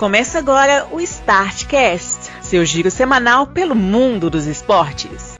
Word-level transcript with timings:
Começa 0.00 0.38
agora 0.38 0.88
o 0.90 0.98
Startcast, 0.98 2.32
seu 2.40 2.64
giro 2.64 2.90
semanal 2.90 3.48
pelo 3.48 3.74
mundo 3.74 4.30
dos 4.30 4.46
esportes. 4.46 5.36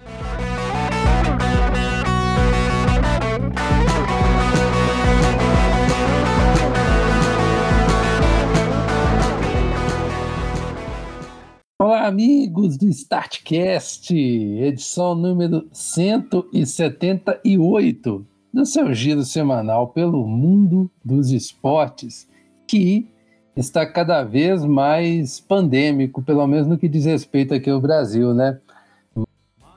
Olá, 11.79 12.07
amigos 12.07 12.77
do 12.77 12.87
Startcast, 12.91 14.15
edição 14.15 15.15
número 15.15 15.67
178 15.73 18.27
do 18.53 18.67
seu 18.67 18.93
giro 18.93 19.23
semanal 19.23 19.89
pelo 19.89 20.27
mundo 20.27 20.91
dos 21.03 21.31
esportes, 21.31 22.29
que 22.69 23.09
está 23.57 23.85
cada 23.87 24.23
vez 24.23 24.65
mais 24.65 25.41
pandêmico, 25.41 26.23
pelo 26.23 26.47
menos 26.47 26.67
no 26.67 26.79
que 26.79 26.89
diz 26.89 27.05
respeito 27.05 27.55
aqui 27.55 27.71
ao 27.71 27.81
Brasil, 27.81 28.33
né? 28.33 28.59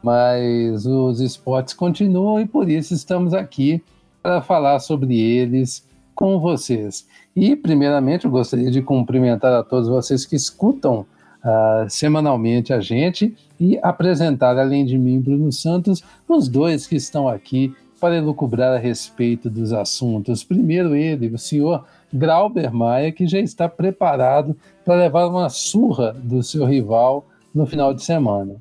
Mas 0.03 0.85
os 0.85 1.20
esportes 1.21 1.73
continuam 1.73 2.39
e 2.39 2.45
por 2.45 2.70
isso 2.70 2.93
estamos 2.93 3.34
aqui 3.34 3.81
para 4.21 4.41
falar 4.41 4.79
sobre 4.79 5.20
eles 5.20 5.85
com 6.13 6.39
vocês. 6.39 7.07
E, 7.35 7.55
primeiramente, 7.55 8.25
eu 8.25 8.31
gostaria 8.31 8.70
de 8.70 8.81
cumprimentar 8.81 9.53
a 9.53 9.63
todos 9.63 9.90
vocês 9.90 10.26
que 10.26 10.35
escutam 10.35 11.05
uh, 11.43 11.90
semanalmente 11.90 12.71
a 12.73 12.79
gente 12.79 13.35
e 13.59 13.79
apresentar, 13.81 14.57
além 14.57 14.85
de 14.85 14.98
mim, 14.98 15.20
Bruno 15.20 15.51
Santos, 15.51 16.03
os 16.27 16.48
dois 16.48 16.85
que 16.85 16.95
estão 16.95 17.27
aqui 17.27 17.73
para 17.99 18.17
elucubrar 18.17 18.73
a 18.73 18.77
respeito 18.77 19.49
dos 19.49 19.71
assuntos. 19.71 20.43
Primeiro, 20.43 20.95
ele, 20.95 21.27
o 21.27 21.37
senhor 21.37 21.85
Grauber 22.13 22.72
Maia, 22.72 23.12
que 23.12 23.26
já 23.26 23.40
está 23.40 23.67
preparado 23.67 24.55
para 24.85 24.95
levar 24.95 25.27
uma 25.27 25.49
surra 25.49 26.13
do 26.13 26.44
seu 26.44 26.63
rival 26.63 27.26
no 27.54 27.65
final 27.65 27.91
de 27.91 28.04
semana. 28.04 28.55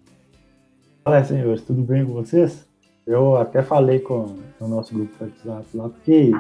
Olá, 1.05 1.23
senhores, 1.23 1.61
tudo 1.63 1.83
bem 1.83 2.05
com 2.05 2.15
vocês? 2.15 2.67
Eu 3.07 3.37
até 3.37 3.63
falei 3.63 3.99
com 3.99 4.37
o 4.59 4.69
nosso 4.69 4.95
grupo 4.95 5.13
de 5.19 5.49
WhatsApp 5.49 5.77
lá, 5.77 5.89
porque 5.91 6.31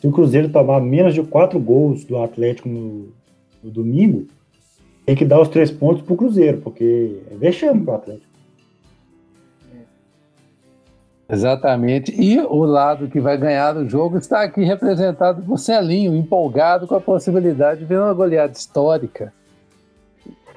se 0.00 0.06
o 0.06 0.12
Cruzeiro 0.12 0.50
tomar 0.50 0.80
menos 0.80 1.14
de 1.14 1.22
quatro 1.22 1.58
gols 1.58 2.04
do 2.04 2.18
Atlético 2.18 2.68
no, 2.68 3.08
no 3.62 3.70
domingo, 3.70 4.26
tem 5.06 5.16
que 5.16 5.24
dar 5.24 5.40
os 5.40 5.48
três 5.48 5.70
pontos 5.70 6.02
para 6.02 6.12
o 6.12 6.16
Cruzeiro, 6.16 6.58
porque 6.58 7.20
é 7.30 7.36
vexame 7.36 7.84
para 7.84 7.92
o 7.92 7.96
Atlético. 7.96 8.29
Exatamente. 11.30 12.12
E 12.20 12.40
o 12.40 12.64
lado 12.64 13.08
que 13.08 13.20
vai 13.20 13.38
ganhar 13.38 13.76
o 13.76 13.88
jogo 13.88 14.18
está 14.18 14.42
aqui 14.42 14.64
representado 14.64 15.42
por 15.42 15.58
Celinho, 15.58 16.14
empolgado 16.14 16.86
com 16.86 16.96
a 16.96 17.00
possibilidade 17.00 17.80
de 17.80 17.86
ver 17.86 18.00
uma 18.00 18.12
goleada 18.12 18.52
histórica. 18.52 19.32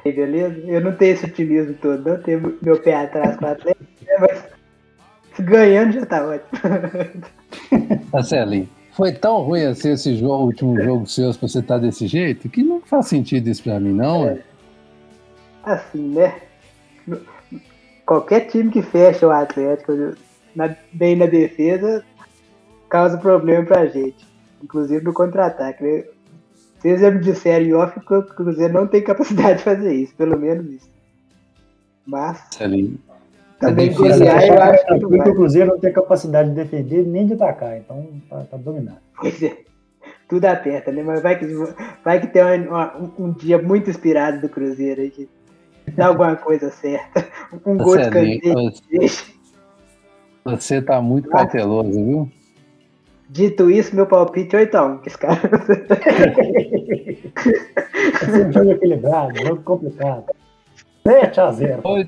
Beleza? 0.03 0.59
Eu 0.65 0.81
não 0.81 0.91
tenho 0.93 1.13
esse 1.13 1.25
otimismo 1.25 1.75
todo, 1.75 2.09
não 2.09 2.19
tenho 2.21 2.57
meu 2.61 2.81
pé 2.81 2.95
atrás 2.95 3.37
com 3.37 3.45
o 3.45 3.47
Atlético, 3.47 3.85
né, 4.05 4.15
mas 4.19 4.43
ganhando 5.39 5.93
já 5.93 6.05
tá 6.05 6.25
ótimo. 6.25 7.21
Marcelinho, 8.11 8.67
foi 8.91 9.13
tão 9.13 9.41
ruim 9.41 9.63
assim 9.63 9.91
esse 9.91 10.15
jogo, 10.17 10.45
último 10.45 10.81
jogo 10.81 11.07
seu, 11.07 11.31
pra 11.33 11.47
você 11.47 11.59
estar 11.59 11.75
tá 11.75 11.79
desse 11.79 12.07
jeito, 12.07 12.49
que 12.49 12.61
não 12.63 12.81
faz 12.81 13.07
sentido 13.07 13.47
isso 13.47 13.63
pra 13.63 13.79
mim, 13.79 13.93
não, 13.93 14.27
é. 14.27 14.39
Assim, 15.63 16.09
né? 16.09 16.35
Qualquer 18.05 18.47
time 18.47 18.69
que 18.69 18.81
fecha 18.81 19.25
o 19.25 19.31
Atlético 19.31 19.93
na, 20.55 20.75
bem 20.91 21.15
na 21.15 21.25
defesa 21.25 22.03
causa 22.89 23.17
problema 23.17 23.65
pra 23.65 23.87
gente. 23.87 24.27
Inclusive 24.63 25.03
no 25.03 25.13
contra-ataque. 25.13 25.83
Né? 25.83 26.03
Vocês 26.77 27.01
já 27.01 27.09
me 27.09 27.19
disseram 27.19 27.65
em 27.65 27.73
off 27.73 27.99
que 27.99 28.13
o 28.13 28.23
Cruzeiro 28.23 28.73
não 28.73 28.87
tem 28.87 29.01
capacidade 29.01 29.57
de 29.57 29.63
fazer 29.63 29.93
isso, 29.93 30.13
pelo 30.15 30.37
menos 30.37 30.69
isso. 30.69 30.89
Mas. 32.05 32.45
Ali. 32.61 32.99
Também 33.59 33.89
é 33.89 33.93
golear, 33.93 34.43
eu 34.45 34.61
acho 34.61 34.85
que. 34.85 34.99
Porque 34.99 35.29
o 35.29 35.35
Cruzeiro 35.35 35.71
não 35.71 35.79
tem 35.79 35.91
capacidade 35.91 36.49
de 36.49 36.55
defender 36.55 37.05
nem 37.05 37.25
de 37.25 37.33
atacar, 37.33 37.77
então 37.77 38.07
tá, 38.29 38.43
tá 38.51 38.57
dominado. 38.57 38.99
Pois 39.19 39.41
é. 39.41 39.57
Tudo 40.27 40.45
aperta, 40.45 40.91
né? 40.91 41.01
Mas 41.03 41.21
vai 41.21 41.39
que, 41.39 41.45
vai 42.03 42.19
que 42.19 42.27
tem 42.27 42.43
um, 42.43 43.25
um, 43.25 43.31
dia 43.31 43.61
muito 43.61 43.89
inspirado 43.89 44.41
do 44.41 44.49
Cruzeiro 44.49 45.01
aí 45.01 45.09
que 45.09 45.29
dá 45.95 46.07
alguma 46.07 46.35
coisa 46.35 46.69
certa. 46.69 47.25
Um 47.65 47.77
gol 47.77 47.97
de 47.97 48.09
canteiro. 48.09 48.73
Você 50.45 50.81
tá 50.81 51.01
muito 51.01 51.29
cauteloso, 51.29 51.91
viu? 51.91 52.31
Dito 53.29 53.71
isso, 53.71 53.95
meu 53.95 54.05
palpite 54.05 54.55
é 54.55 54.65
8x1. 54.65 55.07
Esse 55.07 55.17
cara. 55.17 55.39
Esse 58.21 58.41
é 58.41 58.45
um 58.45 58.51
jogo 58.51 58.71
equilibrado, 58.71 59.41
jogo 59.43 59.63
complicado. 59.63 60.25
7x0. 61.05 61.79
Oi. 61.83 62.07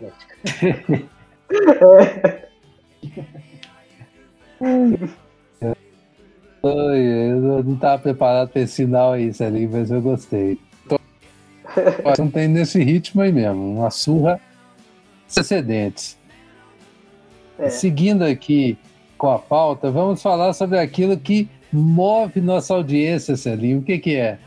Oi, 6.62 7.00
eu 7.00 7.64
não 7.64 7.74
estava 7.74 8.02
preparado 8.02 8.50
para 8.50 8.62
esse 8.62 8.74
sinal 8.74 9.14
aí, 9.14 9.34
Celinho, 9.34 9.70
mas 9.72 9.92
eu 9.92 10.02
gostei. 10.02 10.60
Não 12.18 12.30
tem 12.30 12.48
nesse 12.48 12.82
ritmo 12.82 13.22
aí 13.22 13.34
mesmo, 13.34 13.80
uma 13.80 13.90
surra 13.90 14.40
precedentes. 15.34 16.18
É. 17.58 17.70
Seguindo 17.70 18.24
aqui 18.24 18.78
com 19.18 19.30
a 19.32 19.40
pauta, 19.40 19.90
vamos 19.90 20.22
falar 20.22 20.54
sobre 20.54 20.78
aquilo 20.78 21.18
que 21.18 21.50
move 21.72 22.42
nossa 22.42 22.74
audiência, 22.74 23.36
Celinho. 23.36 23.80
O 23.80 23.84
que, 23.84 23.98
que 23.98 24.16
é? 24.16 24.38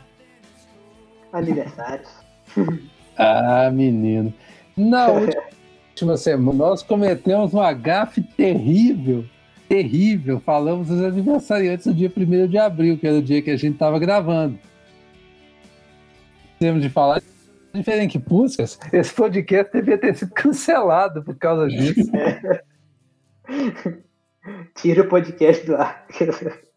Aniversários. 1.33 2.09
ah, 3.17 3.69
menino. 3.71 4.33
Na 4.75 5.07
última 5.99 6.17
semana, 6.17 6.57
nós 6.57 6.83
cometemos 6.83 7.53
uma 7.53 7.71
gafe 7.73 8.21
terrível, 8.21 9.25
terrível. 9.67 10.39
Falamos 10.39 10.87
dos 10.87 11.01
aniversariantes 11.01 11.85
no 11.85 11.93
dia 11.93 12.11
1 12.15 12.47
de 12.47 12.57
abril, 12.57 12.97
que 12.97 13.07
era 13.07 13.17
o 13.17 13.21
dia 13.21 13.41
que 13.41 13.51
a 13.51 13.57
gente 13.57 13.73
estava 13.73 13.99
gravando. 13.99 14.57
Temos 16.59 16.81
de 16.81 16.89
falar 16.89 17.21
diferente 17.73 18.17
Puscas, 18.19 18.79
esse 18.91 19.13
podcast 19.13 19.71
devia 19.71 19.97
ter 19.97 20.15
sido 20.15 20.31
cancelado 20.31 21.23
por 21.23 21.35
causa 21.35 21.67
disso. 21.67 22.09
É. 22.15 22.68
Tira 24.75 25.01
o 25.03 25.09
podcast 25.09 25.65
do 25.65 25.75
ar. 25.75 26.05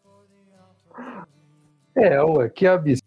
É, 1.95 2.19
ué, 2.23 2.49
que 2.49 2.65
absurdo. 2.65 3.03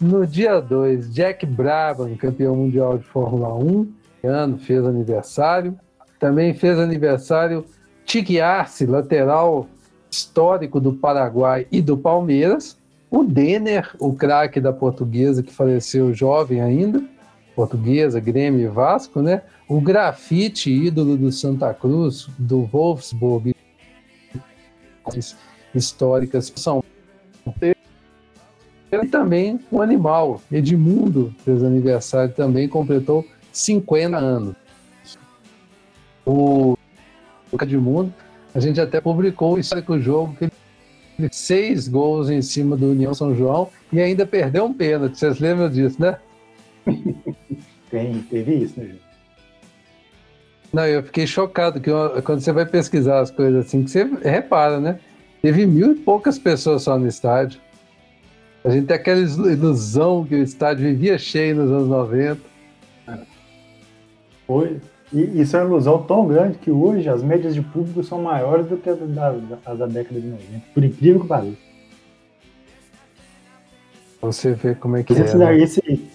No 0.00 0.26
dia 0.26 0.58
2, 0.58 1.14
Jack 1.14 1.46
Brabham, 1.46 2.16
campeão 2.16 2.56
mundial 2.56 2.98
de 2.98 3.04
Fórmula 3.04 3.54
1, 3.54 3.92
ano 4.24 4.58
fez 4.58 4.84
aniversário. 4.84 5.78
Também 6.18 6.52
fez 6.52 6.80
aniversário 6.80 7.64
Tig 8.04 8.40
Arce, 8.40 8.86
lateral 8.86 9.68
histórico 10.10 10.80
do 10.80 10.94
Paraguai 10.94 11.66
e 11.70 11.80
do 11.80 11.96
Palmeiras. 11.96 12.76
O 13.08 13.22
Denner, 13.22 13.94
o 14.00 14.12
craque 14.12 14.60
da 14.60 14.72
portuguesa 14.72 15.44
que 15.44 15.52
faleceu 15.52 16.12
jovem 16.12 16.60
ainda. 16.60 17.11
Portuguesa, 17.54 18.20
Grêmio 18.20 18.60
e 18.60 18.68
Vasco, 18.68 19.20
né? 19.20 19.42
O 19.68 19.80
grafite, 19.80 20.70
ídolo 20.70 21.16
do 21.16 21.30
Santa 21.30 21.72
Cruz, 21.74 22.28
do 22.38 22.62
Wolfsburg, 22.64 23.54
históricas 25.74 26.52
são 26.56 26.82
e 28.92 29.06
também 29.06 29.58
o 29.70 29.80
animal, 29.80 30.42
Edmundo, 30.52 31.34
fez 31.44 31.62
aniversário 31.62 32.34
também, 32.34 32.68
completou 32.68 33.26
50 33.50 34.18
anos. 34.18 34.54
O 36.26 36.76
Edmundo, 37.60 38.12
a 38.54 38.60
gente 38.60 38.78
até 38.78 39.00
publicou 39.00 39.54
o 39.54 39.58
histórico 39.58 39.98
jogo 39.98 40.36
que 40.36 40.44
ele 41.18 41.28
seis 41.32 41.88
gols 41.88 42.28
em 42.28 42.42
cima 42.42 42.76
do 42.76 42.90
União 42.90 43.14
São 43.14 43.34
João 43.34 43.70
e 43.90 43.98
ainda 43.98 44.26
perdeu 44.26 44.66
um 44.66 44.74
pênalti. 44.74 45.18
Vocês 45.18 45.40
lembram 45.40 45.70
disso, 45.70 46.00
né? 46.00 46.18
Tem, 47.90 48.22
teve 48.22 48.54
isso, 48.54 48.80
né, 48.80 48.86
gente? 48.86 49.12
Não, 50.72 50.86
eu 50.86 51.02
fiquei 51.02 51.26
chocado 51.26 51.78
que 51.78 51.90
quando 52.24 52.40
você 52.40 52.50
vai 52.50 52.64
pesquisar 52.64 53.20
as 53.20 53.30
coisas 53.30 53.66
assim, 53.66 53.84
que 53.84 53.90
você 53.90 54.04
repara, 54.22 54.80
né? 54.80 54.98
Teve 55.42 55.66
mil 55.66 55.92
e 55.92 55.96
poucas 55.96 56.38
pessoas 56.38 56.82
só 56.82 56.98
no 56.98 57.06
estádio. 57.06 57.60
A 58.64 58.70
gente 58.70 58.86
tem 58.86 58.96
aquela 58.96 59.20
ilusão 59.20 60.24
que 60.24 60.34
o 60.34 60.42
estádio 60.42 60.88
vivia 60.88 61.18
cheio 61.18 61.56
nos 61.56 61.70
anos 61.70 61.88
90. 61.88 62.40
Foi. 64.46 64.80
E 65.12 65.42
isso 65.42 65.56
é 65.56 65.60
uma 65.60 65.68
ilusão 65.68 66.02
tão 66.04 66.26
grande 66.26 66.56
que 66.56 66.70
hoje 66.70 67.06
as 67.08 67.22
médias 67.22 67.54
de 67.54 67.60
público 67.60 68.02
são 68.02 68.22
maiores 68.22 68.66
do 68.66 68.78
que 68.78 68.88
as 68.88 68.98
da, 68.98 69.34
as 69.66 69.78
da 69.78 69.86
década 69.86 70.18
de 70.18 70.26
90. 70.26 70.62
Por 70.72 70.84
incrível 70.84 71.20
que 71.20 71.26
pareça. 71.26 71.56
Você 74.22 74.52
vê 74.52 74.74
como 74.74 74.96
é 74.96 75.02
que 75.02 75.12
esse, 75.12 75.34
é. 75.34 75.38
Né? 75.38 75.58
Esse, 75.58 76.08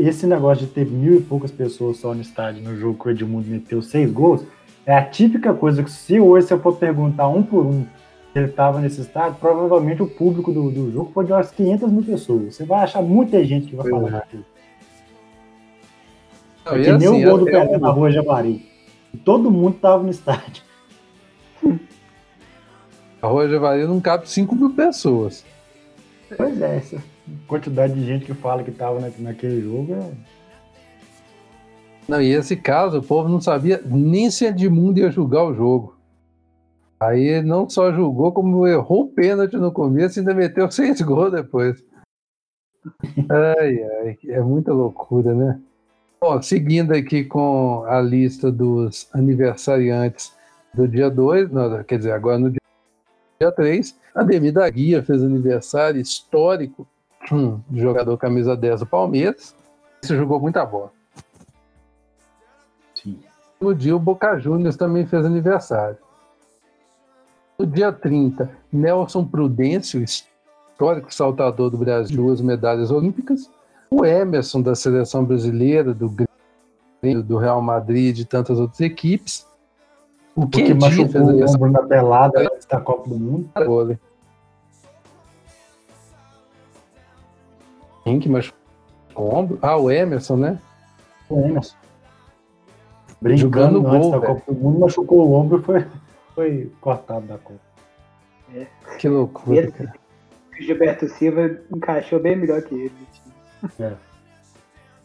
esse 0.00 0.26
negócio 0.26 0.66
de 0.66 0.72
ter 0.72 0.86
mil 0.86 1.16
e 1.16 1.20
poucas 1.20 1.50
pessoas 1.50 1.98
só 1.98 2.14
no 2.14 2.20
estádio 2.22 2.62
no 2.62 2.76
jogo 2.76 2.98
que 3.02 3.08
o 3.08 3.10
Edmundo 3.10 3.46
meteu 3.48 3.82
seis 3.82 4.10
gols 4.10 4.42
é 4.86 4.94
a 4.96 5.04
típica 5.04 5.52
coisa 5.52 5.82
que 5.82 5.90
se 5.90 6.18
hoje 6.20 6.46
você 6.46 6.56
for 6.58 6.76
perguntar 6.76 7.28
um 7.28 7.42
por 7.42 7.66
um 7.66 7.84
ele 8.34 8.46
estava 8.46 8.80
nesse 8.80 9.00
estádio, 9.00 9.38
provavelmente 9.40 10.02
o 10.02 10.06
público 10.06 10.52
do, 10.52 10.70
do 10.70 10.92
jogo 10.92 11.10
foi 11.12 11.24
de 11.24 11.32
umas 11.32 11.50
500 11.50 11.90
mil 11.90 12.02
pessoas. 12.02 12.54
Você 12.54 12.66
vai 12.66 12.80
achar 12.80 13.00
muita 13.00 13.42
gente 13.44 13.68
que 13.68 13.76
vai 13.76 13.88
falar 13.88 14.26
É. 14.30 14.36
Não, 16.66 16.72
É 16.74 16.80
e 16.80 16.84
que 16.84 16.92
nem 16.92 17.08
assim, 17.08 17.24
o 17.24 17.30
gol 17.30 17.38
do 17.38 17.48
é- 17.48 17.52
Pelé 17.52 17.72
é- 17.74 17.78
na 17.78 17.88
rua 17.90 18.10
Javari. 18.10 18.66
Todo 19.24 19.50
mundo 19.50 19.76
estava 19.76 20.02
no 20.02 20.10
estádio. 20.10 20.62
A 23.22 23.28
Rua 23.28 23.48
Javari 23.48 23.86
não 23.86 23.98
cabe 24.00 24.28
5 24.28 24.54
mil 24.54 24.70
pessoas. 24.74 25.44
Pois 26.36 26.60
é, 26.60 26.82
quantidade 27.46 27.94
de 27.94 28.04
gente 28.04 28.24
que 28.24 28.34
fala 28.34 28.62
que 28.62 28.70
estava 28.70 29.00
naquele 29.18 29.60
jogo 29.62 29.94
é. 29.94 30.12
Não, 32.08 32.22
e 32.22 32.32
esse 32.32 32.56
caso, 32.56 32.98
o 32.98 33.02
povo 33.02 33.28
não 33.28 33.40
sabia 33.40 33.82
nem 33.84 34.30
se 34.30 34.44
Edmundo 34.46 35.00
ia 35.00 35.10
julgar 35.10 35.44
o 35.44 35.54
jogo. 35.54 35.96
Aí 37.00 37.42
não 37.42 37.68
só 37.68 37.92
julgou, 37.92 38.32
como 38.32 38.66
errou 38.66 39.02
o 39.02 39.08
pênalti 39.08 39.56
no 39.56 39.72
começo 39.72 40.18
e 40.18 40.20
ainda 40.20 40.34
meteu 40.34 40.70
seis 40.70 41.00
gols 41.00 41.32
depois. 41.32 41.82
Ai, 43.28 43.82
ai, 43.82 44.18
é 44.28 44.40
muita 44.40 44.72
loucura, 44.72 45.34
né? 45.34 45.60
Bom, 46.20 46.40
seguindo 46.40 46.92
aqui 46.92 47.24
com 47.24 47.84
a 47.84 48.00
lista 48.00 48.50
dos 48.50 49.08
aniversariantes 49.12 50.32
do 50.72 50.86
dia 50.86 51.10
2, 51.10 51.50
quer 51.86 51.98
dizer, 51.98 52.12
agora 52.12 52.38
no 52.38 52.50
dia 52.50 53.52
3, 53.52 53.98
Ademir 54.14 54.52
da 54.52 54.68
Guia 54.70 55.02
fez 55.02 55.22
aniversário 55.22 56.00
histórico 56.00 56.86
jogador 57.72 58.16
camisa 58.16 58.56
10 58.56 58.80
do 58.80 58.86
Palmeiras. 58.86 59.54
Esse 60.02 60.16
jogou 60.16 60.40
muita 60.40 60.64
bola. 60.64 60.92
Sim. 62.94 63.18
No 63.60 63.74
dia, 63.74 63.96
o 63.96 63.98
Boca 63.98 64.38
Juniors 64.38 64.76
também 64.76 65.06
fez 65.06 65.24
aniversário. 65.24 65.96
No 67.58 67.66
dia 67.66 67.90
30, 67.90 68.50
Nelson 68.70 69.24
Prudêncio, 69.24 70.02
histórico 70.02 71.12
saltador 71.12 71.70
do 71.70 71.78
Brasil, 71.78 72.16
duas 72.16 72.40
medalhas 72.40 72.90
olímpicas. 72.90 73.50
O 73.90 74.04
Emerson, 74.04 74.60
da 74.60 74.74
seleção 74.74 75.24
brasileira, 75.24 75.94
do 75.94 76.10
Grêmio, 77.02 77.22
do 77.22 77.38
Real 77.38 77.62
Madrid 77.62 78.10
e 78.10 78.12
de 78.12 78.24
tantas 78.24 78.58
outras 78.58 78.80
equipes. 78.80 79.46
O 80.34 80.42
Porque 80.42 80.64
Kendi 80.64 80.78
fez 80.78 80.98
machucou 80.98 81.22
o 81.22 81.30
aniversário 81.30 81.66
ombro 81.66 81.72
na 81.72 81.82
pelada 81.82 82.50
da 82.68 82.80
Copa 82.80 83.08
do 83.08 83.18
Mundo. 83.18 83.50
No 88.06 88.12
vôlei. 88.12 88.12
Quem 88.12 88.20
que 88.20 88.28
machucou 88.28 88.60
o 89.16 89.34
ombro? 89.34 89.58
Ah, 89.62 89.76
o 89.76 89.90
Emerson, 89.90 90.36
né? 90.36 90.58
O 91.28 91.40
Emerson. 91.40 91.76
Brincando 93.20 93.80
Jogando 93.80 93.86
antes 93.88 94.08
gol, 94.08 94.20
da. 94.20 94.26
Copa 94.26 94.52
do 94.52 94.58
Mundo, 94.58 94.78
machucou 94.80 95.28
o 95.28 95.32
ombro 95.32 95.58
e 95.58 95.62
foi, 95.62 95.86
foi 96.34 96.72
cortado 96.80 97.26
da 97.26 97.38
Copa. 97.38 97.60
Que 98.98 99.08
loucura, 99.08 99.58
Ele- 99.58 99.72
cara. 99.72 99.92
O 100.52 100.62
Gilberto 100.62 101.08
Silva 101.08 101.58
encaixou 101.74 102.18
bem 102.20 102.36
melhor 102.36 102.62
que 102.62 102.74
ele. 102.74 102.92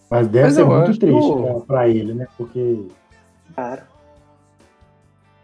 Mas 0.09 0.27
deve 0.27 0.45
Mas 0.45 0.53
ser 0.55 0.63
muito 0.65 0.99
triste 0.99 1.33
que 1.33 1.65
pra 1.67 1.87
ele, 1.89 2.13
né? 2.13 2.27
Porque 2.37 2.85
Claro. 3.55 3.81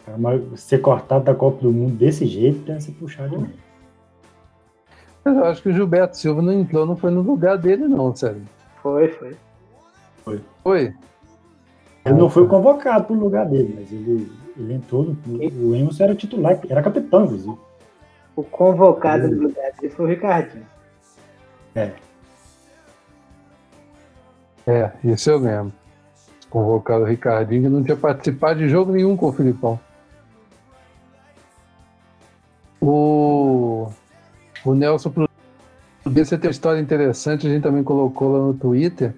cara, 0.06 0.18
mas 0.18 0.62
ser 0.62 0.78
cortado 0.80 1.26
da 1.26 1.36
Copa 1.36 1.62
do 1.62 1.72
Mundo 1.74 1.94
desse 1.96 2.26
jeito 2.26 2.60
deve 2.60 2.82
ser 2.82 2.92
puxado 2.94 3.30
demais. 3.32 3.52
Mas 5.28 5.36
eu 5.36 5.46
acho 5.46 5.62
que 5.62 5.70
o 5.70 5.74
Gilberto 5.74 6.18
Silva 6.18 6.42
não 6.42 6.54
entrou, 6.54 6.86
não 6.86 6.96
foi 6.96 7.12
no 7.12 7.22
lugar 7.22 7.58
dele, 7.58 7.86
não, 7.86 8.16
sério. 8.16 8.42
Foi, 8.82 9.10
foi. 9.10 9.36
Foi? 10.64 10.94
Ele 12.06 12.16
não 12.16 12.30
foi 12.30 12.48
convocado 12.48 13.04
pro 13.04 13.14
lugar 13.14 13.46
dele, 13.46 13.76
mas 13.78 13.92
ele, 13.92 14.32
ele 14.56 14.74
entrou. 14.76 15.16
No, 15.26 15.38
o 15.38 15.76
Emerson 15.76 16.06
era 16.06 16.16
titular, 16.16 16.58
era 16.70 16.82
capitão, 16.82 17.26
inclusive. 17.26 17.58
O 18.38 18.44
convocado 18.44 19.28
no 19.28 19.44
lugar 19.44 19.74
dele 19.74 19.94
foi 19.94 20.06
o 20.06 20.08
Ricardinho. 20.08 20.66
É, 24.66 24.92
isso 25.04 25.30
eu 25.30 25.40
lembro. 25.40 25.74
Convocaram 26.50 27.04
o 27.04 27.06
Ricardinho, 27.06 27.64
que 27.64 27.70
não 27.70 27.84
tinha 27.84 27.98
participado 27.98 28.60
de 28.60 28.70
jogo 28.70 28.94
nenhum 28.94 29.18
com 29.18 29.28
o 29.28 29.34
Filipão. 29.34 29.78
O, 32.80 33.90
o 34.72 34.76
Nelson 34.76 35.12
Prudência 36.04 36.38
tem 36.38 36.48
uma 36.48 36.52
história 36.52 36.80
interessante, 36.80 37.48
a 37.48 37.50
gente 37.50 37.64
também 37.64 37.84
colocou 37.84 38.32
lá 38.32 38.40
no 38.48 38.54
Twitter. 38.54 39.14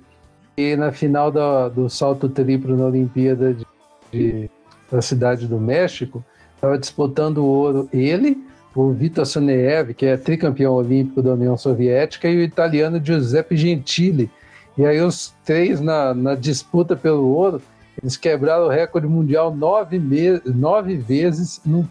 E 0.57 0.75
na 0.75 0.91
final 0.91 1.31
da- 1.31 1.69
do 1.69 1.89
salto 1.89 2.27
triplo 2.27 2.75
na 2.75 2.85
Olimpíada 2.85 3.53
de, 3.53 3.65
de- 4.11 4.49
da 4.91 5.01
cidade 5.01 5.47
do 5.47 5.57
México, 5.59 6.23
estava 6.55 6.77
disputando 6.77 7.37
o 7.39 7.45
ouro 7.45 7.89
ele, 7.93 8.43
o 8.75 8.91
Vitor 8.91 9.25
Soneev, 9.25 9.93
que 9.93 10.05
é 10.05 10.17
tricampeão 10.17 10.73
olímpico 10.73 11.21
da 11.21 11.33
União 11.33 11.55
Soviética, 11.57 12.27
e 12.27 12.37
o 12.37 12.41
italiano 12.41 13.03
Giuseppe 13.03 13.55
Gentili. 13.55 14.29
E 14.77 14.85
aí 14.85 14.99
os 15.01 15.33
três 15.45 15.79
na, 15.81 16.13
na 16.13 16.35
disputa 16.35 16.95
pelo 16.95 17.25
ouro, 17.27 17.61
eles 18.01 18.15
quebraram 18.17 18.65
o 18.65 18.69
recorde 18.69 19.07
mundial 19.07 19.53
nove, 19.55 19.97
me- 19.99 20.41
nove 20.45 20.97
vezes 20.97 21.61
num- 21.65 21.85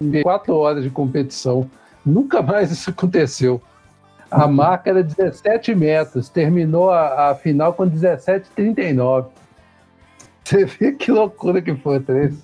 em 0.00 0.22
quatro 0.22 0.54
horas 0.54 0.84
de 0.84 0.90
competição. 0.90 1.68
Nunca 2.08 2.40
mais 2.40 2.70
isso 2.70 2.90
aconteceu. 2.90 3.60
A 4.30 4.46
marca 4.46 4.90
era 4.90 5.02
17 5.02 5.74
metros, 5.74 6.28
terminou 6.28 6.90
a, 6.90 7.30
a 7.30 7.34
final 7.34 7.72
com 7.72 7.88
17,39. 7.88 9.26
Você 10.44 10.64
vê 10.64 10.92
que 10.92 11.10
loucura 11.10 11.60
que 11.60 11.74
foi, 11.74 12.00
três. 12.00 12.34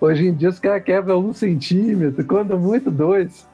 Hoje 0.00 0.28
em 0.28 0.34
dia 0.34 0.48
os 0.48 0.58
caras 0.58 0.82
quebram 0.82 1.18
um 1.18 1.32
centímetro, 1.32 2.24
quando 2.24 2.58
muito 2.58 2.90
dois. 2.90 3.46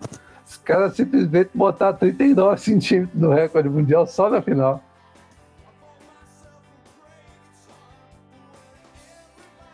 Os 0.47 0.57
caras 0.59 0.95
simplesmente 0.95 1.51
botaram 1.55 1.97
39 1.97 2.61
centímetros 2.61 3.21
no 3.21 3.31
recorde 3.31 3.69
mundial 3.69 4.07
só 4.07 4.31
na 4.31 4.41
final. 4.41 4.83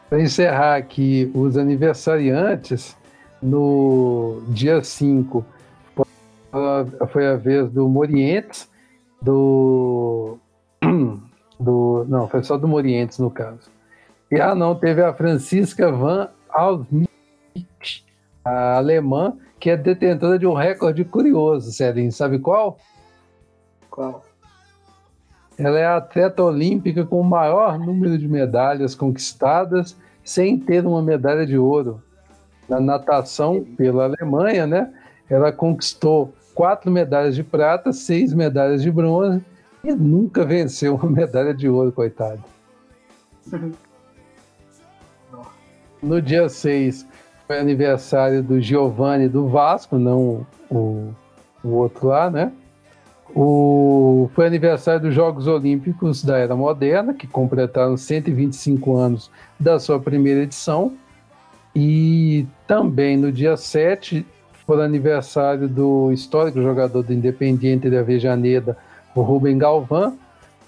Para 0.09 0.21
encerrar 0.21 0.76
aqui 0.76 1.31
os 1.35 1.56
aniversariantes, 1.56 2.97
no 3.44 4.43
dia 4.49 4.82
5 4.82 5.44
foi 7.11 7.26
a- 7.26 7.37
vez 7.37 7.70
do 7.70 7.88
Morientes, 7.88 8.69
do, 9.20 10.38
do. 11.61 12.06
Não, 12.08 12.26
foi 12.29 12.43
só 12.43 12.56
do 12.56 12.67
Morientes 12.67 13.19
no 13.19 13.31
caso. 13.31 13.70
E 14.31 14.41
ah, 14.41 14.55
não, 14.55 14.75
teve 14.75 15.02
a 15.02 15.12
Francisca 15.12 15.93
Van 15.93 16.29
Alsmich, 16.49 17.08
a 18.44 18.76
alemã, 18.76 19.37
que 19.61 19.70
é 19.70 19.76
detentora 19.76 20.38
de 20.38 20.47
um 20.47 20.54
recorde 20.54 21.04
curioso, 21.04 21.71
Celinho. 21.71 22.12
Sabe 22.12 22.38
qual? 22.38 22.78
Qual? 23.90 24.25
Ela 25.59 25.78
é 25.78 25.87
a 25.87 25.97
atleta 25.97 26.42
olímpica 26.42 27.04
com 27.04 27.21
o 27.21 27.25
maior 27.25 27.78
número 27.78 28.18
de 28.18 28.26
medalhas 28.26 28.95
conquistadas 28.95 29.97
sem 30.25 30.59
ter 30.59 30.85
uma 30.87 31.02
medalha 31.02 31.47
de 31.47 31.59
ouro. 31.59 32.02
Na 32.68 32.80
natação 32.80 33.64
pela 33.76 34.04
Alemanha, 34.04 34.66
né? 34.66 34.92
Ela 35.28 35.52
conquistou 35.52 36.33
quatro 36.54 36.90
medalhas 36.90 37.35
de 37.35 37.42
prata, 37.42 37.92
seis 37.92 38.33
medalhas 38.33 38.83
de 38.83 38.90
bronze 38.90 39.42
e 39.83 39.92
nunca 39.92 40.44
venceu 40.44 40.94
uma 40.94 41.11
medalha 41.11 41.52
de 41.52 41.68
ouro, 41.68 41.92
coitado. 41.92 42.42
No 46.02 46.21
dia 46.21 46.50
6 46.50 47.06
foi 47.47 47.59
aniversário 47.59 48.42
do 48.42 48.61
Giovanni 48.61 49.26
do 49.26 49.49
Vasco, 49.49 49.99
não 49.99 50.47
o, 50.71 51.14
o 51.62 51.68
outro 51.68 52.09
lá, 52.09 52.30
né? 52.30 52.52
O, 53.35 54.28
foi 54.35 54.47
aniversário 54.47 55.00
dos 55.00 55.14
Jogos 55.14 55.47
Olímpicos 55.47 56.23
da 56.23 56.37
Era 56.37 56.54
Moderna, 56.54 57.14
que 57.14 57.26
completaram 57.26 57.97
125 57.97 58.94
anos 58.97 59.30
da 59.59 59.78
sua 59.80 59.99
primeira 59.99 60.42
edição. 60.42 60.92
E 61.75 62.47
também 62.66 63.16
no 63.16 63.33
dia 63.33 63.57
7 63.57 64.25
foi 64.66 64.83
aniversário 64.83 65.69
do 65.69 66.12
histórico 66.12 66.62
jogador 66.62 67.02
do 67.02 67.12
Independiente 67.12 67.90
de 67.90 67.97
Avejaneda, 67.97 68.76
o 69.14 69.23
Rubem 69.23 69.59
Galvão, 69.59 70.16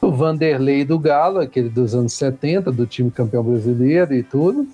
do 0.01 0.13
Vanderlei 0.13 0.85
do 0.85 0.99
Galo, 0.99 1.39
aquele 1.39 1.69
dos 1.69 1.95
anos 1.95 2.13
70, 2.13 2.71
do 2.71 2.87
time 2.87 3.11
campeão 3.11 3.43
brasileiro 3.43 4.15
e 4.15 4.23
tudo. 4.23 4.67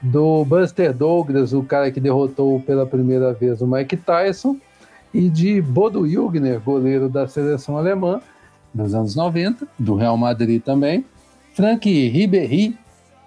Do 0.00 0.44
Buster 0.44 0.92
Douglas, 0.92 1.52
o 1.52 1.62
cara 1.62 1.90
que 1.92 2.00
derrotou 2.00 2.60
pela 2.60 2.84
primeira 2.84 3.32
vez 3.32 3.60
o 3.62 3.66
Mike 3.66 3.96
Tyson 3.96 4.56
e 5.14 5.28
de 5.28 5.60
Bodo 5.60 6.00
Wilgner, 6.00 6.60
goleiro 6.60 7.08
da 7.08 7.28
seleção 7.28 7.76
alemã 7.76 8.20
dos 8.74 8.94
anos 8.94 9.14
90, 9.14 9.68
do 9.78 9.94
Real 9.94 10.16
Madrid 10.16 10.60
também. 10.62 11.04
Frank 11.54 11.88
Ribéry, 12.08 12.76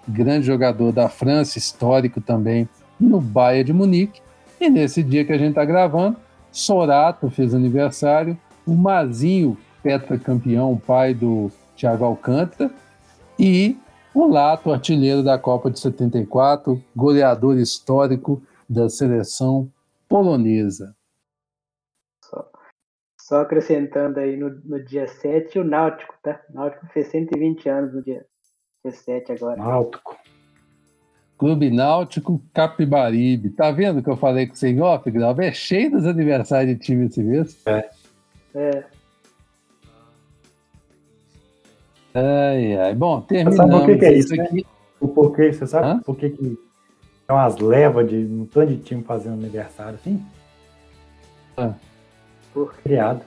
grande 0.08 0.46
jogador 0.46 0.92
da 0.92 1.08
França, 1.08 1.58
histórico 1.58 2.20
também 2.20 2.68
no 2.98 3.20
Bayern 3.20 3.64
de 3.64 3.72
Munique. 3.72 4.20
E 4.60 4.70
nesse 4.70 5.02
dia 5.02 5.24
que 5.24 5.32
a 5.32 5.38
gente 5.38 5.50
está 5.50 5.64
gravando, 5.64 6.16
Sorato 6.50 7.28
fez 7.30 7.54
aniversário, 7.54 8.38
o 8.66 8.74
Mazinho, 8.74 9.56
tetracampeão, 9.82 10.76
pai 10.76 11.12
do 11.12 11.50
Thiago 11.76 12.04
Alcântara, 12.04 12.70
e 13.38 13.76
O 14.14 14.26
Lato, 14.26 14.72
artilheiro 14.72 15.22
da 15.22 15.38
Copa 15.38 15.70
de 15.70 15.78
74, 15.78 16.82
goleador 16.96 17.58
histórico 17.58 18.42
da 18.66 18.88
seleção 18.88 19.70
polonesa. 20.08 20.96
Só, 22.24 22.50
só 23.20 23.40
acrescentando 23.42 24.18
aí 24.18 24.38
no, 24.38 24.48
no 24.64 24.82
dia 24.82 25.06
7, 25.06 25.58
o 25.58 25.64
Náutico, 25.64 26.14
tá? 26.22 26.40
O 26.48 26.54
Náutico 26.54 26.86
fez 26.86 27.08
120 27.08 27.68
anos 27.68 27.92
no 27.92 28.02
dia, 28.02 28.24
dia 28.90 28.92
7 28.92 29.32
agora. 29.32 29.56
Náutico. 29.56 30.16
Clube 31.38 31.70
Náutico 31.70 32.40
Capibaribe. 32.54 33.50
Tá 33.50 33.70
vendo 33.70 34.02
que 34.02 34.08
eu 34.08 34.16
falei 34.16 34.46
com 34.46 34.54
o 34.54 34.56
senhor, 34.56 34.86
off, 34.86 35.10
Grau? 35.10 35.34
É 35.40 35.52
cheio 35.52 35.90
dos 35.90 36.06
aniversários 36.06 36.74
de 36.74 36.82
time 36.82 37.06
esse 37.06 37.22
mês. 37.22 37.60
É. 37.66 37.90
É, 38.54 38.84
Ai, 42.14 42.76
ai. 42.78 42.94
Bom, 42.94 43.20
Você 43.20 43.26
terminamos 43.26 43.56
sabe 43.56 43.70
por 43.72 43.86
que, 43.86 43.98
que 43.98 44.04
é 44.06 44.12
isso 44.14 44.28
isso, 44.32 44.36
né? 44.36 44.44
aqui. 44.44 44.66
O 44.98 45.08
porquê, 45.08 45.52
você 45.52 45.66
sabe 45.66 45.86
Hã? 45.88 45.98
por 46.00 46.16
que 46.16 46.30
que 46.30 46.38
tem 46.38 46.56
umas 47.36 47.58
levas 47.58 48.08
de 48.08 48.16
um 48.16 48.46
tanto 48.46 48.72
de 48.72 48.78
time 48.78 49.02
fazendo 49.04 49.34
aniversário 49.34 49.96
assim? 49.96 50.24
por 52.54 52.72
Feriado. 52.76 53.20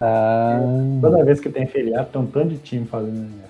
Ah, 0.00 0.60
Toda 1.00 1.24
vez 1.24 1.40
que 1.40 1.50
tem 1.50 1.66
feriado, 1.66 2.08
tem 2.12 2.20
um 2.22 2.26
tanto 2.26 2.50
de 2.50 2.58
time 2.58 2.86
fazendo 2.86 3.18
aniversário. 3.18 3.49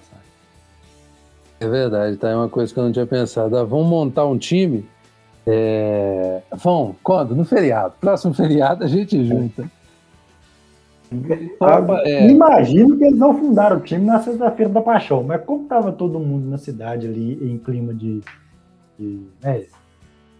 É 1.60 1.68
verdade, 1.68 2.16
tá? 2.16 2.30
É 2.30 2.34
uma 2.34 2.48
coisa 2.48 2.72
que 2.72 2.80
eu 2.80 2.84
não 2.84 2.92
tinha 2.92 3.06
pensado. 3.06 3.56
Ah, 3.56 3.64
vamos 3.64 3.86
montar 3.86 4.24
um 4.24 4.38
time. 4.38 4.88
É... 5.46 6.40
Vão, 6.56 6.96
quando? 7.02 7.36
No 7.36 7.44
feriado. 7.44 7.94
Próximo 8.00 8.32
feriado 8.34 8.82
a 8.82 8.86
gente 8.86 9.22
junta. 9.24 9.70
Opa, 11.60 12.02
é. 12.04 12.30
Imagino 12.30 12.96
que 12.96 13.04
eles 13.04 13.18
não 13.18 13.36
fundaram 13.36 13.76
o 13.76 13.80
time 13.80 14.06
na 14.06 14.20
sexta-feira 14.20 14.72
da 14.72 14.80
paixão, 14.80 15.22
mas 15.22 15.44
como 15.44 15.66
tava 15.66 15.92
todo 15.92 16.20
mundo 16.20 16.48
na 16.48 16.56
cidade 16.56 17.06
ali 17.06 17.52
em 17.52 17.58
clima 17.58 17.92
de. 17.92 18.22
de 18.98 19.26
né, 19.42 19.64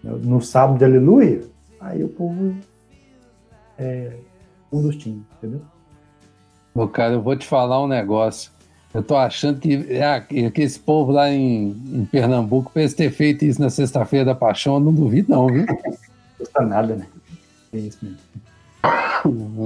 no 0.03 0.41
sábado 0.41 0.79
de 0.79 0.85
aleluia, 0.85 1.43
aí 1.81 2.03
o 2.03 2.09
povo. 2.09 2.55
É, 3.79 4.13
um 4.73 4.81
dos 4.81 4.97
times, 4.97 5.23
entendeu? 5.39 5.61
Ô, 6.75 6.87
cara, 6.87 7.15
eu 7.15 7.23
vou 7.23 7.37
te 7.37 7.47
falar 7.47 7.83
um 7.83 7.89
negócio. 7.89 8.53
Eu 8.93 9.03
tô 9.03 9.17
achando 9.17 9.61
que, 9.61 9.75
é, 9.95 10.21
que 10.21 10.63
esse 10.63 10.79
povo 10.79 11.13
lá 11.13 11.31
em, 11.31 11.69
em 11.93 12.05
Pernambuco, 12.05 12.73
pra 12.73 12.83
eles 12.83 12.95
ter 12.95 13.11
feito 13.13 13.45
isso 13.45 13.61
na 13.61 13.71
sexta-feira 13.71 14.25
da 14.25 14.35
paixão, 14.35 14.75
eu 14.75 14.81
não 14.81 14.93
duvido, 14.93 15.31
não, 15.31 15.47
viu? 15.47 15.65
Não 15.65 15.77
custa 16.39 16.63
nada, 16.63 16.97
né? 16.97 17.07
É 17.73 17.79
isso 17.79 17.99
mesmo. 18.03 18.19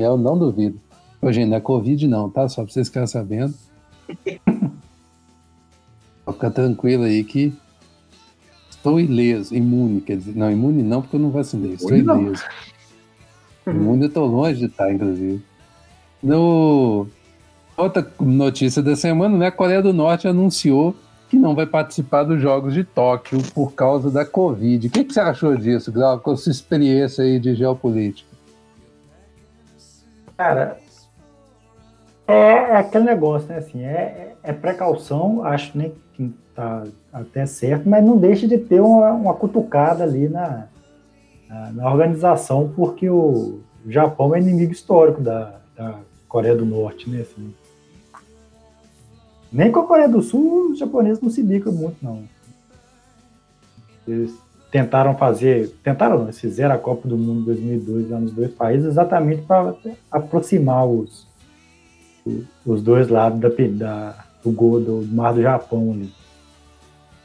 Eu 0.01 0.19
não 0.19 0.39
duvido. 0.39 0.79
Ô, 1.23 1.33
gente, 1.33 1.49
não 1.49 1.57
é 1.57 1.61
Covid, 1.61 2.07
não, 2.07 2.29
tá? 2.29 2.47
Só 2.49 2.63
pra 2.65 2.73
vocês 2.73 2.89
ficarem 2.89 3.07
sabendo. 3.07 3.55
Fica 6.27 6.51
tranquilo 6.51 7.05
aí 7.05 7.25
que 7.25 7.55
estou 8.69 9.01
ileso, 9.01 9.55
imune, 9.55 10.03
quer 10.03 10.19
dizer, 10.19 10.37
não, 10.37 10.51
imune 10.51 10.83
não, 10.83 11.01
porque 11.01 11.17
eu 11.17 11.21
não 11.21 11.31
vacinei, 11.31 11.73
estou 11.73 11.97
Imune 11.97 12.03
não. 12.03 12.23
ileso. 12.23 12.45
Imune 13.67 14.05
eu 14.05 14.11
tô 14.11 14.27
longe 14.27 14.59
de 14.59 14.67
estar, 14.67 14.93
inclusive. 14.93 15.43
No... 16.23 17.07
Outra 17.77 18.07
notícia 18.21 18.83
da 18.83 18.95
semana, 18.95 19.37
né? 19.37 19.47
A 19.49 19.53
Coreia 19.53 19.83
do 19.83 19.93
Norte 19.93 20.29
anunciou 20.29 20.95
que 21.29 21.37
não 21.37 21.55
vai 21.55 21.67
participar 21.67 22.23
dos 22.23 22.41
Jogos 22.41 22.73
de 22.73 22.85
Tóquio 22.85 23.43
por 23.53 23.73
causa 23.73 24.11
da 24.11 24.25
Covid. 24.25 24.87
O 24.87 24.91
que, 24.91 25.05
que 25.05 25.13
você 25.13 25.21
achou 25.21 25.57
disso, 25.57 25.91
Glau, 25.91 26.21
com 26.21 26.31
a 26.31 26.37
sua 26.37 26.53
experiência 26.53 27.25
aí 27.25 27.41
de 27.41 27.55
geopolítica? 27.55 28.29
Cara, 30.37 30.79
é, 32.29 32.35
é 32.35 32.77
aquele 32.77 33.05
negócio, 33.05 33.49
né? 33.49 33.59
Assim, 33.59 33.83
é, 33.85 34.35
é 34.43 34.53
precaução, 34.53 35.45
acho 35.45 35.77
né, 35.77 35.91
que 36.13 36.33
tá 36.55 36.85
até 37.13 37.45
certo, 37.47 37.89
mas 37.89 38.05
não 38.05 38.17
deixa 38.17 38.47
de 38.47 38.59
ter 38.59 38.81
uma, 38.81 39.11
uma 39.11 39.35
cutucada 39.35 40.05
ali 40.05 40.29
na, 40.29 40.69
na, 41.49 41.73
na 41.73 41.91
organização, 41.91 42.73
porque 42.77 43.11
o 43.11 43.61
Japão 43.89 44.35
é 44.35 44.41
inimigo 44.41 44.73
histórico 44.73 45.21
da, 45.21 45.57
da 45.77 45.99
Coreia 46.29 46.57
do 46.57 46.65
Norte, 46.65 47.11
né? 47.11 47.23
Assim. 47.23 47.53
Nem 49.55 49.71
com 49.71 49.81
a 49.81 49.87
Coreia 49.87 50.09
do 50.09 50.21
Sul 50.21 50.73
os 50.73 50.79
japoneses 50.81 51.23
não 51.23 51.31
se 51.31 51.43
bicam 51.43 51.73
muito, 51.73 51.97
não. 52.03 52.25
Eles 54.07 54.35
tentaram 54.71 55.17
fazer, 55.17 55.69
tentaram, 55.83 56.17
não, 56.19 56.25
eles 56.25 56.41
fizeram 56.41 56.75
a 56.75 56.79
Copa 56.79 57.07
do 57.09 57.17
Mundo 57.17 57.45
2002 57.45 58.11
lá 58.11 58.19
nos 58.19 58.33
dois 58.33 58.53
países 58.53 58.87
exatamente 58.87 59.43
para 59.43 59.75
aproximar 60.11 60.85
os, 60.87 61.27
os 62.67 62.83
dois 62.83 63.09
lados 63.09 63.39
da, 63.41 63.49
da, 63.49 64.25
do, 64.43 64.51
Go- 64.51 64.81
do 64.81 65.07
Mar 65.13 65.33
do 65.33 65.41
Japão 65.43 65.93
ali. 65.93 66.13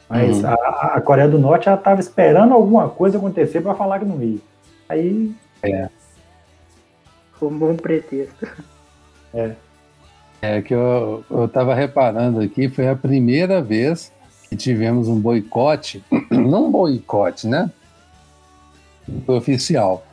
Mas 0.08 0.38
Uhum. 0.38 0.46
a, 0.48 0.54
a 0.96 1.00
Coreia 1.00 1.28
do 1.28 1.38
Norte 1.38 1.64
já 1.66 1.74
estava 1.74 2.00
esperando 2.00 2.54
alguma 2.54 2.88
coisa 2.88 3.18
acontecer 3.18 3.60
para 3.60 3.74
falar 3.74 3.98
que 3.98 4.04
não 4.04 4.22
ia. 4.22 4.38
Aí 4.88 5.34
formou 7.34 7.70
um 7.70 7.76
pretexto. 7.76 8.46
É 9.34 9.54
que 10.64 10.74
eu, 10.74 11.24
eu 11.30 11.48
tava 11.48 11.74
reparando 11.74 12.40
aqui, 12.40 12.68
foi 12.68 12.88
a 12.88 12.96
primeira 12.96 13.60
vez 13.60 14.10
que 14.48 14.56
tivemos 14.56 15.06
um 15.06 15.20
boicote, 15.20 16.02
não 16.30 16.66
um 16.66 16.70
boicote, 16.70 17.46
né? 17.46 17.70
Oficial, 19.26 20.04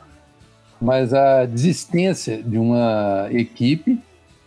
mas 0.80 1.14
a 1.14 1.44
desistência 1.44 2.42
de 2.42 2.58
uma 2.58 3.28
equipe, 3.30 4.00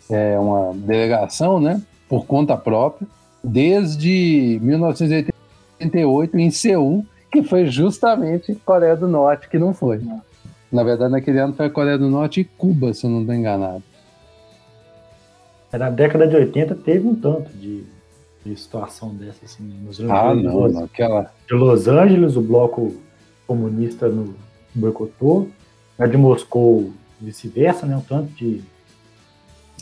é, 0.10 0.38
uma 0.40 0.74
delegação, 0.74 1.60
né? 1.60 1.82
Por 2.08 2.26
conta 2.26 2.56
própria, 2.56 3.08
desde 3.44 4.60
1988 4.62 6.38
em 6.38 6.52
Seul, 6.52 7.06
que 7.32 7.42
foi 7.42 7.66
justamente 7.66 8.54
Coreia 8.66 8.96
do 8.96 9.08
Norte 9.08 9.50
que 9.50 9.58
não 9.58 9.74
foi. 9.74 10.02
Na 10.72 10.84
verdade, 10.84 11.12
naquele 11.12 11.40
ano 11.40 11.54
foi 11.54 11.66
a 11.66 11.70
Coreia 11.70 11.98
do 11.98 12.10
Norte 12.10 12.42
e 12.42 12.44
Cuba, 12.44 12.94
se 12.94 13.06
eu 13.06 13.10
não 13.10 13.22
estou 13.22 13.36
enganado. 13.36 13.84
Na 15.80 15.90
década 15.90 16.28
de 16.28 16.36
80 16.36 16.75
teve 16.75 17.08
um 17.08 17.16
tanto 17.16 17.50
de, 17.54 17.84
de 18.46 18.56
situação 18.56 19.13
dessa 19.16 19.46
assim, 19.46 19.63
nos 19.84 20.00
Ah, 20.01 20.34
de 20.34 20.44
não, 20.44 20.60
Los- 20.60 20.74
de 21.48 21.54
Los 21.54 21.88
Angeles, 21.88 22.36
o 22.36 22.42
bloco 22.42 22.96
comunista 23.48 24.08
no 24.10 24.36
boicotou, 24.75 25.50
a 26.00 26.08
de 26.08 26.18
Moscou 26.18 26.92
vice-versa, 27.20 27.86
né? 27.86 27.96
Um 27.98 28.01
tanto 28.01 28.32
de 28.34 28.62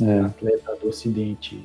É. 0.01 0.19
atleta 0.21 0.75
do 0.81 0.89
Ocidente. 0.89 1.61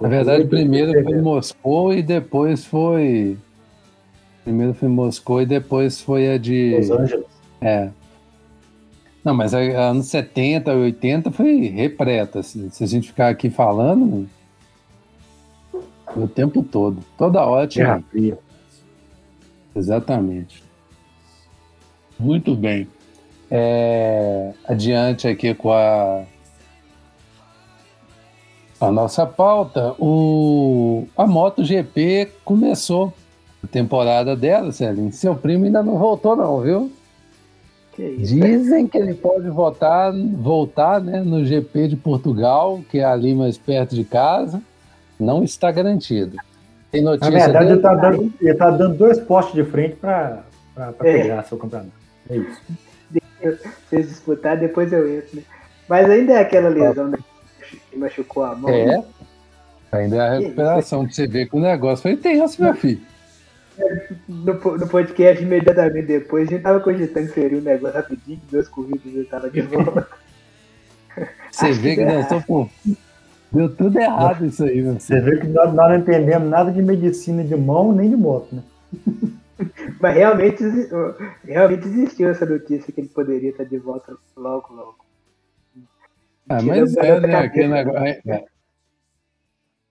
Na 0.00 0.08
verdade, 0.08 0.44
primeiro 0.46 0.92
foi 0.92 1.02
foi 1.04 1.20
Moscou 1.22 1.94
e 1.94 2.02
depois 2.02 2.64
foi. 2.64 3.38
Primeiro 4.44 4.74
foi 4.74 4.88
Moscou 4.88 5.40
e 5.42 5.46
depois 5.46 6.00
foi 6.00 6.30
a 6.30 6.36
de. 6.38 6.76
Los 6.76 6.90
Angeles. 6.90 7.26
É. 7.60 7.90
Não, 9.24 9.34
mas 9.34 9.52
a- 9.54 9.58
anos 9.58 10.06
70, 10.06 10.72
80 10.72 11.30
foi 11.30 11.66
repleta. 11.68 12.40
Assim. 12.40 12.70
Se 12.70 12.84
a 12.84 12.86
gente 12.86 13.08
ficar 13.08 13.28
aqui 13.28 13.50
falando. 13.50 14.28
O 16.16 16.26
tempo 16.26 16.62
todo. 16.62 17.02
Toda 17.16 17.44
hora 17.44 17.66
tinha. 17.66 18.02
Fria. 18.10 18.38
Exatamente. 19.74 20.62
Muito 22.18 22.54
bem. 22.54 22.88
É, 23.50 24.52
adiante 24.66 25.26
aqui 25.28 25.54
com 25.54 25.72
a, 25.72 26.24
a 28.80 28.90
nossa 28.90 29.26
pauta. 29.26 29.94
O, 29.98 31.06
a 31.16 31.26
MotoGP 31.26 32.30
começou 32.44 33.12
a 33.62 33.66
temporada 33.66 34.34
dela, 34.36 34.72
Celinho. 34.72 35.12
Seu 35.12 35.34
primo 35.34 35.64
ainda 35.64 35.82
não 35.82 35.98
voltou, 35.98 36.34
não, 36.36 36.60
viu? 36.60 36.92
Que? 37.98 38.16
Dizem 38.16 38.86
que 38.86 38.96
ele 38.96 39.12
pode 39.12 39.50
votar, 39.50 40.12
voltar 40.14 41.00
né, 41.00 41.20
no 41.20 41.44
GP 41.44 41.88
de 41.88 41.96
Portugal, 41.96 42.80
que 42.88 43.00
é 43.00 43.04
ali 43.04 43.34
mais 43.34 43.58
perto 43.58 43.96
de 43.96 44.04
casa. 44.04 44.62
Não 45.18 45.42
está 45.42 45.72
garantido. 45.72 46.36
Tem 46.92 47.02
Na 47.02 47.10
notícia 47.10 47.32
verdade, 47.32 47.58
dele? 47.58 47.72
ele 47.72 47.82
tá, 47.82 47.94
dando, 47.96 48.32
ele 48.40 48.54
tá 48.54 48.70
dando 48.70 48.96
dois 48.96 49.18
postes 49.18 49.52
de 49.52 49.64
frente 49.68 49.96
para 49.96 50.44
É. 50.76 50.92
pegar 51.02 51.42
seu 51.42 51.58
campeonato. 51.58 51.90
É 52.30 52.36
isso. 52.36 52.60
Se 53.90 53.96
eles 53.96 54.08
disputar, 54.10 54.56
depois 54.56 54.92
eu 54.92 55.18
entro, 55.18 55.34
né? 55.36 55.42
Mas 55.88 56.08
ainda 56.08 56.34
é 56.34 56.38
aquela 56.38 56.68
lesão 56.68 57.08
né, 57.08 57.18
que 57.90 57.98
machucou 57.98 58.44
a 58.44 58.54
mão. 58.54 58.70
É. 58.70 59.02
Ainda 59.90 60.16
é 60.16 60.20
a 60.20 60.38
recuperação, 60.38 61.04
pra 61.04 61.12
você 61.12 61.26
ver 61.26 61.48
que 61.48 61.56
o 61.56 61.60
negócio 61.60 62.02
foi 62.02 62.16
tenso, 62.16 62.62
meu 62.62 62.74
filho. 62.74 63.00
No, 64.28 64.54
no 64.54 64.88
podcast, 64.88 65.42
imediatamente 65.42 66.06
depois, 66.06 66.48
a 66.48 66.50
gente 66.50 66.62
tava 66.62 66.80
cogitando 66.80 67.28
que 67.28 67.34
seria 67.34 67.58
um 67.58 67.62
negócio 67.62 67.96
rapidinho, 67.96 68.40
que 68.40 68.50
duas 68.50 68.68
corridas 68.68 69.06
ele 69.06 69.24
tava 69.24 69.50
de 69.50 69.60
volta. 69.62 70.08
Você 71.50 71.72
vê 71.72 71.96
que 71.96 72.04
nós 72.04 72.22
estamos. 72.24 72.70
Deu 73.50 73.74
tudo 73.74 73.98
errado 73.98 74.44
isso 74.44 74.62
aí, 74.64 74.82
meu. 74.82 75.00
Você 75.00 75.20
vê 75.20 75.38
que 75.38 75.46
nós, 75.48 75.72
nós 75.72 75.90
não 75.90 75.98
entendemos 75.98 76.48
nada 76.48 76.70
de 76.70 76.82
medicina 76.82 77.42
de 77.42 77.56
mão 77.56 77.92
nem 77.92 78.10
de 78.10 78.16
moto, 78.16 78.54
né? 78.54 78.62
Mas 80.00 80.14
realmente, 80.14 80.62
realmente 81.44 81.88
existiu 81.88 82.28
essa 82.28 82.46
notícia 82.46 82.92
que 82.92 83.00
ele 83.00 83.08
poderia 83.08 83.50
estar 83.50 83.64
de 83.64 83.76
volta 83.78 84.16
logo, 84.36 84.72
logo. 84.72 84.96
Ah, 86.48 86.62
mas 86.62 86.96
é, 86.96 87.20
né? 87.20 87.34
Aquele 87.34 87.68
negócio. 87.68 88.06
é, 88.06 88.20
é. 88.26 88.44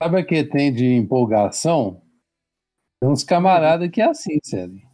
Sabe 0.02 0.22
o 0.22 0.26
que 0.26 0.44
tem 0.44 0.74
de 0.74 0.86
empolgação? 0.86 2.02
Tem 3.00 3.10
uns 3.10 3.24
camaradas 3.24 3.90
que 3.90 4.02
é 4.02 4.06
assim, 4.06 4.40
Celinho. 4.44 4.88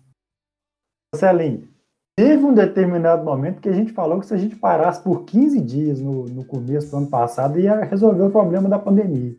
Celinho, 1.15 1.69
teve 2.17 2.43
um 2.43 2.53
determinado 2.53 3.23
momento 3.23 3.61
que 3.61 3.69
a 3.69 3.73
gente 3.73 3.93
falou 3.93 4.19
que 4.19 4.25
se 4.25 4.33
a 4.33 4.37
gente 4.37 4.55
parasse 4.55 5.01
por 5.01 5.23
15 5.23 5.61
dias 5.61 6.01
no, 6.01 6.25
no 6.25 6.43
começo 6.43 6.91
do 6.91 6.97
ano 6.97 7.09
passado, 7.09 7.59
ia 7.59 7.83
resolver 7.85 8.23
o 8.23 8.31
problema 8.31 8.67
da 8.67 8.77
pandemia. 8.77 9.35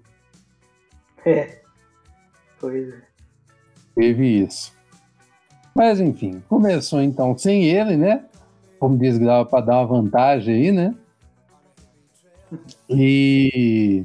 É. 1.25 1.61
Pois 2.61 2.89
é. 2.89 3.03
Teve 3.95 4.45
isso. 4.45 4.73
Mas 5.75 6.01
enfim, 6.01 6.43
começou 6.49 7.03
então 7.03 7.37
sem 7.37 7.65
ele, 7.65 7.97
né? 7.97 8.25
Como 8.79 8.97
diz 8.97 9.19
Grau, 9.19 9.45
para 9.45 9.65
dar 9.65 9.79
uma 9.79 9.87
vantagem 9.87 10.55
aí, 10.55 10.73
né? 10.73 10.95
E 12.89 14.05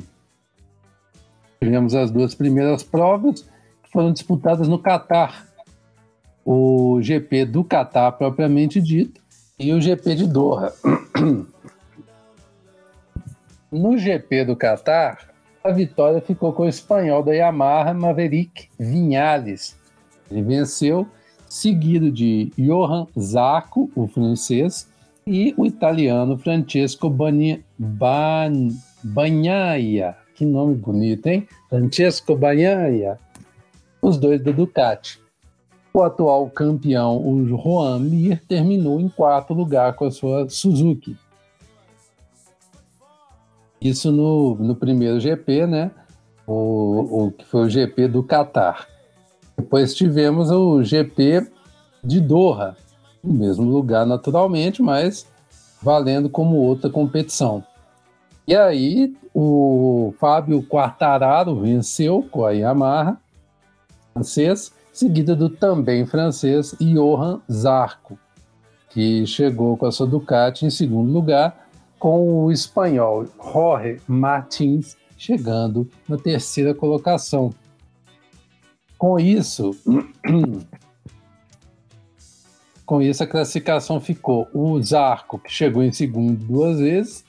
tivemos 1.61 1.93
as 1.93 2.09
duas 2.09 2.33
primeiras 2.33 2.81
provas 2.81 3.47
foram 3.91 4.11
disputadas 4.11 4.67
no 4.67 4.79
Catar. 4.79 5.47
O 6.45 6.99
GP 7.01 7.45
do 7.45 7.63
Catar 7.63 8.11
propriamente 8.13 8.81
dito 8.81 9.21
e 9.57 9.73
o 9.73 9.81
GP 9.81 10.15
de 10.15 10.27
Doha. 10.27 10.73
No 13.71 13.99
GP 13.99 14.45
do 14.45 14.55
Catar, 14.55 15.29
a 15.63 15.69
vitória 15.69 16.19
ficou 16.19 16.51
com 16.51 16.63
o 16.63 16.67
espanhol 16.67 17.21
da 17.21 17.33
Yamaha, 17.33 17.93
Maverick 17.93 18.67
Vinhales. 18.79 19.77
Ele 20.31 20.41
venceu, 20.41 21.05
seguido 21.47 22.11
de 22.11 22.51
Johan 22.57 23.05
Zarco, 23.15 23.91
o 23.95 24.07
francês, 24.07 24.89
e 25.27 25.53
o 25.55 25.67
italiano 25.67 26.35
Francesco 26.35 27.07
Bagnaia. 29.03 30.17
Que 30.33 30.43
nome 30.43 30.73
bonito, 30.73 31.27
hein? 31.27 31.47
Francesco 31.69 32.35
Bagnaia. 32.35 33.19
Os 34.09 34.17
dois 34.17 34.43
da 34.43 34.51
Ducati. 34.51 35.21
O 35.93 36.01
atual 36.01 36.49
campeão, 36.49 37.15
o 37.17 37.45
Juan 37.45 37.99
Mir, 37.99 38.41
terminou 38.47 38.99
em 38.99 39.07
quarto 39.07 39.53
lugar 39.53 39.93
com 39.93 40.05
a 40.05 40.09
sua 40.09 40.49
Suzuki. 40.49 41.15
Isso 43.79 44.11
no, 44.11 44.55
no 44.55 44.75
primeiro 44.75 45.19
GP, 45.19 45.67
né? 45.67 45.91
O, 46.47 47.25
o 47.25 47.31
que 47.31 47.45
foi 47.45 47.67
o 47.67 47.69
GP 47.69 48.07
do 48.07 48.23
Catar. 48.23 48.87
Depois 49.55 49.93
tivemos 49.93 50.49
o 50.49 50.81
GP 50.81 51.47
de 52.03 52.19
Doha, 52.19 52.75
no 53.23 53.31
mesmo 53.31 53.69
lugar 53.69 54.07
naturalmente, 54.07 54.81
mas 54.81 55.27
valendo 55.79 56.31
como 56.31 56.55
outra 56.55 56.89
competição. 56.89 57.63
E 58.47 58.55
aí 58.55 59.15
o 59.35 60.15
Fábio 60.19 60.63
Quartararo 60.63 61.59
venceu 61.59 62.27
com 62.31 62.43
a 62.43 62.49
Yamaha, 62.49 63.19
francês, 64.19 64.73
seguida 64.91 65.35
do 65.35 65.49
também 65.49 66.05
francês 66.05 66.75
Johan 66.79 67.41
Zarco, 67.49 68.19
que 68.89 69.25
chegou 69.25 69.77
com 69.77 69.85
a 69.85 69.91
sua 69.91 70.05
Ducati 70.05 70.65
em 70.65 70.69
segundo 70.69 71.11
lugar, 71.11 71.69
com 71.97 72.45
o 72.45 72.51
espanhol 72.51 73.25
Jorge 73.41 74.01
Martins 74.07 74.97
chegando 75.17 75.89
na 76.07 76.17
terceira 76.17 76.73
colocação. 76.73 77.53
Com 78.97 79.19
isso, 79.19 79.71
com 82.85 83.01
isso 83.01 83.23
a 83.23 83.27
classificação 83.27 84.01
ficou 84.01 84.47
o 84.53 84.81
Zarco, 84.81 85.39
que 85.39 85.51
chegou 85.51 85.83
em 85.83 85.93
segundo 85.93 86.45
duas 86.45 86.79
vezes, 86.79 87.23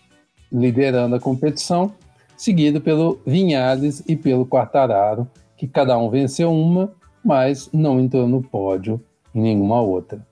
liderando 0.52 1.14
a 1.14 1.20
competição, 1.20 1.92
seguido 2.36 2.80
pelo 2.80 3.20
Vinhales 3.24 4.02
e 4.08 4.16
pelo 4.16 4.46
Quartararo, 4.46 5.28
que 5.60 5.68
cada 5.68 5.98
um 5.98 6.08
venceu 6.08 6.50
uma, 6.50 6.90
mas 7.22 7.68
não 7.70 8.00
entrou 8.00 8.26
no 8.26 8.42
pódio 8.42 8.98
em 9.34 9.42
nenhuma 9.42 9.82
outra. 9.82 10.26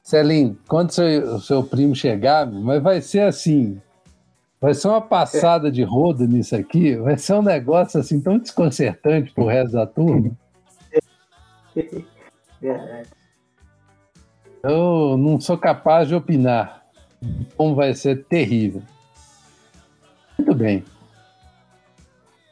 Celim, 0.00 0.56
quando 0.68 0.92
seu, 0.92 1.40
seu 1.40 1.64
primo 1.64 1.92
chegar, 1.92 2.46
mas 2.46 2.80
vai 2.80 3.00
ser 3.00 3.22
assim. 3.22 3.80
Vai 4.60 4.74
ser 4.74 4.86
uma 4.86 5.00
passada 5.00 5.72
de 5.72 5.82
rodo 5.82 6.24
nisso 6.24 6.54
aqui, 6.54 6.94
vai 6.94 7.18
ser 7.18 7.34
um 7.34 7.42
negócio 7.42 7.98
assim 7.98 8.20
tão 8.20 8.38
desconcertante 8.38 9.32
pro 9.32 9.46
resto 9.46 9.72
da 9.72 9.88
turma. 9.88 10.30
Eu 14.62 15.16
não 15.18 15.40
sou 15.40 15.58
capaz 15.58 16.06
de 16.06 16.14
opinar 16.14 16.86
como 17.56 17.74
vai 17.74 17.92
ser 17.92 18.24
terrível. 18.26 18.82
Muito 20.38 20.54
bem. 20.54 20.84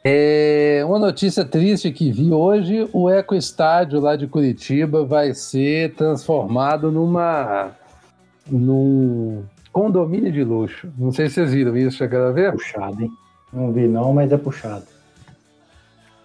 É 0.03 0.83
uma 0.83 0.97
notícia 0.97 1.45
triste 1.45 1.91
que 1.91 2.11
vi 2.11 2.31
hoje: 2.31 2.89
o 2.91 3.09
Eco 3.09 3.35
Estádio 3.35 3.99
lá 3.99 4.15
de 4.15 4.25
Curitiba 4.25 5.05
vai 5.05 5.33
ser 5.33 5.93
transformado 5.93 6.91
numa 6.91 7.71
num 8.49 9.43
condomínio 9.71 10.31
de 10.31 10.43
luxo. 10.43 10.91
Não 10.97 11.11
sei 11.11 11.29
se 11.29 11.35
vocês 11.35 11.53
viram 11.53 11.77
isso, 11.77 11.97
chegaram 11.97 12.29
a 12.29 12.31
ver? 12.31 12.51
Puxado, 12.53 13.03
hein? 13.03 13.11
Não 13.53 13.71
vi 13.71 13.87
não, 13.87 14.11
mas 14.11 14.31
é 14.31 14.37
puxado. 14.37 14.85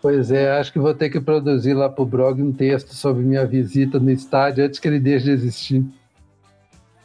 Pois 0.01 0.31
é, 0.31 0.59
acho 0.59 0.73
que 0.73 0.79
vou 0.79 0.95
ter 0.95 1.11
que 1.11 1.21
produzir 1.21 1.75
lá 1.75 1.89
pro 1.89 2.07
blog 2.07 2.41
um 2.41 2.53
texto 2.53 2.95
sobre 2.95 3.23
minha 3.25 3.45
visita 3.45 3.99
no 3.99 4.11
estádio 4.11 4.65
antes 4.65 4.79
que 4.79 4.89
ele 4.89 5.01
deixe 5.01 5.27
de 5.27 5.33
existir. 5.33 5.85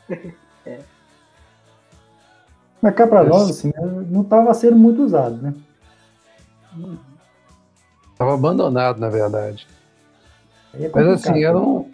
é. 0.66 0.80
Mas 2.82 2.96
cá 2.96 3.08
para 3.08 3.24
nós, 3.24 3.50
assim, 3.50 3.74
não 4.10 4.22
estava 4.22 4.54
sendo 4.54 4.78
muito 4.78 5.04
usado, 5.04 5.36
né? 5.38 5.54
Estava 8.12 8.34
abandonado, 8.34 9.00
na 9.00 9.10
verdade. 9.10 9.68
É 10.74 10.90
mas 10.94 11.08
assim, 11.08 11.44
era 11.44 11.58
um. 11.58 11.90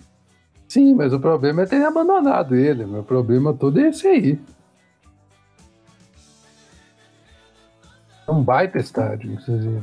Sim, 0.68 0.94
mas 0.94 1.14
o 1.14 1.20
problema 1.20 1.64
é 1.64 1.66
ter 1.66 1.84
abandonado 1.84 2.56
ele. 2.56 2.86
Meu 2.86 3.04
problema 3.04 3.54
todo 3.54 3.80
é 3.80 3.90
esse 3.90 4.08
aí. 4.08 4.40
É 8.28 8.32
um 8.32 8.44
baita 8.44 8.78
estádio, 8.78 9.32
inclusive. 9.32 9.82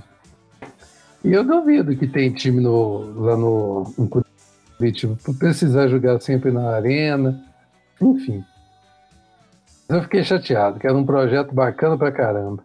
E 1.25 1.33
eu 1.33 1.43
duvido 1.43 1.97
que 1.97 2.07
tem 2.07 2.31
time 2.31 2.61
no, 2.61 3.23
lá 3.23 3.37
no, 3.37 3.95
no 3.97 4.09
Curitiba 4.77 5.17
por 5.25 5.35
precisar 5.39 5.89
jogar 5.89 6.21
sempre 6.21 6.51
na 6.51 6.77
arena. 6.77 7.43
Enfim. 8.01 8.45
Eu 9.89 10.03
fiquei 10.03 10.23
chateado, 10.23 10.79
que 10.79 10.87
era 10.87 10.97
um 10.97 11.07
projeto 11.07 11.55
bacana 11.55 11.97
pra 11.97 12.13
caramba. 12.13 12.63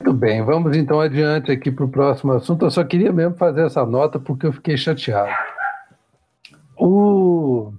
Muito 0.00 0.14
bem, 0.14 0.42
vamos 0.42 0.74
então 0.74 0.98
adiante 0.98 1.52
aqui 1.52 1.70
para 1.70 1.84
o 1.84 1.90
próximo 1.90 2.32
assunto. 2.32 2.64
Eu 2.64 2.70
só 2.70 2.82
queria 2.82 3.12
mesmo 3.12 3.36
fazer 3.36 3.66
essa 3.66 3.84
nota 3.84 4.18
porque 4.18 4.46
eu 4.46 4.52
fiquei 4.52 4.74
chateado. 4.74 5.30
O 6.74 7.74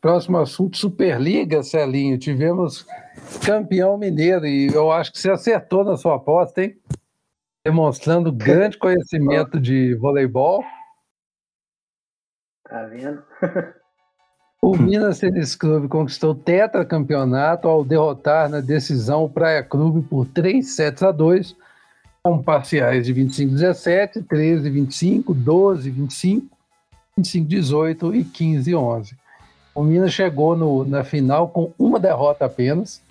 próximo 0.00 0.38
assunto, 0.38 0.76
Superliga, 0.76 1.60
Celinho. 1.64 2.16
Tivemos 2.16 2.86
campeão 3.44 3.98
mineiro 3.98 4.46
e 4.46 4.72
eu 4.72 4.92
acho 4.92 5.10
que 5.10 5.18
você 5.18 5.32
acertou 5.32 5.82
na 5.84 5.96
sua 5.96 6.14
aposta, 6.14 6.62
hein? 6.62 6.80
Demonstrando 7.64 8.30
grande 8.30 8.78
conhecimento 8.78 9.58
de 9.58 9.96
voleibol. 9.96 10.62
Tá 12.62 12.84
vendo? 12.84 13.24
O 14.62 14.76
Minas 14.76 15.18
Tênis 15.18 15.54
Clube 15.54 15.86
conquistou 15.86 16.32
o 16.32 16.34
tetracampeonato 16.34 17.68
ao 17.68 17.84
derrotar 17.84 18.48
na 18.48 18.60
decisão 18.60 19.24
o 19.24 19.28
Praia 19.28 19.62
Clube 19.62 20.02
por 20.08 20.26
3 20.26 20.66
sets 20.66 21.02
a 21.02 21.12
2, 21.12 21.54
com 22.22 22.42
parciais 22.42 23.06
de 23.06 23.14
25-17, 23.14 24.24
13-25, 24.24 25.24
12-25, 25.26 26.42
25-18 27.18 28.14
e 28.14 28.24
15-11. 28.24 29.14
O 29.74 29.84
Minas 29.84 30.12
chegou 30.12 30.56
no, 30.56 30.84
na 30.84 31.04
final 31.04 31.48
com 31.48 31.72
uma 31.78 32.00
derrota 32.00 32.46
apenas 32.46 33.02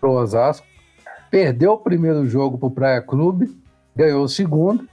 para 0.00 0.10
o 0.10 0.14
Osasco, 0.14 0.66
perdeu 1.30 1.72
o 1.72 1.78
primeiro 1.78 2.26
jogo 2.26 2.58
para 2.58 2.66
o 2.66 2.70
Praia 2.70 3.00
Clube, 3.00 3.56
ganhou 3.94 4.24
o 4.24 4.28
segundo 4.28 4.88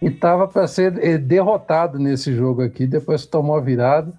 e 0.00 0.06
estava 0.06 0.46
para 0.46 0.68
ser 0.68 1.02
eh, 1.02 1.18
derrotado 1.18 1.98
nesse 1.98 2.34
jogo 2.34 2.62
aqui, 2.62 2.86
depois 2.86 3.24
tomou 3.24 3.56
a 3.56 3.60
virada 3.60 4.12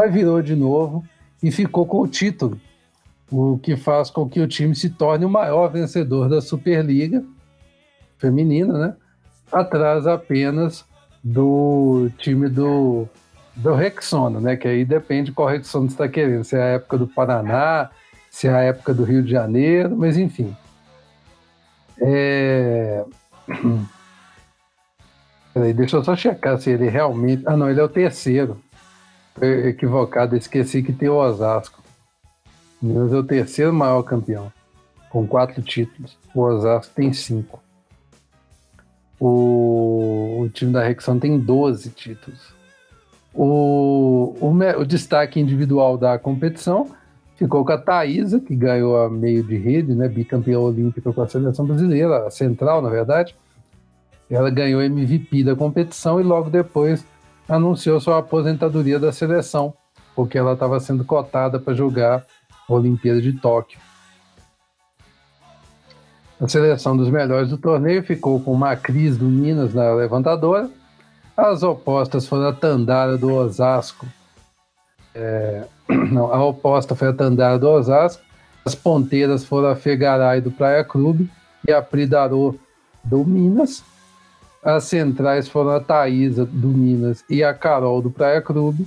mas 0.00 0.14
virou 0.14 0.40
de 0.40 0.56
novo 0.56 1.04
e 1.42 1.50
ficou 1.50 1.84
com 1.84 2.00
o 2.00 2.08
título, 2.08 2.58
o 3.30 3.60
que 3.62 3.76
faz 3.76 4.08
com 4.08 4.26
que 4.26 4.40
o 4.40 4.48
time 4.48 4.74
se 4.74 4.88
torne 4.88 5.26
o 5.26 5.28
maior 5.28 5.68
vencedor 5.68 6.26
da 6.26 6.40
Superliga 6.40 7.22
feminina, 8.16 8.78
né? 8.78 8.96
Atrás 9.52 10.06
apenas 10.06 10.86
do 11.22 12.08
time 12.16 12.48
do, 12.48 13.06
do 13.54 13.74
Rexona, 13.74 14.40
né? 14.40 14.56
Que 14.56 14.68
aí 14.68 14.86
depende 14.86 15.32
qual 15.32 15.48
Rexona 15.48 15.86
está 15.86 16.08
querendo, 16.08 16.44
se 16.44 16.56
é 16.56 16.62
a 16.62 16.68
época 16.76 16.96
do 16.96 17.06
Paraná, 17.06 17.90
se 18.30 18.48
é 18.48 18.54
a 18.54 18.60
época 18.60 18.94
do 18.94 19.04
Rio 19.04 19.22
de 19.22 19.30
Janeiro, 19.30 19.94
mas 19.94 20.16
enfim. 20.16 20.56
É... 22.00 23.04
Peraí, 25.52 25.74
deixa 25.74 25.98
eu 25.98 26.04
só 26.04 26.16
checar 26.16 26.58
se 26.58 26.70
ele 26.70 26.88
realmente. 26.88 27.42
Ah, 27.44 27.54
não, 27.54 27.68
ele 27.68 27.80
é 27.80 27.84
o 27.84 27.88
terceiro 27.88 28.58
equivocado, 29.40 30.36
esqueci 30.36 30.82
que 30.82 30.92
tem 30.92 31.08
o 31.08 31.16
Osasco. 31.16 31.82
O 32.82 32.86
Minas 32.86 33.12
é 33.12 33.16
o 33.16 33.24
terceiro 33.24 33.72
maior 33.72 34.02
campeão, 34.02 34.52
com 35.10 35.26
quatro 35.26 35.62
títulos. 35.62 36.16
o 36.34 36.40
Osasco 36.40 36.94
tem 36.94 37.12
5. 37.12 37.60
O, 39.18 40.40
o 40.40 40.48
time 40.48 40.72
da 40.72 40.82
Rexão 40.82 41.18
tem 41.18 41.38
12 41.38 41.90
títulos. 41.90 42.54
O, 43.34 44.34
o, 44.40 44.80
o, 44.80 44.84
destaque 44.84 45.38
individual 45.38 45.96
da 45.96 46.18
competição 46.18 46.90
ficou 47.36 47.64
com 47.64 47.72
a 47.72 47.78
Thaisa, 47.78 48.40
que 48.40 48.56
ganhou 48.56 49.00
a 49.00 49.08
meio 49.08 49.42
de 49.44 49.56
rede, 49.56 49.94
né, 49.94 50.08
bicampeã 50.08 50.58
olímpica 50.58 51.12
com 51.12 51.22
a 51.22 51.28
seleção 51.28 51.64
brasileira, 51.66 52.26
a 52.26 52.30
central, 52.30 52.82
na 52.82 52.88
verdade. 52.88 53.36
Ela 54.28 54.50
ganhou 54.50 54.82
MVP 54.82 55.44
da 55.44 55.54
competição 55.54 56.20
e 56.20 56.22
logo 56.22 56.50
depois 56.50 57.04
anunciou 57.50 58.00
sua 58.00 58.18
aposentadoria 58.18 58.98
da 58.98 59.10
seleção, 59.10 59.74
porque 60.14 60.38
ela 60.38 60.52
estava 60.52 60.78
sendo 60.78 61.04
cotada 61.04 61.58
para 61.58 61.74
jogar 61.74 62.24
a 62.68 62.72
Olimpíada 62.72 63.20
de 63.20 63.32
Tóquio. 63.32 63.80
A 66.40 66.48
seleção 66.48 66.96
dos 66.96 67.10
melhores 67.10 67.50
do 67.50 67.58
torneio 67.58 68.02
ficou 68.04 68.40
com 68.40 68.54
Macris 68.54 69.18
do 69.18 69.26
Minas 69.26 69.74
na 69.74 69.92
levantadora. 69.92 70.70
As 71.36 71.62
opostas 71.62 72.26
foram 72.26 72.48
a 72.48 72.52
Tandara 72.52 73.18
do 73.18 73.34
Osasco. 73.34 74.06
É, 75.14 75.64
não, 76.10 76.32
a 76.32 76.42
oposta 76.44 76.94
foi 76.94 77.08
a 77.08 77.12
Tandara 77.12 77.58
do 77.58 77.68
Osasco. 77.68 78.22
As 78.64 78.74
ponteiras 78.74 79.44
foram 79.44 79.68
a 79.68 79.76
Fegaray 79.76 80.40
do 80.40 80.50
Praia 80.50 80.84
Clube 80.84 81.28
e 81.66 81.72
a 81.72 81.82
Pridarô 81.82 82.54
do 83.02 83.24
Minas. 83.24 83.82
As 84.62 84.84
centrais 84.84 85.48
foram 85.48 85.70
a 85.70 85.80
Thaisa 85.80 86.44
do 86.44 86.68
Minas 86.68 87.24
e 87.30 87.42
a 87.42 87.54
Carol 87.54 88.02
do 88.02 88.10
Praia 88.10 88.42
Clube. 88.42 88.86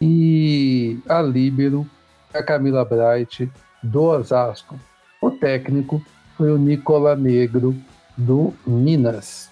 E 0.00 0.98
a 1.08 1.20
Líbero, 1.22 1.86
a 2.32 2.42
Camila 2.42 2.84
Bright 2.84 3.50
do 3.82 4.02
Osasco. 4.02 4.78
O 5.20 5.30
técnico 5.30 6.02
foi 6.36 6.50
o 6.50 6.58
Nicola 6.58 7.14
Negro 7.16 7.74
do 8.16 8.54
Minas. 8.66 9.50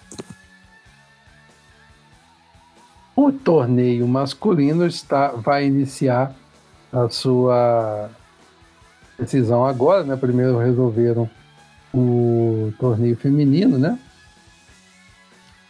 O 3.15 3.31
torneio 3.31 4.07
masculino 4.07 4.85
está, 4.85 5.27
vai 5.29 5.65
iniciar 5.65 6.35
a 6.91 7.07
sua 7.09 8.09
decisão 9.17 9.65
agora, 9.65 10.03
né? 10.03 10.15
Primeiro 10.15 10.57
resolveram 10.57 11.29
o 11.93 12.73
torneio 12.79 13.15
feminino, 13.15 13.77
né? 13.77 13.97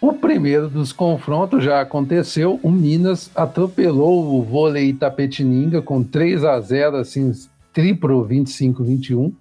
O 0.05 0.13
primeiro 0.13 0.69
dos 0.69 0.93
confrontos 0.93 1.63
já 1.63 1.81
aconteceu. 1.81 2.59
O 2.61 2.69
Minas 2.69 3.31
atropelou 3.33 4.35
o 4.35 4.43
vôlei 4.43 4.89
Itapetininga 4.89 5.81
com 5.81 6.03
3 6.03 6.43
a 6.43 6.59
0, 6.59 6.97
assim, 6.97 7.31
triplo 7.73 8.23
25-21. 8.23 9.33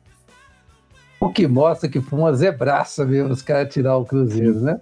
O 1.21 1.29
que 1.29 1.47
mostra 1.47 1.87
que 1.87 2.01
foi 2.01 2.19
uma 2.19 2.33
zebraça 2.33 3.05
mesmo 3.05 3.31
os 3.31 3.43
caras 3.43 3.75
tirar 3.75 3.99
o 3.99 4.07
Cruzeiro, 4.07 4.59
né? 4.61 4.81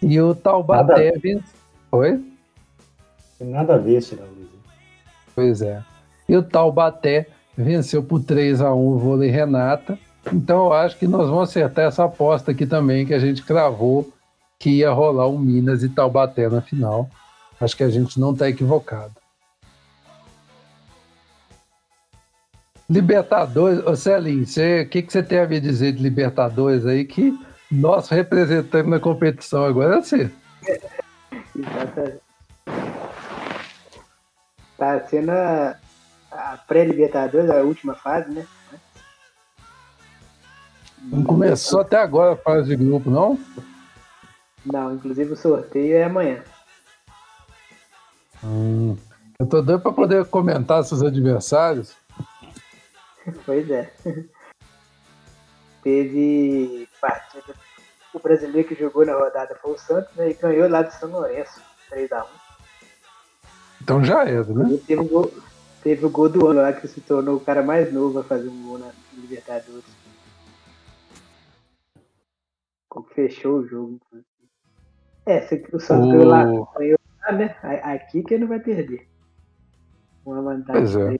E 0.00 0.20
o 0.20 0.32
Taubaté. 0.36 1.14
Nada... 1.16 1.44
Oi? 1.90 2.24
Tem 3.40 3.48
nada 3.48 3.74
a 3.74 3.78
ver 3.78 4.00
tirar 4.00 4.22
o 4.22 4.28
Cruzeiro. 4.28 4.62
Pois 5.34 5.62
é. 5.62 5.82
E 6.28 6.36
o 6.36 6.44
Taubaté 6.44 7.26
venceu 7.56 8.04
por 8.04 8.22
3 8.22 8.60
a 8.60 8.72
1 8.72 8.86
o 8.86 8.98
vôlei 8.98 9.30
Renata. 9.30 9.98
Então 10.32 10.66
eu 10.66 10.72
acho 10.74 10.96
que 10.96 11.08
nós 11.08 11.28
vamos 11.28 11.48
acertar 11.48 11.86
essa 11.86 12.04
aposta 12.04 12.52
aqui 12.52 12.66
também, 12.66 13.04
que 13.04 13.14
a 13.14 13.18
gente 13.18 13.42
cravou 13.42 14.12
que 14.58 14.70
ia 14.70 14.90
rolar 14.90 15.28
um 15.28 15.38
Minas 15.38 15.82
e 15.82 15.88
Taubaté 15.88 16.48
na 16.48 16.60
final. 16.60 17.08
Acho 17.60 17.76
que 17.76 17.84
a 17.84 17.90
gente 17.90 18.18
não 18.18 18.32
está 18.32 18.48
equivocado. 18.48 19.14
Libertadores, 22.90 23.84
ô 23.84 23.94
Celinho, 23.94 24.44
o 24.44 24.88
que, 24.88 25.02
que 25.02 25.12
você 25.12 25.22
tem 25.22 25.40
a 25.40 25.46
me 25.46 25.60
dizer 25.60 25.92
de 25.92 26.02
Libertadores 26.02 26.86
aí 26.86 27.04
que 27.04 27.38
nós 27.70 28.08
representamos 28.08 28.90
na 28.90 28.98
competição 28.98 29.64
agora 29.64 29.96
é 29.96 30.00
você? 30.00 30.30
Exatamente. 31.54 32.20
Tá 34.78 35.00
sendo 35.06 35.30
a, 35.30 35.76
a 36.30 36.56
pré-Libertadores, 36.66 37.50
a 37.50 37.62
última 37.62 37.94
fase, 37.94 38.30
né? 38.30 38.46
Não 41.02 41.22
começou 41.24 41.80
até 41.80 41.96
agora 41.96 42.32
a 42.32 42.36
fase 42.36 42.68
de 42.68 42.76
grupo, 42.76 43.10
não? 43.10 43.38
Não, 44.72 44.94
inclusive 44.94 45.32
o 45.32 45.36
sorteio 45.36 45.96
é 45.96 46.04
amanhã. 46.04 46.42
Hum, 48.44 48.96
eu 49.38 49.46
tô 49.46 49.62
doido 49.62 49.80
pra 49.80 49.92
poder 49.92 50.24
comentar 50.26 50.84
seus 50.84 51.02
adversários. 51.02 51.96
Pois 53.44 53.70
é. 53.70 53.92
Teve 55.82 56.88
partida. 56.98 57.54
O 58.14 58.18
brasileiro 58.18 58.66
que 58.66 58.74
jogou 58.74 59.04
na 59.04 59.12
rodada 59.12 59.54
foi 59.60 59.72
o 59.72 59.78
Santos, 59.78 60.14
né? 60.16 60.30
E 60.30 60.34
ganhou 60.34 60.66
lá 60.66 60.82
de 60.82 60.94
São 60.94 61.10
Lourenço, 61.10 61.60
3x1. 61.90 62.26
Então 63.82 64.02
já 64.02 64.24
era, 64.24 64.44
né? 64.44 64.72
E 64.72 64.78
teve, 64.78 65.02
um 65.02 65.06
gol, 65.06 65.30
teve 65.82 66.06
o 66.06 66.10
gol 66.10 66.30
do 66.30 66.46
ano 66.48 66.62
lá 66.62 66.72
que 66.72 66.88
se 66.88 67.02
tornou 67.02 67.36
o 67.36 67.40
cara 67.40 67.62
mais 67.62 67.92
novo 67.92 68.18
a 68.18 68.24
fazer 68.24 68.48
um 68.48 68.62
gol 68.62 68.78
na 68.78 68.90
Libertadores. 69.12 69.84
Fechou 73.14 73.58
o 73.58 73.66
jogo. 73.66 74.00
É, 75.28 75.42
se 75.42 75.64
o 75.72 75.78
Santos 75.78 76.10
ganhou 76.10 76.26
lá, 76.26 76.44
ganhou 76.44 76.98
lá, 77.22 77.32
né? 77.32 77.54
Aqui 77.82 78.22
que 78.22 78.34
ele 78.34 78.42
não 78.42 78.48
vai 78.48 78.60
perder. 78.60 79.06
Uma 80.24 80.42
vantagem. 80.42 80.82
Pois 80.82 80.96
é 80.96 81.18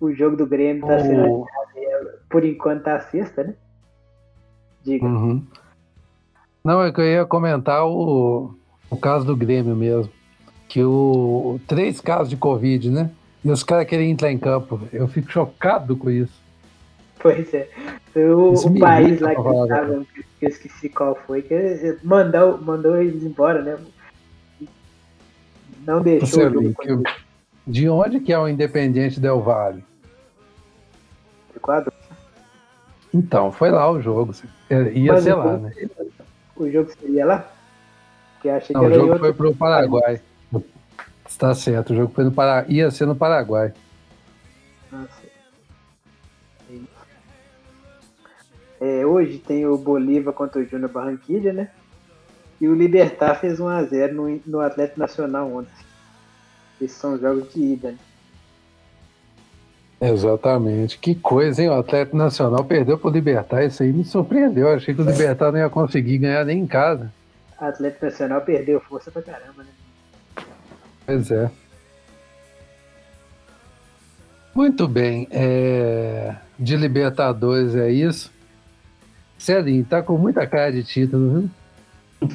o 0.00 0.12
jogo 0.12 0.36
do 0.36 0.46
Grêmio 0.46 0.86
tá 0.86 0.98
sendo. 0.98 1.46
Por 2.28 2.44
enquanto 2.44 2.84
tá 2.84 2.96
a 2.96 3.00
sexta, 3.00 3.44
né? 3.44 3.54
Diga. 4.82 5.04
Uhum. 5.04 5.44
Não, 6.64 6.82
é 6.82 6.90
que 6.90 7.00
eu 7.00 7.04
ia 7.04 7.26
comentar 7.26 7.86
o, 7.86 8.54
o 8.88 8.96
caso 8.96 9.26
do 9.26 9.36
Grêmio 9.36 9.76
mesmo. 9.76 10.10
Que 10.68 10.82
o. 10.82 11.60
Três 11.66 12.00
casos 12.00 12.30
de 12.30 12.36
Covid, 12.36 12.90
né? 12.90 13.10
E 13.44 13.50
os 13.50 13.62
caras 13.62 13.86
querem 13.86 14.10
entrar 14.10 14.30
em 14.30 14.38
campo. 14.38 14.80
Eu 14.92 15.06
fico 15.08 15.30
chocado 15.30 15.96
com 15.96 16.10
isso. 16.10 16.40
Pois 17.18 17.52
é. 17.52 17.68
O, 18.16 18.52
o 18.52 18.78
país 18.78 19.20
lá 19.20 19.34
que 19.34 19.40
estavam, 19.40 20.06
que 20.40 20.46
eu 20.46 20.48
esqueci 20.48 20.88
qual 20.88 21.14
foi, 21.14 21.42
que 21.42 21.98
mandou, 22.02 22.58
mandou 22.58 22.96
eles 22.96 23.22
embora, 23.22 23.62
né? 23.62 23.78
Não 25.86 26.02
deixou 26.02 26.48
o 26.48 26.72
jogo. 26.86 27.04
De 27.66 27.88
onde 27.88 28.20
que 28.20 28.32
é 28.32 28.38
o 28.38 28.48
Independiente 28.48 29.20
Del 29.20 29.40
Valle? 29.40 29.84
quadro? 31.60 31.92
Então, 33.12 33.52
foi 33.52 33.70
lá 33.70 33.90
o 33.90 34.00
jogo. 34.00 34.34
É, 34.70 34.92
ia 34.92 35.12
Mas 35.12 35.24
ser 35.24 35.34
lá, 35.34 35.58
né? 35.58 35.72
O 36.56 36.70
jogo 36.70 36.90
seria 36.98 37.26
lá? 37.26 37.50
Que 38.40 38.48
achei 38.48 38.74
Não, 38.74 38.82
que 38.82 38.88
o 38.88 38.94
jogo 38.94 39.18
foi 39.18 39.32
pro 39.34 39.54
Paraguai. 39.54 40.20
Está 41.28 41.54
certo, 41.54 41.92
o 41.92 41.96
jogo 41.96 42.12
foi 42.14 42.24
no 42.24 42.32
Paraguai. 42.32 42.72
ia 42.72 42.90
ser 42.90 43.06
no 43.06 43.14
Paraguai. 43.14 43.72
É, 48.80 49.04
hoje 49.04 49.38
tem 49.38 49.66
o 49.66 49.76
Bolívar 49.76 50.32
contra 50.32 50.60
o 50.60 50.64
Júnior 50.64 50.90
Barranquilha, 50.90 51.52
né? 51.52 51.68
E 52.58 52.66
o 52.66 52.74
Libertar 52.74 53.34
fez 53.38 53.58
1x0 53.58 54.12
no, 54.12 54.40
no 54.46 54.60
Atlético 54.60 54.98
Nacional 54.98 55.52
ontem. 55.52 55.72
Esses 56.80 56.96
são 56.96 57.18
jogos 57.18 57.52
de 57.52 57.60
ida, 57.60 57.92
né? 57.92 57.98
Exatamente. 60.00 60.98
Que 60.98 61.14
coisa, 61.14 61.60
hein? 61.60 61.68
O 61.68 61.74
Atlético 61.74 62.16
Nacional 62.16 62.64
perdeu 62.64 62.96
para 62.96 63.10
o 63.10 63.12
Libertar. 63.12 63.64
Isso 63.64 63.82
aí 63.82 63.92
me 63.92 64.02
surpreendeu. 64.02 64.68
Eu 64.68 64.76
achei 64.76 64.94
que 64.94 65.02
o 65.02 65.04
Libertar 65.04 65.52
não 65.52 65.58
ia 65.58 65.68
conseguir 65.68 66.16
ganhar 66.16 66.44
nem 66.46 66.60
em 66.60 66.66
casa. 66.66 67.12
O 67.60 67.64
Atlético 67.64 68.06
Nacional 68.06 68.40
perdeu 68.40 68.80
força 68.80 69.10
pra 69.10 69.20
caramba, 69.20 69.62
né? 69.62 70.44
Pois 71.04 71.30
é. 71.30 71.50
Muito 74.54 74.88
bem. 74.88 75.28
É... 75.30 76.34
De 76.58 76.76
Libertadores 76.76 77.74
é 77.74 77.90
isso. 77.90 78.32
Celinho, 79.40 79.86
tá 79.86 80.02
com 80.02 80.18
muita 80.18 80.46
cara 80.46 80.70
de 80.70 80.84
título, 80.84 81.48
viu? 82.20 82.30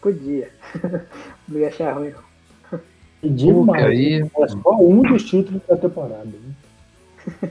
Podia. 0.00 0.48
Não 1.48 1.58
ia 1.58 1.66
achar 1.66 1.92
ruim, 1.92 2.10
não. 2.10 2.80
Demais. 3.34 3.84
Aí... 3.84 4.22
É 4.22 4.48
só 4.48 4.78
um 4.80 5.02
dos 5.02 5.24
títulos 5.24 5.60
da 5.68 5.76
temporada. 5.76 6.24
Né? 6.24 7.50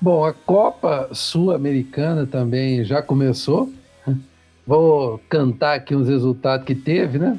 Bom, 0.00 0.24
a 0.24 0.32
Copa 0.32 1.10
Sul-Americana 1.12 2.26
também 2.26 2.82
já 2.84 3.02
começou. 3.02 3.70
Vou 4.66 5.20
cantar 5.28 5.74
aqui 5.74 5.94
os 5.94 6.08
resultados 6.08 6.64
que 6.64 6.74
teve, 6.74 7.18
né? 7.18 7.38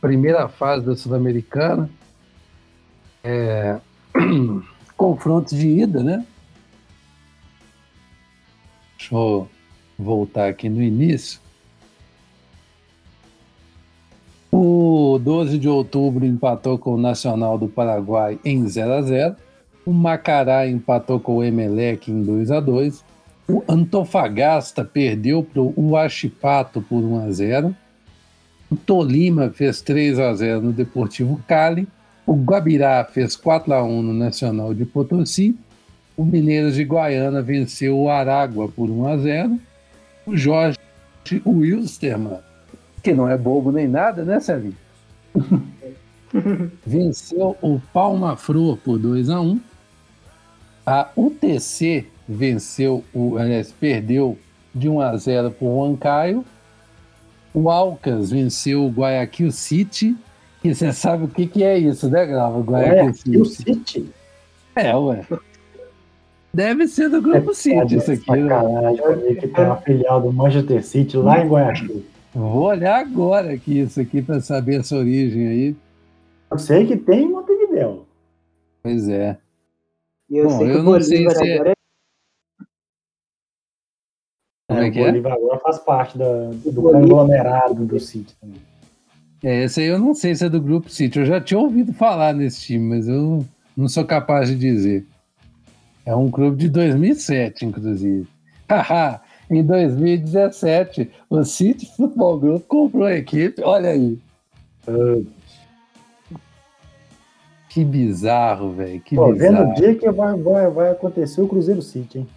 Primeira 0.00 0.48
fase 0.48 0.86
da 0.86 0.94
Sul-Americana. 0.94 1.90
É... 3.24 3.80
Confrontos 4.96 5.58
de 5.58 5.66
ida, 5.66 6.00
né? 6.00 6.24
Deixa 8.98 9.14
eu 9.14 9.48
voltar 9.96 10.48
aqui 10.48 10.68
no 10.68 10.82
início. 10.82 11.40
O 14.50 15.20
12 15.22 15.56
de 15.56 15.68
outubro 15.68 16.26
empatou 16.26 16.76
com 16.78 16.94
o 16.94 17.00
Nacional 17.00 17.56
do 17.56 17.68
Paraguai 17.68 18.40
em 18.44 18.66
0 18.66 18.92
a 18.92 19.02
0 19.02 19.36
O 19.86 19.92
Macará 19.92 20.66
empatou 20.66 21.20
com 21.20 21.36
o 21.36 21.44
Emelec 21.44 22.10
em 22.10 22.22
2 22.22 22.50
a 22.50 22.58
2 22.58 23.04
O 23.46 23.62
Antofagasta 23.68 24.84
perdeu 24.84 25.44
para 25.44 25.60
o 25.60 25.90
Huachipato 25.90 26.80
por 26.80 27.04
1 27.04 27.26
a 27.26 27.30
0 27.30 27.76
O 28.70 28.76
Tolima 28.76 29.50
fez 29.50 29.82
3 29.82 30.18
a 30.18 30.34
0 30.34 30.62
no 30.62 30.72
Deportivo 30.72 31.40
Cali. 31.46 31.86
O 32.26 32.34
Guabirá 32.34 33.04
fez 33.04 33.36
4 33.36 33.72
a 33.72 33.84
1 33.84 34.02
no 34.02 34.14
Nacional 34.14 34.74
de 34.74 34.84
Potosí. 34.84 35.56
O 36.18 36.24
Mineiros 36.24 36.74
de 36.74 36.82
Guaiana 36.82 37.40
venceu 37.40 37.96
o 37.96 38.10
Aragua 38.10 38.68
por 38.68 38.90
1 38.90 39.06
a 39.06 39.16
0 39.18 39.60
O 40.26 40.36
Jorge 40.36 40.76
Wilstermann, 41.46 42.40
que 43.04 43.14
não 43.14 43.28
é 43.28 43.38
bobo 43.38 43.70
nem 43.70 43.86
nada, 43.86 44.24
né, 44.24 44.40
Celinho? 44.40 44.76
venceu 46.84 47.56
o 47.62 47.80
Palma 47.92 48.36
Flor 48.36 48.76
por 48.78 48.98
2 48.98 49.30
a 49.30 49.40
1 49.40 49.60
A 50.84 51.08
UTC 51.14 52.04
venceu, 52.28 53.04
o, 53.14 53.38
aliás, 53.38 53.70
perdeu 53.70 54.36
de 54.74 54.88
1 54.88 55.00
a 55.00 55.16
0 55.16 55.52
para 55.52 55.68
o 55.68 55.78
Huancaio. 55.78 56.44
O 57.54 57.70
Alcas 57.70 58.32
venceu 58.32 58.84
o 58.84 58.90
Guayaquil 58.90 59.52
City. 59.52 60.16
E 60.64 60.74
você 60.74 60.92
sabe 60.92 61.26
o 61.26 61.28
que, 61.28 61.46
que 61.46 61.62
é 61.62 61.78
isso, 61.78 62.10
né, 62.10 62.26
Grava? 62.26 62.58
Guayaquil 62.60 63.44
City? 63.44 64.10
É, 64.74 64.94
ué. 64.96 65.24
Deve 66.58 66.88
ser 66.88 67.08
do 67.08 67.22
Grupo 67.22 67.52
é, 67.52 67.54
City 67.54 67.94
isso 67.94 68.10
aqui. 68.10 68.32
Né? 68.32 68.48
Sacanagem, 68.48 69.36
que 69.36 69.46
tem 69.46 69.64
uma 69.64 69.76
filial 69.76 70.20
do 70.20 70.32
Manchester 70.32 70.84
City 70.84 71.16
lá 71.16 71.38
em 71.38 71.48
Guayaquil. 71.48 72.04
Vou 72.34 72.64
olhar 72.64 72.98
agora 72.98 73.52
aqui 73.52 73.78
isso 73.78 74.00
aqui 74.00 74.20
para 74.20 74.40
saber 74.40 74.80
essa 74.80 74.96
origem 74.96 75.46
aí. 75.46 75.76
Eu 76.50 76.58
sei 76.58 76.84
que 76.84 76.96
tem 76.96 77.26
em 77.26 77.30
Montevideo. 77.30 78.04
Pois 78.82 79.08
é. 79.08 79.38
E 80.28 80.36
eu 80.36 80.48
Bom, 80.48 80.58
sei 80.58 80.66
que 80.66 80.72
eu 80.74 80.80
o 80.80 80.84
Bolívar 80.84 81.36
se 81.36 81.48
é... 81.48 81.54
agora 81.54 81.70
é... 81.70 81.74
Como 84.66 84.80
é, 84.80 84.90
que 84.90 85.00
o 85.00 85.04
Bolívar 85.04 85.32
é? 85.32 85.36
agora 85.36 85.60
faz 85.60 85.78
parte 85.78 86.18
da, 86.18 86.50
do 86.50 86.82
conglomerado 86.82 87.86
do 87.86 88.00
City 88.00 88.34
também. 88.40 88.60
É, 89.44 89.62
esse 89.62 89.80
aí 89.80 89.86
eu 89.86 90.00
não 90.00 90.12
sei 90.12 90.34
se 90.34 90.44
é 90.44 90.48
do 90.48 90.60
Grupo 90.60 90.90
City. 90.90 91.20
Eu 91.20 91.24
já 91.24 91.40
tinha 91.40 91.60
ouvido 91.60 91.92
falar 91.92 92.34
nesse 92.34 92.62
time, 92.62 92.96
mas 92.96 93.06
eu 93.06 93.46
não 93.76 93.88
sou 93.88 94.04
capaz 94.04 94.48
de 94.48 94.56
dizer. 94.56 95.06
É 96.08 96.16
um 96.16 96.30
clube 96.30 96.56
de 96.56 96.70
2007, 96.70 97.66
inclusive. 97.66 98.26
Haha, 98.66 99.20
em 99.50 99.62
2017, 99.62 101.10
o 101.28 101.44
City 101.44 101.84
Futebol 101.94 102.40
Group 102.40 102.66
comprou 102.66 103.04
a 103.04 103.14
equipe. 103.14 103.60
Olha 103.62 103.90
aí. 103.90 104.18
Que 107.68 107.84
bizarro, 107.84 108.72
velho. 108.72 108.98
Que 109.02 109.16
Pô, 109.16 109.34
bizarro. 109.34 109.56
Vendo 109.56 109.70
o 109.70 109.74
dia 109.74 109.94
que 109.96 110.10
vai, 110.10 110.34
vai, 110.34 110.70
vai 110.70 110.90
acontecer 110.92 111.42
o 111.42 111.46
Cruzeiro 111.46 111.82
City, 111.82 112.20
hein? 112.20 112.28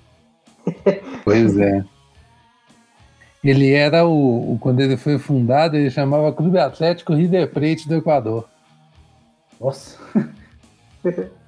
Pois 1.24 1.58
é. 1.58 1.82
Ele 3.42 3.72
era 3.72 4.06
o, 4.06 4.52
o, 4.52 4.60
Quando 4.60 4.82
ele 4.82 4.98
foi 4.98 5.18
fundado, 5.18 5.78
ele 5.78 5.90
chamava 5.90 6.34
Clube 6.34 6.60
Atlético 6.60 7.14
River 7.14 7.50
Plate 7.50 7.88
do 7.88 7.96
Equador. 7.96 8.50
Nossa. 9.62 9.98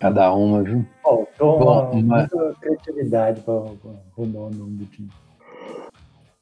Cada 0.00 0.32
uma, 0.32 0.62
viu? 0.62 0.84
Oh, 1.04 1.26
Bom, 1.38 1.90
uma, 1.92 2.18
muita 2.18 2.54
criatividade 2.58 3.42
para 3.42 3.52
o 3.52 4.26
nome 4.26 4.78
do 4.78 4.86
time. 4.86 5.10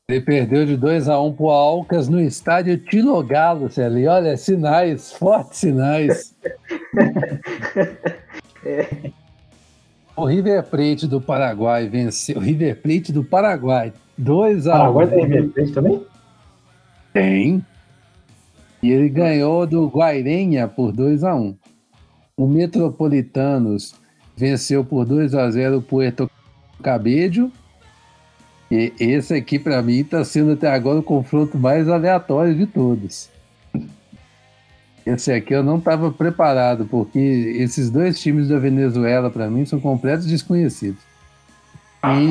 Ele 0.08 0.20
perdeu 0.20 0.64
de 0.64 0.76
2 0.76 1.08
a 1.08 1.20
1 1.20 1.26
um 1.26 1.32
pro 1.32 1.48
Alcas 1.48 2.08
no 2.08 2.20
estádio 2.20 2.78
Tilogalo, 2.78 3.68
ali. 3.84 4.06
Olha, 4.06 4.36
sinais, 4.36 5.12
fortes 5.12 5.58
sinais. 5.58 6.36
é. 8.64 9.10
O 10.16 10.24
River 10.24 10.62
Plate 10.62 11.08
do 11.08 11.20
Paraguai 11.20 11.88
venceu. 11.88 12.36
O 12.36 12.40
River 12.40 12.80
Plate 12.80 13.12
do 13.12 13.24
Paraguai. 13.24 13.92
2 14.16 14.68
a 14.68 14.74
1 14.74 14.78
Paraguai 14.78 15.06
tem 15.08 15.24
River 15.26 15.48
Plate 15.50 15.72
também? 15.72 16.06
Tem. 17.12 17.66
E 18.80 18.92
ele 18.92 19.08
ganhou 19.08 19.66
do 19.66 19.88
Guairenha 19.88 20.68
por 20.68 20.92
2 20.92 21.24
a 21.24 21.34
1 21.34 21.56
O 22.38 22.46
Metropolitanos 22.46 23.94
venceu 24.34 24.82
por 24.82 25.04
2 25.04 25.34
a 25.34 25.50
0 25.50 25.78
o 25.78 25.82
Puerto 25.82 26.30
Cabello 26.82 27.52
e 28.70 28.92
esse 29.00 29.34
aqui, 29.34 29.58
para 29.58 29.80
mim, 29.80 30.00
está 30.00 30.22
sendo 30.24 30.52
até 30.52 30.70
agora 30.70 30.98
o 30.98 31.02
confronto 31.02 31.58
mais 31.58 31.88
aleatório 31.88 32.54
de 32.54 32.66
todos. 32.66 33.30
Esse 35.06 35.32
aqui 35.32 35.54
eu 35.54 35.62
não 35.62 35.78
estava 35.78 36.12
preparado, 36.12 36.84
porque 36.84 37.18
esses 37.18 37.88
dois 37.88 38.20
times 38.20 38.48
da 38.48 38.58
Venezuela, 38.58 39.30
para 39.30 39.48
mim, 39.48 39.64
são 39.64 39.80
completos 39.80 40.26
desconhecidos. 40.26 41.00
E. 42.04 42.28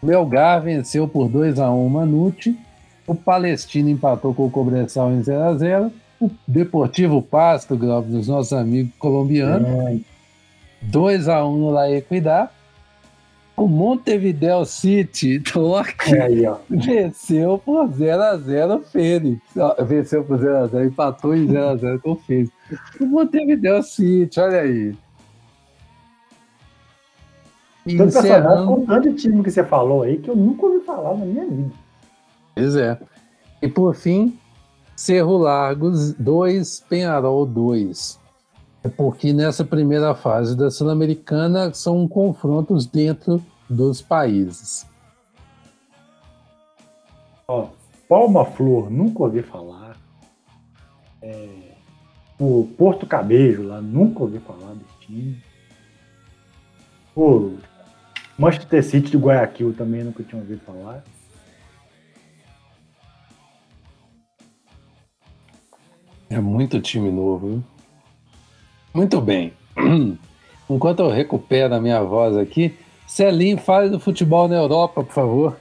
Melgar 0.00 0.62
venceu 0.62 1.08
por 1.08 1.28
2 1.28 1.58
a 1.58 1.68
1 1.70 1.86
o 1.86 1.90
Manute. 1.90 2.56
O 3.06 3.14
Palestino 3.14 3.88
empatou 3.88 4.32
com 4.32 4.46
o 4.46 4.50
Cobressal 4.50 5.10
em 5.12 5.22
0 5.22 5.42
a 5.42 5.54
0 5.56 5.86
O 5.86 5.92
Deportivo 6.46 7.22
Pasto, 7.22 7.76
dos 7.76 8.28
nossos 8.28 8.52
amigos 8.52 8.92
colombianos. 8.98 10.02
2 10.82 11.28
a 11.28 11.44
1 11.44 11.56
no 11.56 11.70
La 11.70 11.90
Equidad. 11.90 12.50
O 13.56 13.68
Montevideo 13.68 14.64
City 14.64 15.38
Torque 15.52 16.12
é 16.12 16.22
aí, 16.22 16.42
venceu 16.68 17.56
por 17.56 17.88
0x0 17.88 18.78
o 18.78 18.82
Fênix. 18.82 19.40
Venceu 19.86 20.24
por 20.24 20.38
0x0, 20.40 20.86
empatou 20.86 21.36
em 21.36 21.46
0x0 21.46 22.00
com 22.00 22.12
o 22.12 22.16
Fênix. 22.16 22.50
O 23.00 23.06
Montevideo 23.06 23.80
City, 23.84 24.40
olha 24.40 24.60
aí. 24.60 24.96
Então, 27.86 28.06
Encerrando... 28.06 28.66
com 28.66 28.86
tanto 28.86 29.12
time 29.14 29.42
que 29.42 29.50
você 29.50 29.62
falou 29.62 30.02
aí 30.02 30.16
que 30.16 30.30
eu 30.30 30.36
nunca 30.36 30.66
ouvi 30.66 30.84
falar 30.84 31.16
na 31.16 31.24
minha 31.24 31.46
vida. 31.46 31.70
Pois 32.56 32.76
é. 32.76 32.98
E 33.62 33.68
por 33.68 33.94
fim, 33.94 34.36
Cerro 34.96 35.36
Largos 35.36 36.12
2, 36.14 36.80
Penharol 36.88 37.44
2. 37.46 38.20
É 38.84 38.88
porque 38.88 39.32
nessa 39.32 39.64
primeira 39.64 40.14
fase 40.14 40.56
da 40.56 40.70
Sul-Americana 40.70 41.72
são 41.72 42.06
confrontos 42.06 42.86
dentro 42.86 43.42
dos 43.68 44.00
países. 44.00 44.86
Ó, 47.48 47.68
Palma 48.08 48.44
Flor, 48.44 48.90
nunca 48.90 49.22
ouvi 49.22 49.42
falar. 49.42 49.96
É, 51.22 51.48
o 52.38 52.68
Porto 52.76 53.06
Cabejo 53.06 53.62
lá, 53.62 53.80
nunca 53.80 54.22
ouvi 54.22 54.38
falar 54.38 54.74
desse 54.74 55.06
time. 55.06 55.42
O 57.16 57.56
Manchester 58.38 58.84
City 58.84 59.10
de 59.10 59.16
Guayaquil 59.16 59.72
também 59.72 60.04
nunca 60.04 60.22
tinha 60.22 60.40
ouvido 60.40 60.60
falar. 60.60 61.02
É 66.34 66.40
muito 66.40 66.80
time 66.80 67.12
novo? 67.12 67.62
Muito 68.92 69.20
bem. 69.20 69.52
Enquanto 70.68 70.98
eu 70.98 71.08
recupero 71.08 71.72
a 71.72 71.80
minha 71.80 72.02
voz 72.02 72.36
aqui, 72.36 72.76
Celinho, 73.06 73.56
fale 73.56 73.88
do 73.88 74.00
futebol 74.00 74.48
na 74.48 74.56
Europa, 74.56 75.04
por 75.04 75.12
favor. 75.12 75.56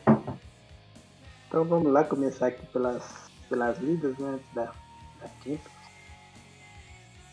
Então 1.48 1.64
vamos 1.64 1.94
lá 1.94 2.04
começar 2.04 2.48
aqui 2.48 2.66
pelas, 2.74 3.04
pelas 3.48 3.78
ligas, 3.78 4.18
né? 4.18 4.40
Da, 4.56 4.64
da 4.64 5.28
Champions. 5.44 5.62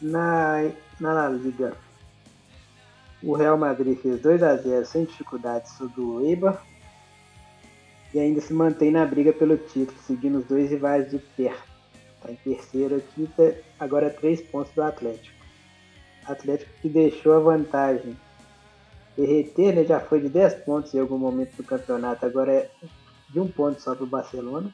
Na, 0.02 0.70
na 1.00 1.30
Liga, 1.30 1.74
o 3.22 3.34
Real 3.34 3.56
Madrid 3.56 3.96
fez 3.96 4.20
2 4.20 4.42
a 4.42 4.54
0 4.54 4.84
sem 4.84 5.04
dificuldades 5.06 5.72
sobre 5.72 5.98
o 5.98 6.20
Eibar 6.20 6.62
e 8.12 8.20
ainda 8.20 8.42
se 8.42 8.52
mantém 8.52 8.90
na 8.90 9.06
briga 9.06 9.32
pelo 9.32 9.56
título, 9.56 9.98
seguindo 10.06 10.40
os 10.40 10.44
dois 10.44 10.68
rivais 10.68 11.10
de 11.10 11.18
perto. 11.18 11.69
Está 12.20 12.32
em 12.32 12.36
terceiro 12.36 12.96
aqui, 12.96 13.28
tá, 13.34 13.54
agora 13.78 14.08
é 14.08 14.10
três 14.10 14.42
pontos 14.42 14.72
do 14.74 14.82
Atlético. 14.82 15.40
Atlético 16.26 16.70
que 16.82 16.88
deixou 16.88 17.32
a 17.32 17.40
vantagem 17.40 18.14
derreter, 19.16 19.74
né? 19.74 19.84
Já 19.84 20.00
foi 20.00 20.20
de 20.20 20.28
10 20.28 20.54
pontos 20.64 20.94
em 20.94 21.00
algum 21.00 21.18
momento 21.18 21.56
do 21.56 21.64
campeonato, 21.64 22.24
agora 22.26 22.52
é 22.52 22.70
de 23.30 23.40
um 23.40 23.48
ponto 23.48 23.80
só 23.80 23.94
para 23.94 24.04
o 24.04 24.08
Barcelona. 24.08 24.72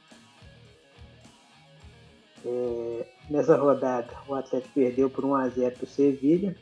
É, 2.44 3.06
nessa 3.30 3.56
rodada, 3.56 4.12
o 4.26 4.34
Atlético 4.34 4.74
perdeu 4.74 5.08
por 5.08 5.24
1 5.24 5.34
a 5.34 5.48
0 5.48 5.76
para 5.76 5.84
o 5.84 5.88
Sevilha 5.88 6.56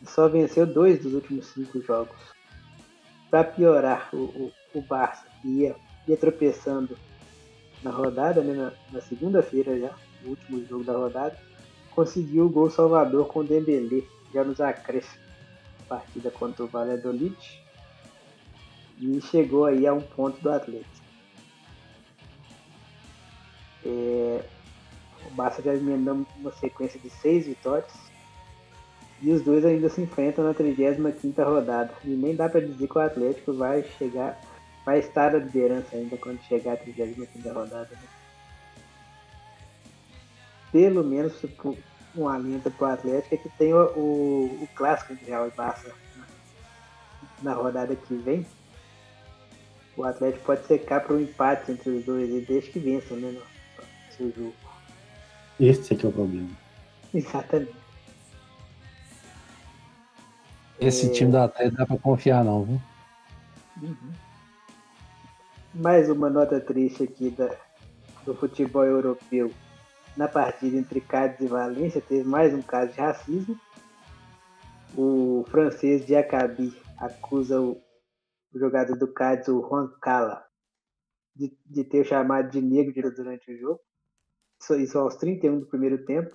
e 0.00 0.06
só 0.06 0.28
venceu 0.28 0.66
dois 0.66 1.02
dos 1.02 1.14
últimos 1.14 1.46
cinco 1.46 1.80
jogos. 1.80 2.16
Para 3.30 3.44
piorar, 3.44 4.08
o, 4.12 4.16
o, 4.16 4.52
o 4.74 4.82
Barça 4.82 5.26
ia, 5.44 5.76
ia 6.06 6.16
tropeçando 6.16 6.96
na 7.82 7.90
rodada, 7.90 8.42
né, 8.42 8.54
na, 8.54 8.72
na 8.92 9.00
segunda-feira 9.00 9.78
já, 9.78 9.94
o 10.24 10.30
último 10.30 10.64
jogo 10.66 10.84
da 10.84 10.92
rodada, 10.92 11.38
conseguiu 11.90 12.46
o 12.46 12.48
gol 12.48 12.70
salvador 12.70 13.26
com 13.26 13.40
o 13.40 13.44
Dembélé, 13.44 14.02
já 14.32 14.44
nos 14.44 14.60
acréscimos 14.60 15.28
partida 15.88 16.30
contra 16.30 16.64
o 16.64 16.68
Valladolid 16.68 17.36
e 19.00 19.20
chegou 19.22 19.64
aí 19.64 19.86
a 19.86 19.94
um 19.94 20.00
ponto 20.00 20.40
do 20.40 20.50
Atlético. 20.50 21.06
É, 23.84 24.44
O 25.26 25.34
Barça 25.34 25.62
já 25.62 25.74
emendou 25.74 26.26
uma 26.36 26.52
sequência 26.52 27.00
de 27.00 27.08
seis 27.10 27.46
vitórias. 27.46 27.92
E 29.20 29.32
os 29.32 29.42
dois 29.42 29.64
ainda 29.64 29.88
se 29.88 30.00
enfrentam 30.00 30.44
na 30.44 30.54
35 30.54 31.42
rodada. 31.42 31.92
E 32.04 32.08
nem 32.08 32.36
dá 32.36 32.48
para 32.48 32.60
dizer 32.60 32.86
que 32.86 32.98
o 32.98 33.00
Atlético 33.00 33.52
vai 33.52 33.82
chegar, 33.98 34.40
vai 34.88 35.00
estar 35.00 35.32
na 35.32 35.38
liderança 35.40 35.94
ainda 35.94 36.16
quando 36.16 36.40
chegar 36.44 36.72
a 36.72 36.76
35 36.78 37.46
rodada. 37.50 37.90
Né? 37.92 38.08
Pelo 40.72 41.04
menos 41.04 41.34
um 42.16 42.26
alento 42.26 42.70
para 42.70 42.88
o 42.88 42.90
Atlético 42.92 43.34
é 43.34 43.38
que 43.38 43.50
tem 43.50 43.74
o, 43.74 43.82
o, 43.94 44.62
o 44.62 44.68
clássico 44.74 45.14
de 45.14 45.26
Real 45.26 45.46
e 45.46 45.50
Barça 45.50 45.94
na 47.42 47.52
rodada 47.52 47.94
que 47.94 48.14
vem. 48.14 48.46
O 49.94 50.04
Atlético 50.04 50.46
pode 50.46 50.66
secar 50.66 51.02
para 51.02 51.16
um 51.16 51.20
empate 51.20 51.70
entre 51.70 51.90
os 51.90 52.06
dois 52.06 52.30
e 52.30 52.40
deixa 52.40 52.72
que 52.72 52.78
vençam, 52.78 53.18
né? 53.18 53.32
No 53.32 54.12
seu 54.16 54.32
jogo. 54.32 54.54
Esse 55.60 55.92
é 55.92 55.96
que 55.98 56.06
é 56.06 56.08
o 56.08 56.12
problema. 56.12 56.48
Exatamente. 57.12 57.76
Esse 60.80 61.10
é... 61.10 61.12
time 61.12 61.30
do 61.30 61.36
Atlético 61.36 61.76
dá 61.76 61.84
para 61.84 61.98
confiar, 61.98 62.42
não, 62.42 62.64
viu? 62.64 62.80
Uhum. 63.82 64.27
Mais 65.78 66.10
uma 66.10 66.28
nota 66.28 66.60
triste 66.60 67.04
aqui 67.04 67.30
da, 67.30 67.56
do 68.26 68.34
futebol 68.34 68.84
europeu. 68.84 69.48
Na 70.16 70.26
partida 70.26 70.76
entre 70.76 71.00
Cádiz 71.00 71.38
e 71.38 71.46
Valência, 71.46 72.00
teve 72.00 72.28
mais 72.28 72.52
um 72.52 72.60
caso 72.60 72.92
de 72.92 72.98
racismo. 72.98 73.56
O 74.96 75.44
francês 75.48 76.04
Diacabi 76.04 76.76
acusa 76.98 77.60
o, 77.60 77.80
o 78.52 78.58
jogador 78.58 78.98
do 78.98 79.06
Cádiz, 79.06 79.46
o 79.46 79.62
Juan 79.68 79.88
Cala, 80.02 80.44
de, 81.36 81.56
de 81.64 81.84
ter 81.84 82.04
chamado 82.04 82.50
de 82.50 82.60
negro 82.60 83.14
durante 83.14 83.52
o 83.52 83.56
jogo. 83.56 83.80
Isso, 84.60 84.74
isso 84.74 84.98
aos 84.98 85.14
31 85.14 85.60
do 85.60 85.66
primeiro 85.66 86.04
tempo. 86.04 86.34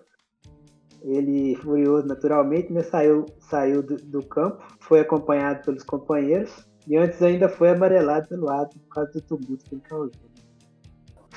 Ele, 1.01 1.53
furioso 1.58 2.08
naturalmente, 2.08 2.71
né, 2.71 2.82
saiu, 2.82 3.25
saiu 3.41 3.84
do, 3.84 3.97
do, 3.97 4.25
campo, 4.25 4.63
foi 4.79 5.01
acompanhado 5.01 5.65
pelos 5.65 5.84
companheiros 5.84 6.65
e 6.87 6.97
antes 6.97 7.21
ainda 7.21 7.47
foi 7.47 7.69
amarelado 7.69 8.27
pelo 8.27 8.45
lado 8.45 8.77
por 8.79 8.95
causa 8.95 9.11
do 9.13 9.21
tumulto 9.21 9.65
que 9.65 9.75
ele 9.75 9.81
causou. 9.81 10.11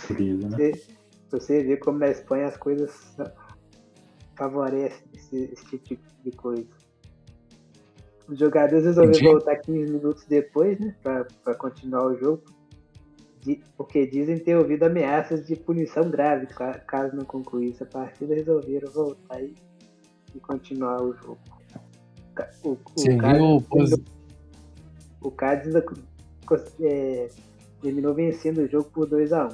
Querido, 0.06 0.48
né? 0.48 0.56
Você, 0.56 0.86
você 1.30 1.62
vê 1.62 1.76
como 1.76 1.98
na 1.98 2.08
Espanha 2.08 2.46
as 2.46 2.56
coisas 2.56 3.16
favorecem 4.36 5.04
esse, 5.14 5.50
esse 5.52 5.78
tipo 5.78 6.04
de 6.22 6.30
coisa. 6.32 6.66
Os 8.28 8.38
jogadores 8.38 8.84
resolveram 8.84 9.32
voltar 9.32 9.56
15 9.56 9.92
minutos 9.92 10.24
depois, 10.26 10.78
né, 10.80 10.94
para 11.02 11.54
continuar 11.54 12.06
o 12.06 12.18
jogo, 12.18 12.42
porque 13.76 14.04
dizem 14.06 14.38
ter 14.38 14.56
ouvido 14.56 14.82
ameaças 14.82 15.46
de 15.46 15.54
punição 15.54 16.10
grave 16.10 16.48
caso 16.86 17.14
não 17.14 17.24
concluísse 17.24 17.84
a 17.84 17.86
partida, 17.86 18.34
resolveram 18.34 18.90
voltar 18.90 19.40
e, 19.40 19.54
e 20.34 20.40
continuar 20.40 21.00
o 21.00 21.14
jogo. 21.14 21.38
O, 22.64 22.72
o, 22.72 22.78
Você 22.96 23.16
Cádiz, 23.16 23.38
viu 23.38 23.56
o 23.56 24.15
Cádiz 25.30 25.74
é, 26.80 27.28
terminou 27.82 28.14
vencendo 28.14 28.58
o 28.58 28.68
jogo 28.68 28.90
por 28.92 29.06
2 29.06 29.32
a 29.32 29.46
1 29.46 29.50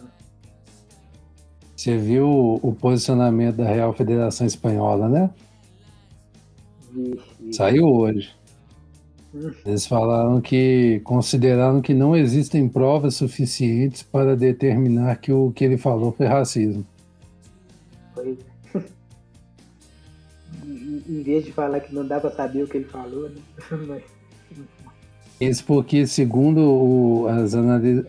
Você 1.77 1.97
viu 1.97 2.61
o 2.63 2.75
posicionamento 2.75 3.57
da 3.57 3.67
Real 3.67 3.93
Federação 3.93 4.47
Espanhola, 4.47 5.09
né? 5.09 5.31
Vi, 6.93 7.19
vi. 7.41 7.55
Saiu 7.55 7.87
hoje. 7.87 8.35
Eles 9.65 9.87
falaram 9.87 10.43
que 10.43 11.01
consideraram 11.05 11.81
que 11.81 11.95
não 11.95 12.15
existem 12.15 12.69
provas 12.69 13.15
suficientes 13.15 14.03
para 14.03 14.37
determinar 14.37 15.17
que 15.17 15.33
o 15.33 15.51
que 15.53 15.65
ele 15.65 15.79
falou 15.79 16.13
foi 16.13 16.27
racismo. 16.27 16.87
Foi. 18.15 18.39
em 21.09 21.23
vez 21.23 21.47
de 21.47 21.53
falar 21.53 21.81
que 21.81 21.95
não 21.95 22.07
dá 22.07 22.21
para 22.21 22.31
saber 22.31 22.63
o 22.63 22.69
que 22.69 22.77
ele 22.77 22.85
falou, 22.85 23.31
né? 23.31 24.03
Isso 25.49 25.65
porque, 25.65 26.07
segundo 26.07 26.61
o, 26.61 27.27
as, 27.27 27.53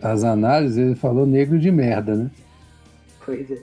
as 0.02 0.22
análises, 0.22 0.78
ele 0.78 0.94
falou 0.94 1.26
negro 1.26 1.58
de 1.58 1.70
merda, 1.70 2.14
né? 2.14 2.30
Pois 3.24 3.50
é. 3.50 3.62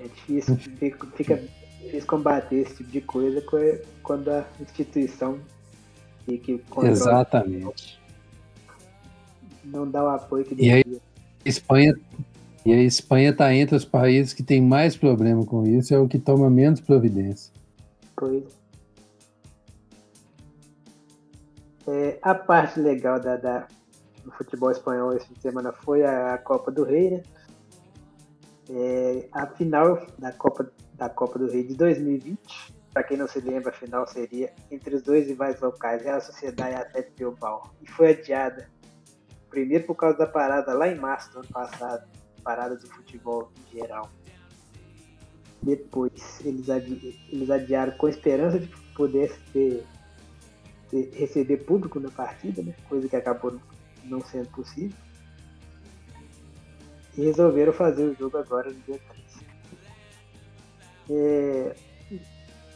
É 0.00 0.08
difícil, 0.08 0.56
fica, 0.56 1.06
fica 1.14 1.42
difícil 1.80 2.06
combater 2.08 2.56
esse 2.56 2.76
tipo 2.76 2.90
de 2.90 3.00
coisa 3.00 3.44
quando 4.02 4.28
a 4.30 4.44
instituição 4.60 5.38
que, 6.26 6.38
que 6.38 6.60
Exatamente. 6.82 8.00
Não 9.64 9.88
dá 9.88 10.02
o 10.02 10.08
apoio 10.08 10.44
que 10.44 10.54
e 10.54 10.56
devia. 10.56 11.00
A 11.44 11.48
Espanha, 11.48 11.94
e 12.66 12.72
a 12.72 12.82
Espanha 12.82 13.30
está 13.30 13.54
entre 13.54 13.76
os 13.76 13.84
países 13.84 14.32
que 14.32 14.42
tem 14.42 14.60
mais 14.60 14.96
problema 14.96 15.46
com 15.46 15.64
isso, 15.64 15.94
é 15.94 15.98
o 15.98 16.08
que 16.08 16.18
toma 16.18 16.50
menos 16.50 16.80
providência. 16.80 17.52
Pois. 18.16 18.59
É, 21.86 22.18
a 22.22 22.34
parte 22.34 22.78
legal 22.78 23.18
da, 23.18 23.36
da, 23.36 23.66
do 24.24 24.30
futebol 24.32 24.70
espanhol 24.70 25.12
essa 25.12 25.28
semana 25.40 25.72
foi 25.72 26.04
a, 26.04 26.34
a 26.34 26.38
Copa 26.38 26.70
do 26.70 26.84
Rei, 26.84 27.10
né? 27.10 27.22
É, 28.70 29.28
a 29.32 29.46
final 29.46 30.06
da 30.18 30.32
Copa, 30.32 30.70
da 30.94 31.08
Copa 31.08 31.38
do 31.38 31.50
Rei 31.50 31.64
de 31.64 31.74
2020. 31.74 32.80
Para 32.92 33.04
quem 33.04 33.16
não 33.16 33.26
se 33.26 33.40
lembra, 33.40 33.70
a 33.70 33.72
final 33.72 34.06
seria 34.06 34.52
entre 34.70 34.96
os 34.96 35.02
dois 35.02 35.26
rivais 35.26 35.60
locais, 35.60 36.02
Real 36.02 36.20
Sociedade 36.20 36.72
e 36.72 36.76
Atlético 36.76 37.16
Bilbao. 37.16 37.70
E 37.80 37.88
foi 37.88 38.10
adiada. 38.10 38.68
Primeiro 39.48 39.86
por 39.86 39.94
causa 39.94 40.18
da 40.18 40.26
parada 40.26 40.74
lá 40.74 40.88
em 40.88 40.96
março 40.96 41.32
do 41.32 41.38
ano 41.38 41.48
passado, 41.48 42.08
parada 42.42 42.76
do 42.76 42.88
futebol 42.88 43.50
em 43.58 43.78
geral. 43.78 44.10
Depois 45.62 46.40
eles, 46.44 46.70
adi 46.70 47.28
eles 47.30 47.50
adiaram 47.50 47.92
com 47.96 48.08
esperança 48.08 48.58
de 48.58 48.66
que 48.66 48.94
pudesse 48.94 49.38
ter, 49.52 49.86
receber 50.92 51.58
público 51.58 52.00
na 52.00 52.10
partida, 52.10 52.62
né? 52.62 52.74
coisa 52.88 53.08
que 53.08 53.16
acabou 53.16 53.58
não 54.04 54.20
sendo 54.20 54.48
possível 54.48 54.96
e 57.16 57.24
resolveram 57.24 57.72
fazer 57.72 58.04
o 58.04 58.14
jogo 58.14 58.38
agora 58.38 58.70
no 58.70 58.80
dia 58.80 58.98
3. 59.08 59.30
É, 61.10 61.74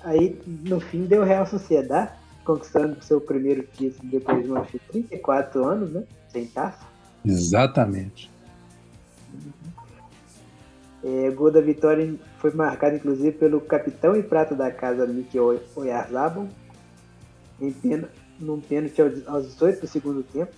aí, 0.03 0.41
no 0.47 0.81
fim, 0.81 1.05
deu 1.05 1.25
Real 1.25 1.47
Sociedade, 1.47 2.13
conquistando 2.45 3.03
seu 3.03 3.21
primeiro 3.21 3.63
título 3.63 4.11
depois 4.11 4.45
de 4.45 4.51
uma 4.51 4.67
34 4.91 5.65
anos, 5.65 5.93
né? 5.93 6.05
Sem 6.29 6.47
taça. 6.47 6.85
Exatamente. 7.25 8.31
É, 11.03 11.29
o 11.29 11.35
gol 11.35 11.51
da 11.51 11.61
vitória 11.61 12.15
foi 12.39 12.53
marcado, 12.53 12.97
inclusive, 12.97 13.33
pelo 13.33 13.61
capitão 13.61 14.17
e 14.17 14.23
prato 14.23 14.55
da 14.55 14.71
casa, 14.71 15.07
Miki 15.07 15.39
Oyarzabal, 15.39 16.49
em 17.61 17.73
pena, 17.73 18.09
num 18.39 18.61
pênalti 18.61 19.01
aos 19.27 19.45
18 19.45 19.81
do 19.81 19.87
segundo 19.87 20.23
tempo. 20.23 20.53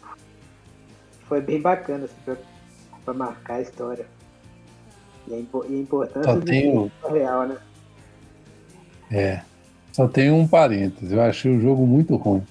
Foi 1.29 1.41
bem 1.41 1.61
bacana, 1.61 2.05
assim, 2.05 2.37
para 3.05 3.15
marcar 3.15 3.55
a 3.55 3.61
história. 3.63 4.07
E 5.29 5.35
a, 5.35 5.39
e 5.39 5.75
a 5.75 5.79
importância 5.79 6.33
Só 6.33 6.41
tenho... 6.41 6.91
real, 7.11 7.47
né? 7.49 7.59
É. 9.11 9.43
Só 9.93 10.07
tem 10.07 10.31
um 10.31 10.47
parênteses. 10.47 11.13
Eu 11.13 11.23
achei 11.23 11.57
o 11.57 11.61
jogo 11.61 11.87
muito 11.87 12.17
ruim. 12.17 12.47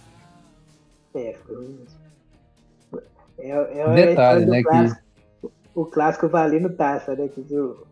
É, 1.14 1.36
foi 1.46 1.56
ruim 1.56 1.80
É, 3.38 3.50
é, 3.50 4.08
Detalhe, 4.08 4.46
né? 4.46 4.62
Clássico, 4.64 5.02
que... 5.42 5.50
O 5.74 5.86
clássico 5.86 6.28
valendo 6.28 6.70
taça, 6.70 7.16
né? 7.16 7.28
Que 7.28 7.42
o, 7.54 7.86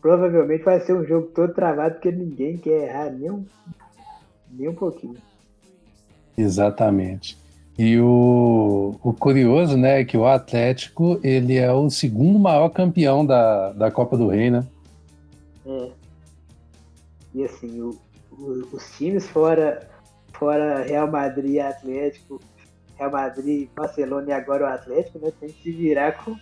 provavelmente 0.00 0.62
vai 0.62 0.80
ser 0.80 0.94
um 0.94 1.04
jogo 1.04 1.28
todo 1.28 1.54
travado 1.54 1.94
porque 1.94 2.12
ninguém 2.12 2.56
quer 2.58 2.88
errar 2.88 3.10
nem 3.10 3.30
um, 3.30 3.44
nem 4.50 4.68
um 4.68 4.74
pouquinho. 4.74 5.16
Exatamente. 6.36 7.36
E 7.78 7.98
o, 7.98 8.96
o 9.02 9.12
curioso, 9.12 9.76
né, 9.76 10.00
é 10.00 10.04
que 10.04 10.16
o 10.16 10.26
Atlético 10.26 11.18
ele 11.22 11.56
é 11.56 11.72
o 11.72 11.88
segundo 11.88 12.38
maior 12.38 12.68
campeão 12.68 13.24
da, 13.24 13.72
da 13.72 13.90
Copa 13.90 14.16
do 14.16 14.28
Rei, 14.28 14.50
né? 14.50 14.66
É. 15.66 15.88
E 17.34 17.44
assim, 17.44 17.80
o, 17.80 17.98
o, 18.30 18.68
os 18.72 18.96
times 18.96 19.26
fora, 19.26 19.88
fora 20.34 20.82
Real 20.82 21.10
Madrid 21.10 21.60
Atlético, 21.60 22.40
Real 22.98 23.10
Madrid, 23.10 23.68
Barcelona 23.74 24.28
e 24.28 24.32
agora 24.32 24.64
o 24.64 24.68
Atlético, 24.68 25.18
né, 25.18 25.32
tem 25.40 25.48
que 25.48 25.62
se 25.62 25.72
virar 25.72 26.12
com 26.24 26.36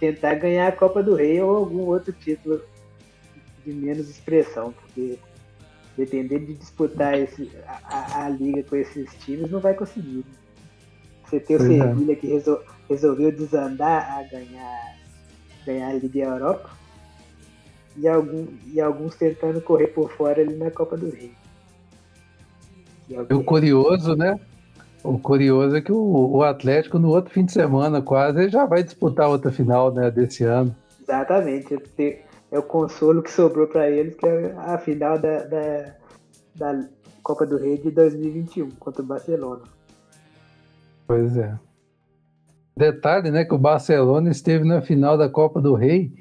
tentar 0.00 0.34
ganhar 0.34 0.68
a 0.68 0.72
Copa 0.72 1.02
do 1.02 1.14
Rei 1.14 1.40
ou 1.40 1.56
algum 1.56 1.86
outro 1.86 2.12
título 2.12 2.60
de 3.64 3.72
menos 3.72 4.10
expressão, 4.10 4.72
porque 4.72 5.18
dependendo 5.96 6.46
de 6.46 6.54
disputar 6.54 7.18
esse, 7.18 7.50
a, 7.66 7.78
a, 7.84 8.24
a 8.24 8.28
liga 8.28 8.62
com 8.64 8.76
esses 8.76 9.12
times, 9.24 9.50
não 9.50 9.60
vai 9.60 9.74
conseguir. 9.74 10.24
Você 11.24 11.40
tem 11.40 11.56
o 11.56 11.58
pois 11.58 11.70
é. 11.70 11.78
Sevilha 11.78 12.12
é. 12.12 12.16
que 12.16 12.26
resol, 12.26 12.60
resolveu 12.88 13.32
desandar 13.32 14.18
a 14.18 14.22
ganhar, 14.24 14.96
ganhar 15.66 15.88
a 15.88 15.92
Liga 15.94 16.20
Europa. 16.20 16.70
E, 17.96 18.08
algum, 18.08 18.46
e 18.66 18.80
alguns 18.80 19.14
tentando 19.14 19.60
correr 19.60 19.88
por 19.88 20.10
fora 20.10 20.42
ali 20.42 20.56
na 20.56 20.70
Copa 20.70 20.96
do 20.96 21.10
Rei. 21.10 21.32
E 23.08 23.34
o 23.34 23.44
curioso, 23.44 24.16
né? 24.16 24.40
O 25.02 25.18
curioso 25.18 25.76
é 25.76 25.80
que 25.80 25.92
o, 25.92 26.30
o, 26.32 26.42
Atlético 26.42 26.98
no 26.98 27.10
outro 27.10 27.32
fim 27.32 27.44
de 27.44 27.52
semana 27.52 28.00
quase 28.00 28.48
já 28.48 28.64
vai 28.64 28.82
disputar 28.82 29.28
outra 29.28 29.52
final 29.52 29.92
né, 29.92 30.10
desse 30.10 30.44
ano. 30.44 30.74
Exatamente. 31.00 31.74
É, 31.98 32.22
é 32.54 32.58
o 32.58 32.62
consolo 32.62 33.20
que 33.20 33.32
sobrou 33.32 33.66
para 33.66 33.90
eles, 33.90 34.14
que 34.14 34.24
é 34.24 34.54
a 34.56 34.78
final 34.78 35.18
da, 35.18 35.42
da, 35.42 35.94
da 36.54 36.88
Copa 37.20 37.44
do 37.44 37.58
Rei 37.58 37.78
de 37.78 37.90
2021 37.90 38.70
contra 38.78 39.02
o 39.02 39.04
Barcelona. 39.04 39.62
Pois 41.04 41.36
é. 41.36 41.58
Detalhe, 42.76 43.32
né, 43.32 43.44
que 43.44 43.54
o 43.54 43.58
Barcelona 43.58 44.30
esteve 44.30 44.64
na 44.64 44.80
final 44.80 45.18
da 45.18 45.28
Copa 45.28 45.60
do 45.60 45.74
Rei 45.74 46.12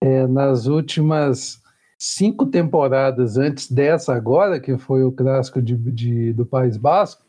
é, 0.00 0.28
nas 0.28 0.66
últimas 0.66 1.60
cinco 1.98 2.46
temporadas 2.46 3.36
antes 3.36 3.70
dessa 3.70 4.14
agora, 4.14 4.60
que 4.60 4.78
foi 4.78 5.02
o 5.02 5.10
clássico 5.10 5.60
de, 5.60 5.76
de, 5.76 6.32
do 6.32 6.46
País 6.46 6.76
Basco, 6.76 7.24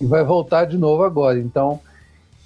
e 0.00 0.06
vai 0.06 0.24
voltar 0.24 0.64
de 0.64 0.78
novo 0.78 1.02
agora. 1.02 1.38
Então, 1.38 1.80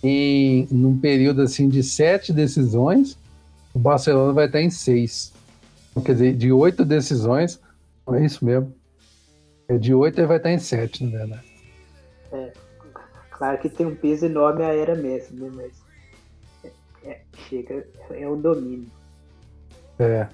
em 0.03 0.67
num 0.69 0.99
período 0.99 1.43
assim 1.43 1.69
de 1.69 1.85
sete 1.85 2.33
decisões, 2.33 3.17
o 3.73 3.79
Barcelona 3.79 4.33
vai 4.33 4.47
estar 4.47 4.61
em 4.61 4.71
seis. 4.71 5.33
Quer 6.05 6.13
dizer, 6.13 6.37
de 6.37 6.53
oito 6.53 6.85
decisões, 6.85 7.61
é 8.13 8.25
isso 8.25 8.45
mesmo. 8.45 8.75
É 9.69 9.77
de 9.77 9.95
oito 9.95 10.19
ele 10.19 10.27
vai 10.27 10.37
estar 10.37 10.51
em 10.51 10.59
sete, 10.59 11.05
na 11.05 11.19
verdade. 11.19 11.45
É, 12.33 12.53
claro 13.31 13.59
que 13.59 13.69
tem 13.69 13.87
um 13.87 13.95
peso 13.95 14.27
enorme 14.27 14.63
a 14.63 14.75
era 14.75 14.95
Messi, 14.95 15.35
né? 15.35 15.51
Mas 15.53 15.73
é, 16.65 17.09
é, 17.09 17.21
chega, 17.49 17.87
é 18.11 18.29
um 18.29 18.41
domínio. 18.41 18.89
É. 19.99 20.29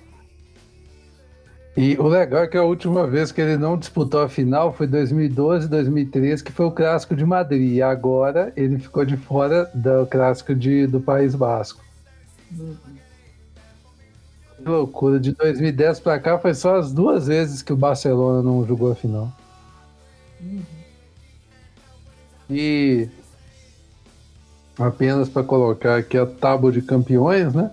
E 1.76 1.94
o 1.98 2.06
legal 2.06 2.42
é 2.44 2.46
que 2.46 2.56
a 2.56 2.62
última 2.62 3.06
vez 3.06 3.30
que 3.30 3.40
ele 3.40 3.58
não 3.58 3.76
disputou 3.76 4.22
a 4.22 4.28
final 4.28 4.72
foi 4.72 4.86
2012, 4.86 5.68
2013, 5.68 6.42
que 6.42 6.50
foi 6.50 6.64
o 6.64 6.70
Clássico 6.70 7.14
de 7.14 7.24
Madrid. 7.24 7.74
E 7.74 7.82
agora 7.82 8.50
ele 8.56 8.78
ficou 8.78 9.04
de 9.04 9.16
fora 9.16 9.70
do 9.74 10.06
Clássico 10.06 10.54
de, 10.54 10.86
do 10.86 11.00
País 11.00 11.34
Basco. 11.34 11.84
Uhum. 12.58 12.76
Loucura. 14.66 15.20
De 15.20 15.32
2010 15.32 16.00
para 16.00 16.18
cá 16.18 16.38
foi 16.38 16.54
só 16.54 16.76
as 16.76 16.92
duas 16.92 17.26
vezes 17.26 17.62
que 17.62 17.72
o 17.72 17.76
Barcelona 17.76 18.42
não 18.42 18.66
jogou 18.66 18.92
a 18.92 18.94
final. 18.94 19.32
Uhum. 20.40 20.62
E 22.50 23.08
apenas 24.78 25.28
para 25.28 25.42
colocar 25.42 25.96
aqui 25.96 26.18
a 26.18 26.26
tábua 26.26 26.70
de 26.70 26.82
campeões, 26.82 27.54
né? 27.54 27.70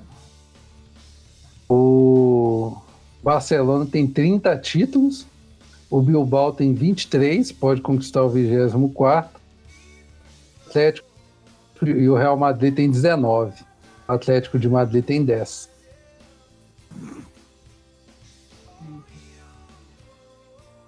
O 1.69 2.75
Barcelona 3.23 3.85
tem 3.85 4.07
30 4.07 4.57
títulos, 4.57 5.25
o 5.89 6.01
Bilbao 6.01 6.51
tem 6.51 6.73
23, 6.73 7.51
pode 7.51 7.81
conquistar 7.81 8.23
o 8.23 8.29
24. 8.29 9.41
Atlético 10.67 11.07
e 11.83 12.09
o 12.09 12.15
Real 12.15 12.37
Madrid 12.37 12.73
tem 12.73 12.89
19. 12.89 13.53
O 14.07 14.11
Atlético 14.11 14.57
de 14.57 14.67
Madrid 14.67 15.03
tem 15.03 15.23
10. 15.23 15.72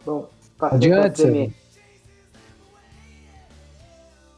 Bom, 0.06 0.30
Adiante, 0.60 1.54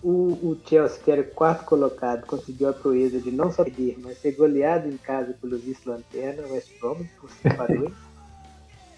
o, 0.01 0.09
o 0.09 0.57
Chelsea, 0.65 0.99
que 1.03 1.11
era 1.11 1.21
o 1.21 1.31
quarto 1.31 1.65
colocado, 1.65 2.25
conseguiu 2.25 2.69
a 2.69 2.73
proeza 2.73 3.19
de 3.19 3.31
não 3.31 3.51
só 3.51 3.63
perder, 3.63 3.97
mas 3.99 4.19
ser 4.19 4.31
goleado 4.33 4.87
em 4.87 4.97
casa 4.97 5.35
pelo 5.41 5.57
vice-lanterna 5.57 6.47
West 6.47 6.69
Brom 6.79 7.03
por 7.19 7.29
5 7.29 7.61
a 7.61 7.67
2. 7.67 7.93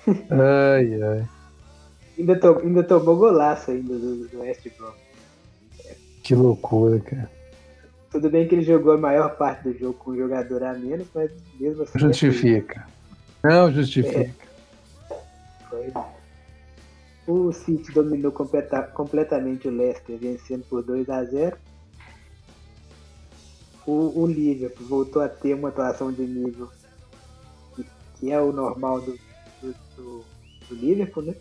ai, 0.29 1.01
ai. 1.01 1.29
Ainda, 2.17 2.39
to, 2.39 2.59
ainda 2.59 2.83
tomou 2.83 3.15
golaço 3.15 3.71
ainda 3.71 3.97
do, 3.97 4.27
do 4.27 4.39
West 4.41 4.67
Brom. 4.77 4.93
Que 6.21 6.35
loucura, 6.35 6.99
cara. 6.99 7.38
Tudo 8.11 8.29
bem 8.29 8.47
que 8.47 8.55
ele 8.55 8.63
jogou 8.63 8.93
a 8.93 8.97
maior 8.97 9.35
parte 9.37 9.69
do 9.69 9.77
jogo 9.77 9.93
com 9.93 10.11
um 10.11 10.17
jogador 10.17 10.63
a 10.63 10.73
menos, 10.73 11.07
mas 11.13 11.31
mesmo 11.59 11.83
assim. 11.83 11.99
Justifica. 11.99 12.87
É 13.43 13.49
não 13.49 13.71
justifica. 13.71 14.19
É. 14.19 14.33
Foi. 15.69 15.93
O 17.27 17.53
City 17.53 17.91
dominou 17.91 18.31
completa, 18.31 18.81
completamente 18.81 19.67
o 19.67 19.71
Leicester, 19.71 20.17
vencendo 20.17 20.65
por 20.67 20.83
2 20.83 21.07
a 21.09 21.23
0. 21.23 21.55
O, 23.85 24.23
o 24.23 24.25
Liverpool 24.25 24.87
voltou 24.87 25.21
a 25.21 25.29
ter 25.29 25.53
uma 25.53 25.69
atuação 25.69 26.11
de 26.11 26.23
nível 26.23 26.69
que, 27.75 27.85
que 28.15 28.31
é 28.31 28.41
o 28.41 28.51
normal 28.51 29.01
do, 29.01 29.17
do, 29.61 29.75
do, 29.95 30.25
do, 30.67 30.75
Liverpool, 30.75 31.23
né? 31.23 31.35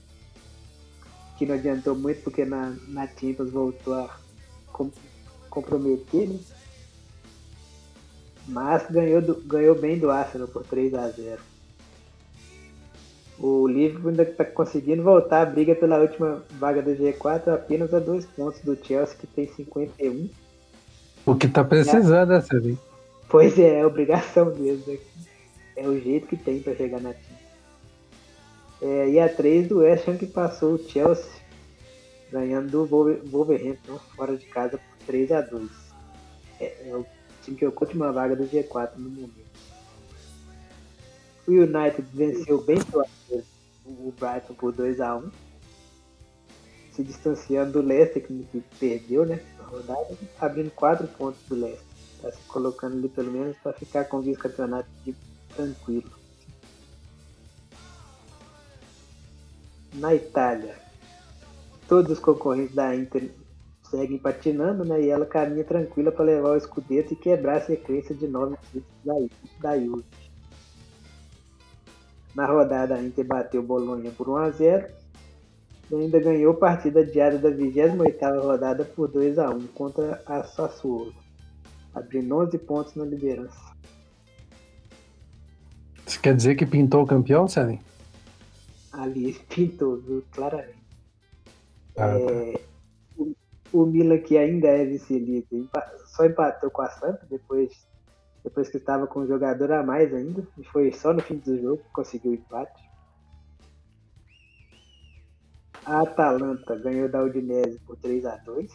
Que 1.39 1.47
não 1.47 1.55
adiantou 1.55 1.95
muito 1.95 2.23
porque 2.23 2.45
na, 2.45 2.77
na 2.89 3.07
Champions 3.07 3.51
voltou 3.51 3.95
a 3.95 4.19
com, 4.71 4.91
comprometer, 5.49 6.29
né? 6.29 6.39
Mas 8.49 8.91
ganhou, 8.91 9.21
do, 9.21 9.35
ganhou 9.43 9.75
bem 9.75 9.99
do 9.99 10.11
Arsenal 10.11 10.49
por 10.49 10.65
3 10.65 10.95
a 10.95 11.09
0 11.09 11.39
o 13.39 13.69
Liverpool 13.69 14.11
ainda 14.11 14.25
está 14.25 14.45
conseguindo 14.45 15.03
voltar 15.03 15.43
a 15.43 15.47
briga 15.47 15.75
pela 15.75 15.99
última 15.99 16.43
vaga 16.59 16.83
do 16.83 16.91
G4 16.91 17.55
apenas 17.55 17.95
a 17.95 18.01
dois 18.01 18.27
pontos 18.27 18.61
do 18.63 18.77
Chelsea, 18.85 19.17
que 19.17 19.29
tem 19.29 19.47
51. 19.47 20.29
O 21.25 21.37
que 21.37 21.47
está 21.47 21.63
precisando, 21.63 22.31
né, 22.31 22.41
Sérgio? 22.41 22.77
Pois 23.29 23.57
é, 23.57 23.79
é 23.79 23.87
obrigação 23.87 24.47
mesmo. 24.57 24.99
É 25.77 25.87
o 25.87 26.01
jeito 26.01 26.27
que 26.27 26.37
tem 26.37 26.61
para 26.61 26.75
chegar 26.75 27.01
na 27.01 27.15
time. 27.15 27.39
É, 28.83 29.09
e 29.09 29.21
a 29.21 29.29
3 29.29 29.69
do 29.69 29.79
West 29.79 30.09
Ham 30.09 30.17
que 30.17 30.27
passou 30.27 30.75
o 30.75 30.79
Chelsea, 30.79 31.31
ganhando 32.33 32.71
do 32.71 32.87
Wolverhampton 33.31 34.01
fora 34.17 34.37
de 34.37 34.47
casa 34.47 34.79
por 34.79 35.07
3 35.07 35.31
a 35.31 35.41
2 35.43 35.89
é, 36.61 36.89
é 36.89 36.97
o 36.97 37.07
time 37.43 37.57
que 37.57 37.67
ocupa 37.67 37.93
uma 37.93 38.13
vaga 38.13 38.37
do 38.37 38.45
G4 38.45 38.97
no 38.97 39.11
momento. 39.11 39.49
O 41.47 41.53
United 41.53 42.07
venceu 42.13 42.63
bem 42.63 42.79
o 43.87 44.13
Brighton 44.13 44.55
por 44.55 44.73
2 44.73 45.01
a 45.01 45.17
1 45.17 45.31
se 46.99 47.05
distanciando 47.05 47.75
do 47.75 47.81
Leicester, 47.81 48.27
que 48.27 48.65
perdeu 48.81 49.25
né, 49.25 49.41
na 49.57 49.65
rodada, 49.65 50.19
abrindo 50.41 50.73
4 50.73 51.07
pontos 51.07 51.41
do 51.49 51.55
Leicester. 51.55 51.87
Está 52.17 52.33
se 52.33 52.43
colocando 52.49 52.97
ali 52.97 53.09
pelo 53.09 53.31
menos 53.31 53.57
para 53.59 53.73
ficar 53.73 54.05
com 54.07 54.17
o 54.17 54.23
vice-campeonato 54.23 54.89
tranquilo. 55.55 56.11
Na 59.95 60.13
Itália, 60.13 60.77
todos 61.87 62.11
os 62.11 62.19
concorrentes 62.19 62.75
da 62.75 62.95
Inter 62.97 63.31
seguem 63.91 64.19
patinando, 64.19 64.85
né? 64.85 65.03
E 65.03 65.11
ela 65.11 65.27
caminha 65.27 65.65
tranquila 65.65 66.13
para 66.13 66.25
levar 66.25 66.57
o 66.57 66.61
Scudetto 66.61 67.13
e 67.13 67.17
quebrar 67.17 67.59
a 67.59 67.61
sequência 67.61 68.15
de 68.15 68.27
nove 68.27 68.57
títulos 68.73 69.31
da, 69.61 69.71
da 69.71 69.79
Juve. 69.79 70.05
Na 72.35 72.47
rodada, 72.47 72.95
a 72.95 73.03
Inter 73.03 73.27
bateu 73.27 73.61
o 73.61 73.65
Bolonha 73.65 74.11
por 74.13 74.29
1x0 74.29 74.89
e 75.91 75.95
ainda 75.95 76.21
ganhou 76.21 76.55
partida 76.55 77.01
adiada 77.01 77.39
da 77.39 77.51
28ª 77.51 78.41
rodada 78.41 78.85
por 78.85 79.11
2x1 79.11 79.69
contra 79.75 80.23
a 80.27 80.45
Sassuolo, 80.45 81.15
abrindo 81.95 82.37
11 82.37 82.59
pontos 82.59 82.95
na 82.95 83.05
liderança. 83.05 83.69
Isso 86.07 86.21
quer 86.21 86.37
dizer 86.37 86.55
que 86.55 86.67
pintou 86.67 87.03
o 87.03 87.07
campeão, 87.07 87.49
Sérgio? 87.49 87.81
Ali 88.93 89.33
pintou, 89.49 89.97
viu? 89.99 90.23
claramente. 90.31 90.79
Ah, 91.97 92.07
tá. 92.07 92.19
é, 92.19 92.61
o, 93.73 93.87
Milan, 93.87 94.19
que 94.19 94.37
ainda 94.37 94.69
é 94.69 94.85
vice-líder, 94.85 95.67
só 96.07 96.25
empatou 96.25 96.71
com 96.71 96.83
a 96.83 96.91
Santa 96.91 97.27
depois 97.31 97.87
depois 98.45 98.69
que 98.69 98.79
estava 98.79 99.07
com 99.07 99.21
um 99.21 99.27
jogador 99.27 99.73
a 99.73 99.83
mais 99.83 100.15
ainda, 100.15 100.47
e 100.57 100.65
foi 100.65 100.91
só 100.93 101.13
no 101.13 101.21
fim 101.21 101.37
do 101.37 101.61
jogo 101.61 101.83
que 101.83 101.91
conseguiu 101.93 102.31
o 102.31 102.35
empate. 102.35 102.89
A 105.85 106.03
Atalanta 106.03 106.77
ganhou 106.77 107.09
da 107.09 107.23
Udinese 107.23 107.79
por 107.81 107.97
3 107.97 108.25
a 108.25 108.37
2 108.37 108.73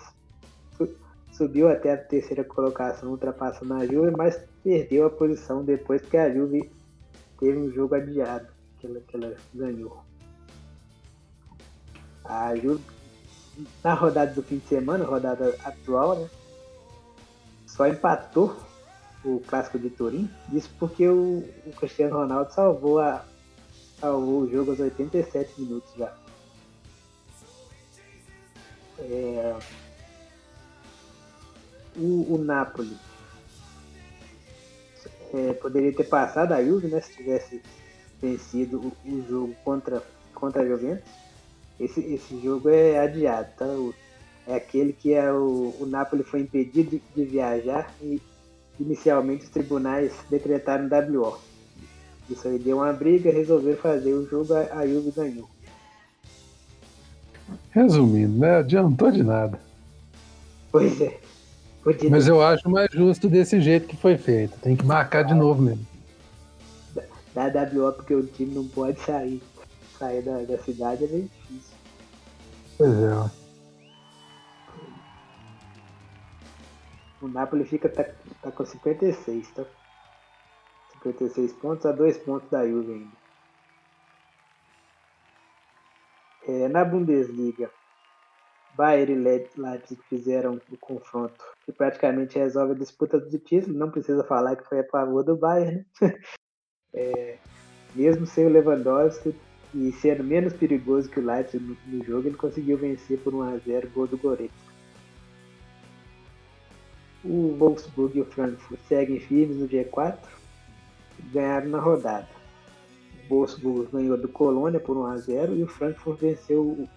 Subiu 1.33 1.67
até 1.67 1.93
a 1.93 1.97
terceira 1.97 2.43
colocação, 2.43 3.09
ultrapassando 3.09 3.73
a 3.73 3.85
Juve, 3.87 4.11
mas 4.15 4.39
perdeu 4.63 5.07
a 5.07 5.09
posição 5.09 5.65
depois 5.65 5.99
que 6.03 6.15
a 6.15 6.31
Juve 6.31 6.71
teve 7.39 7.57
um 7.57 7.71
jogo 7.71 7.95
adiado 7.95 8.47
que 8.77 8.85
ela, 8.85 8.99
que 8.99 9.15
ela 9.15 9.35
ganhou. 9.51 10.03
A 12.23 12.55
Juve, 12.55 12.83
na 13.83 13.93
rodada 13.93 14.33
do 14.33 14.43
fim 14.43 14.57
de 14.57 14.67
semana, 14.67 15.05
rodada 15.05 15.55
atual, 15.63 16.19
né, 16.19 16.29
só 17.67 17.87
empatou 17.87 18.55
o 19.23 19.39
clássico 19.39 19.79
de 19.79 19.89
Turim, 19.89 20.29
isso 20.51 20.69
porque 20.77 21.07
o, 21.07 21.43
o 21.65 21.71
Cristiano 21.77 22.17
Ronaldo 22.17 22.51
salvou, 22.53 22.99
a, 22.99 23.25
salvou 23.99 24.41
o 24.41 24.51
jogo 24.51 24.71
aos 24.71 24.79
87 24.79 25.61
minutos 25.61 25.91
já. 25.95 26.13
É, 28.99 29.55
o, 31.95 32.35
o 32.35 32.37
Napoli 32.37 32.97
é, 35.33 35.53
poderia 35.53 35.93
ter 35.93 36.03
passado 36.03 36.53
a 36.53 36.63
Juve, 36.63 36.87
né, 36.87 37.01
se 37.01 37.15
tivesse 37.15 37.61
vencido 38.21 38.79
o, 38.79 39.09
o, 39.09 39.27
jogo 39.27 39.55
contra, 39.63 40.03
contra 40.33 40.61
a 40.61 40.65
Juventus. 40.65 41.22
Esse, 41.79 41.99
esse 42.01 42.39
jogo 42.41 42.69
é 42.69 42.99
adiado, 42.99 43.49
tá? 43.57 43.65
É 44.47 44.55
aquele 44.55 44.93
que 44.93 45.13
é 45.13 45.31
o, 45.31 45.73
o 45.79 45.85
Napoli 45.85 46.23
foi 46.23 46.41
impedido 46.41 46.91
de, 46.91 47.01
de 47.15 47.25
viajar 47.25 47.93
e 48.01 48.21
inicialmente 48.79 49.45
os 49.45 49.49
tribunais 49.49 50.13
decretaram 50.29 50.89
WO. 50.89 51.37
Isso 52.29 52.47
aí 52.47 52.57
deu 52.57 52.77
uma 52.77 52.93
briga, 52.93 53.31
resolveram 53.31 53.77
fazer 53.77 54.13
o 54.13 54.27
jogo, 54.27 54.53
a 54.53 54.87
Juve 54.87 55.11
ganhou. 55.11 55.49
Resumindo, 57.71 58.39
não 58.39 58.59
adiantou 58.59 59.11
de 59.11 59.23
nada. 59.23 59.59
Pois 60.71 60.99
é. 61.01 61.19
Podia 61.83 62.09
Mas 62.09 62.27
eu 62.27 62.41
acho 62.41 62.69
mais 62.69 62.89
justo 62.91 63.27
desse 63.27 63.59
jeito 63.59 63.87
que 63.87 63.97
foi 63.97 64.17
feito. 64.17 64.57
Tem 64.59 64.75
que 64.75 64.85
marcar 64.85 65.23
de 65.23 65.33
novo 65.33 65.61
mesmo. 65.61 65.85
Da 67.33 67.47
WO 67.47 67.91
porque 67.93 68.15
o 68.15 68.25
time 68.25 68.55
não 68.55 68.67
pode 68.67 68.99
sair. 69.01 69.41
Sair 69.99 70.21
da, 70.21 70.39
da 70.43 70.57
cidade 70.59 71.05
bem 71.07 71.21
difícil. 71.23 71.42
Pois 72.77 72.91
é. 72.91 73.43
O 77.21 77.27
Napoli 77.27 77.63
fica 77.63 77.87
tá, 77.87 78.03
tá 78.41 78.51
com 78.51 78.65
56, 78.65 79.51
tá? 79.51 79.65
56 81.03 81.53
pontos 81.53 81.85
a 81.85 81.91
2 81.91 82.17
pontos 82.19 82.49
da 82.49 82.67
Juve 82.67 82.91
ainda. 82.91 83.23
É, 86.45 86.67
na 86.67 86.83
Bundesliga, 86.83 87.71
Bayern 88.75 89.13
e 89.13 89.57
Leipzig 89.57 90.01
fizeram 90.09 90.59
o 90.69 90.77
confronto 90.77 91.41
que 91.63 91.71
praticamente 91.71 92.37
resolve 92.37 92.73
a 92.73 92.77
disputa 92.77 93.19
do 93.19 93.39
título. 93.39 93.77
Não 93.77 93.89
precisa 93.89 94.23
falar 94.25 94.57
que 94.57 94.67
foi 94.67 94.79
a 94.79 94.87
favor 94.89 95.23
do 95.23 95.37
Bayern, 95.37 95.85
né? 96.01 96.19
é, 96.93 97.37
mesmo 97.95 98.25
sem 98.25 98.45
o 98.45 98.49
Lewandowski 98.49 99.33
e 99.73 99.91
sendo 99.93 100.23
menos 100.23 100.53
perigoso 100.53 101.09
que 101.09 101.19
o 101.19 101.25
Leipzig 101.25 101.63
no, 101.63 101.77
no 101.87 102.03
jogo, 102.03 102.27
ele 102.27 102.37
conseguiu 102.37 102.77
vencer 102.77 103.19
por 103.19 103.33
1 103.33 103.41
a 103.41 103.57
0 103.57 103.89
gol 103.93 104.07
do 104.07 104.17
Goretzka. 104.17 104.73
O 107.23 107.55
Wolfsburg 107.57 108.17
e 108.17 108.21
o 108.21 108.25
Frankfurt 108.25 108.79
seguem 108.87 109.19
firmes 109.19 109.57
no 109.57 109.67
G4 109.67 110.17
ganharam 111.31 111.69
na 111.69 111.79
rodada. 111.79 112.27
O 113.29 113.35
Wolfsburg 113.35 113.89
ganhou 113.91 114.17
do 114.17 114.27
Colônia 114.27 114.79
por 114.79 114.97
1 114.97 115.05
a 115.05 115.17
0 115.17 115.55
e 115.55 115.63
o 115.63 115.67
Frankfurt 115.67 116.19
venceu 116.19 116.61
o, 116.61 116.89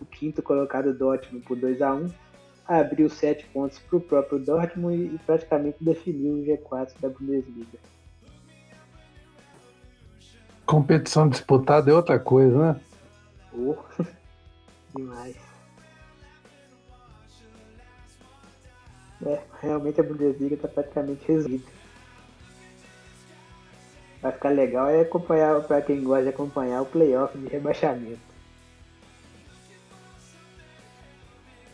o 0.00 0.06
quinto 0.06 0.42
colocado 0.42 0.94
Dortmund 0.94 1.44
por 1.44 1.56
2 1.56 1.82
a 1.82 1.94
1 1.94 2.10
abriu 2.66 3.10
7 3.10 3.46
pontos 3.52 3.78
para 3.78 3.96
o 3.98 4.00
próprio 4.00 4.38
Dortmund 4.38 5.14
e 5.14 5.18
praticamente 5.26 5.76
definiu 5.82 6.34
o 6.34 6.44
G4 6.44 6.92
da 7.00 7.10
Bundesliga. 7.10 7.78
Competição 10.66 11.28
disputada 11.28 11.90
é 11.90 11.94
outra 11.94 12.18
coisa, 12.18 12.72
né? 12.72 12.80
Oh, 13.52 13.76
demais. 14.96 15.36
É, 19.24 19.40
realmente 19.62 20.00
a 20.00 20.04
Bundesliga 20.04 20.54
está 20.54 20.68
praticamente 20.68 21.26
resumida. 21.26 21.64
Vai 24.20 24.32
ficar 24.32 24.50
legal 24.50 24.88
é 24.88 25.02
acompanhar, 25.02 25.60
para 25.62 25.82
quem 25.82 26.02
gosta 26.02 26.22
de 26.24 26.28
acompanhar, 26.30 26.82
o 26.82 26.86
playoff 26.86 27.36
de 27.36 27.46
rebaixamento. 27.46 28.34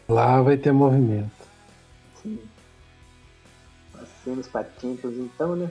Lá 0.08 0.42
vai 0.42 0.56
ter 0.56 0.72
movimento. 0.72 1.30
Sim. 2.20 2.40
Passemos 3.92 4.48
para 4.48 4.68
Champions 4.80 5.14
então, 5.14 5.54
né? 5.54 5.70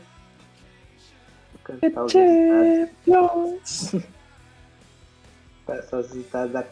Cantar 1.77 2.05
os 2.05 2.11
Champions! 2.11 3.95
Passar 5.65 5.99
os 5.99 6.07
resultados 6.07 6.51
da, 6.51 6.65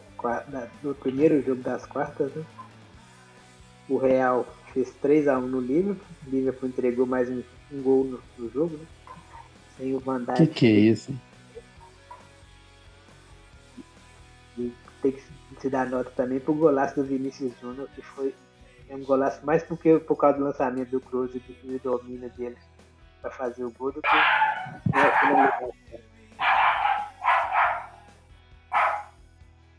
da, 0.47 0.67
do 0.81 0.95
primeiro 0.95 1.41
jogo 1.41 1.61
das 1.61 1.85
quartas, 1.85 2.33
né? 2.33 2.43
O 3.87 3.97
Real 3.97 4.45
fez 4.73 4.93
3x1 5.03 5.41
no 5.41 5.61
Liverpool. 5.61 6.07
O 6.25 6.29
Liverpool 6.29 6.69
entregou 6.69 7.05
mais 7.05 7.29
um, 7.29 7.43
um 7.71 7.81
gol 7.81 8.03
no, 8.03 8.19
no, 8.37 8.49
jogo, 8.51 8.77
né? 8.77 8.85
Sem 9.77 9.95
o 9.95 9.99
Van 9.99 10.23
Dijk. 10.23 10.35
Que 10.35 10.47
que 10.47 10.65
é 10.65 10.71
isso? 10.71 11.13
E 14.57 14.73
tem 15.01 15.11
que 15.11 15.23
se 15.61 15.69
dar 15.69 15.87
nota 15.87 16.09
também 16.11 16.39
pro 16.39 16.53
golaço 16.53 16.95
do 16.95 17.03
Vinícius 17.03 17.53
Júnior, 17.61 17.87
que 17.93 18.01
foi 18.01 18.33
é 18.89 18.95
um 18.95 19.03
golaço 19.03 19.45
mais 19.45 19.63
porque, 19.63 19.99
por 19.99 20.15
causa 20.15 20.37
do 20.37 20.45
lançamento 20.45 20.89
do 20.89 21.01
Cruz 21.01 21.31
e 21.35 21.39
do 21.39 21.79
domínio 21.79 22.29
dele 22.31 22.55
para 23.21 23.31
fazer 23.31 23.63
o 23.63 23.71
gol 23.71 23.91
do 23.91 24.01
que 24.01 24.07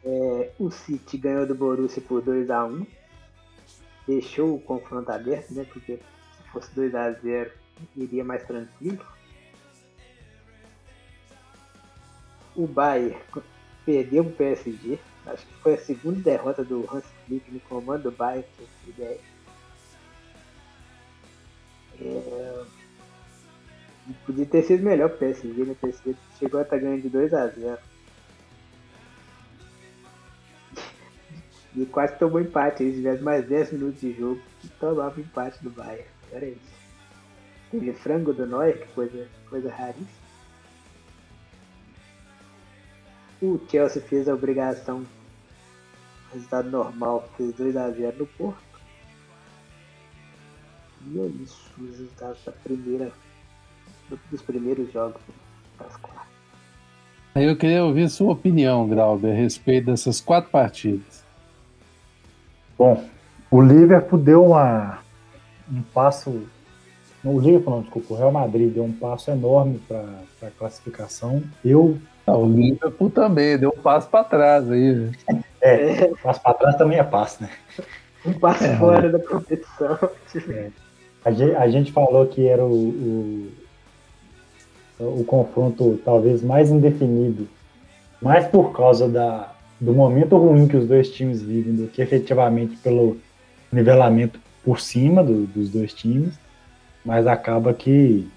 é, 0.04 0.52
o 0.58 0.70
City 0.70 1.18
ganhou 1.18 1.46
do 1.46 1.54
Borussia 1.54 2.02
por 2.02 2.22
2 2.22 2.50
a 2.50 2.64
1 2.64 2.86
deixou 4.08 4.54
o 4.54 4.60
confronto 4.60 5.12
aberto, 5.12 5.52
né? 5.52 5.66
Porque 5.70 5.96
se 5.96 6.50
fosse 6.50 6.74
2 6.74 6.94
a 6.94 7.12
0 7.12 7.52
iria 7.94 8.24
mais 8.24 8.42
tranquilo. 8.44 9.04
O 12.56 12.66
Bayern 12.66 13.16
perdeu 13.84 14.24
o 14.24 14.32
PSG. 14.32 14.98
Acho 15.26 15.46
que 15.46 15.54
foi 15.56 15.74
a 15.74 15.78
segunda 15.78 16.20
derrota 16.22 16.64
do 16.64 16.88
Hans 16.90 17.04
Flick 17.26 17.50
no 17.52 17.60
comando 17.60 18.04
do 18.04 18.10
Bayern. 18.10 18.48
É... 22.00 22.77
Podia 24.24 24.46
ter 24.46 24.62
sido 24.62 24.84
melhor 24.84 25.10
pro 25.10 25.18
PSG, 25.18 25.64
né? 25.64 25.72
O 25.72 25.76
PSG 25.76 26.16
chegou 26.38 26.60
a 26.60 26.62
estar 26.62 26.78
ganhando 26.78 27.02
de 27.02 27.08
2 27.10 27.34
a 27.34 27.46
0 27.46 27.78
E 31.76 31.86
quase 31.86 32.18
tomou 32.18 32.40
empate. 32.40 32.84
Se 32.84 32.96
tivesse 32.96 33.22
mais 33.22 33.46
10 33.46 33.72
minutos 33.72 34.00
de 34.00 34.12
jogo, 34.14 34.40
tomava 34.80 35.20
empate 35.20 35.62
do 35.62 35.70
Bayern. 35.70 36.08
Era 36.32 36.46
isso. 36.46 36.78
Teve 37.70 37.92
frango 37.92 38.32
do 38.32 38.46
Neuer, 38.46 38.78
que 38.80 38.92
coisa, 38.94 39.28
coisa 39.48 39.70
raríssima. 39.70 40.08
O 43.40 43.60
Chelsea 43.70 44.02
fez 44.02 44.28
a 44.28 44.34
obrigação. 44.34 45.06
Resultado 46.32 46.70
normal, 46.70 47.28
fez 47.36 47.52
2x0 47.54 48.16
no 48.16 48.26
Porto. 48.26 48.68
E 51.06 51.20
é 51.20 51.26
isso, 51.42 51.70
os 51.78 51.90
resultados 51.90 52.44
da 52.44 52.52
primeira, 52.52 53.12
dos 54.30 54.42
primeiros 54.42 54.92
jogos 54.92 55.20
das 55.78 55.96
quatro. 55.96 56.18
Eu 57.34 57.56
queria 57.56 57.84
ouvir 57.84 58.08
sua 58.08 58.32
opinião, 58.32 58.88
Grauber, 58.88 59.32
a 59.32 59.34
respeito 59.34 59.86
dessas 59.86 60.20
quatro 60.20 60.50
partidas. 60.50 61.24
Bom, 62.76 63.04
o 63.50 63.60
Liverpool 63.60 64.18
deu 64.18 64.46
uma, 64.46 64.98
um 65.70 65.82
passo. 65.82 66.46
O 67.24 67.40
Liverpool 67.40 67.74
não, 67.74 67.82
desculpa, 67.82 68.14
o 68.14 68.16
Real 68.16 68.32
Madrid 68.32 68.72
deu 68.72 68.84
um 68.84 68.92
passo 68.92 69.30
enorme 69.30 69.80
para 69.86 70.04
a 70.42 70.50
classificação. 70.50 71.42
Eu. 71.64 71.98
Ah, 72.26 72.36
o 72.36 72.46
Liverpool 72.46 73.10
também 73.10 73.58
deu 73.58 73.74
um 73.76 73.80
passo 73.80 74.08
para 74.08 74.24
trás 74.24 74.70
aí. 74.70 74.92
Né? 74.92 75.12
É, 75.60 76.10
um 76.12 76.16
passo 76.16 76.42
para 76.42 76.54
trás 76.54 76.76
também 76.76 76.98
é 76.98 77.04
passo, 77.04 77.42
né? 77.42 77.50
Um 78.24 78.32
passo 78.34 78.64
é, 78.64 78.76
fora 78.76 79.10
da 79.10 79.18
competição. 79.18 79.98
É. 80.50 80.70
A, 81.24 81.30
gente, 81.32 81.56
a, 81.56 81.68
gente, 81.68 81.92
falou 81.92 82.26
que 82.26 82.46
era 82.46 82.64
o, 82.64 82.70
o, 82.70 83.52
o 84.98 85.24
confronto 85.24 86.00
talvez 86.04 86.42
mais 86.42 86.70
indefinido, 86.70 87.48
mais 88.20 88.46
por 88.46 88.72
causa 88.72 89.08
da, 89.08 89.52
do 89.80 89.92
momento 89.92 90.36
ruim 90.36 90.66
que 90.66 90.76
os 90.76 90.86
dois 90.86 91.10
times 91.10 91.40
vivem 91.40 91.74
do 91.74 91.86
que 91.86 92.02
efetivamente 92.02 92.76
pelo 92.78 93.16
nivelamento 93.72 94.40
por 94.64 94.80
cima 94.80 95.22
do, 95.22 95.46
dos 95.46 95.70
dois 95.70 95.92
times, 95.92 96.34
mas 97.04 97.26
acaba 97.26 97.72
que 97.72 98.28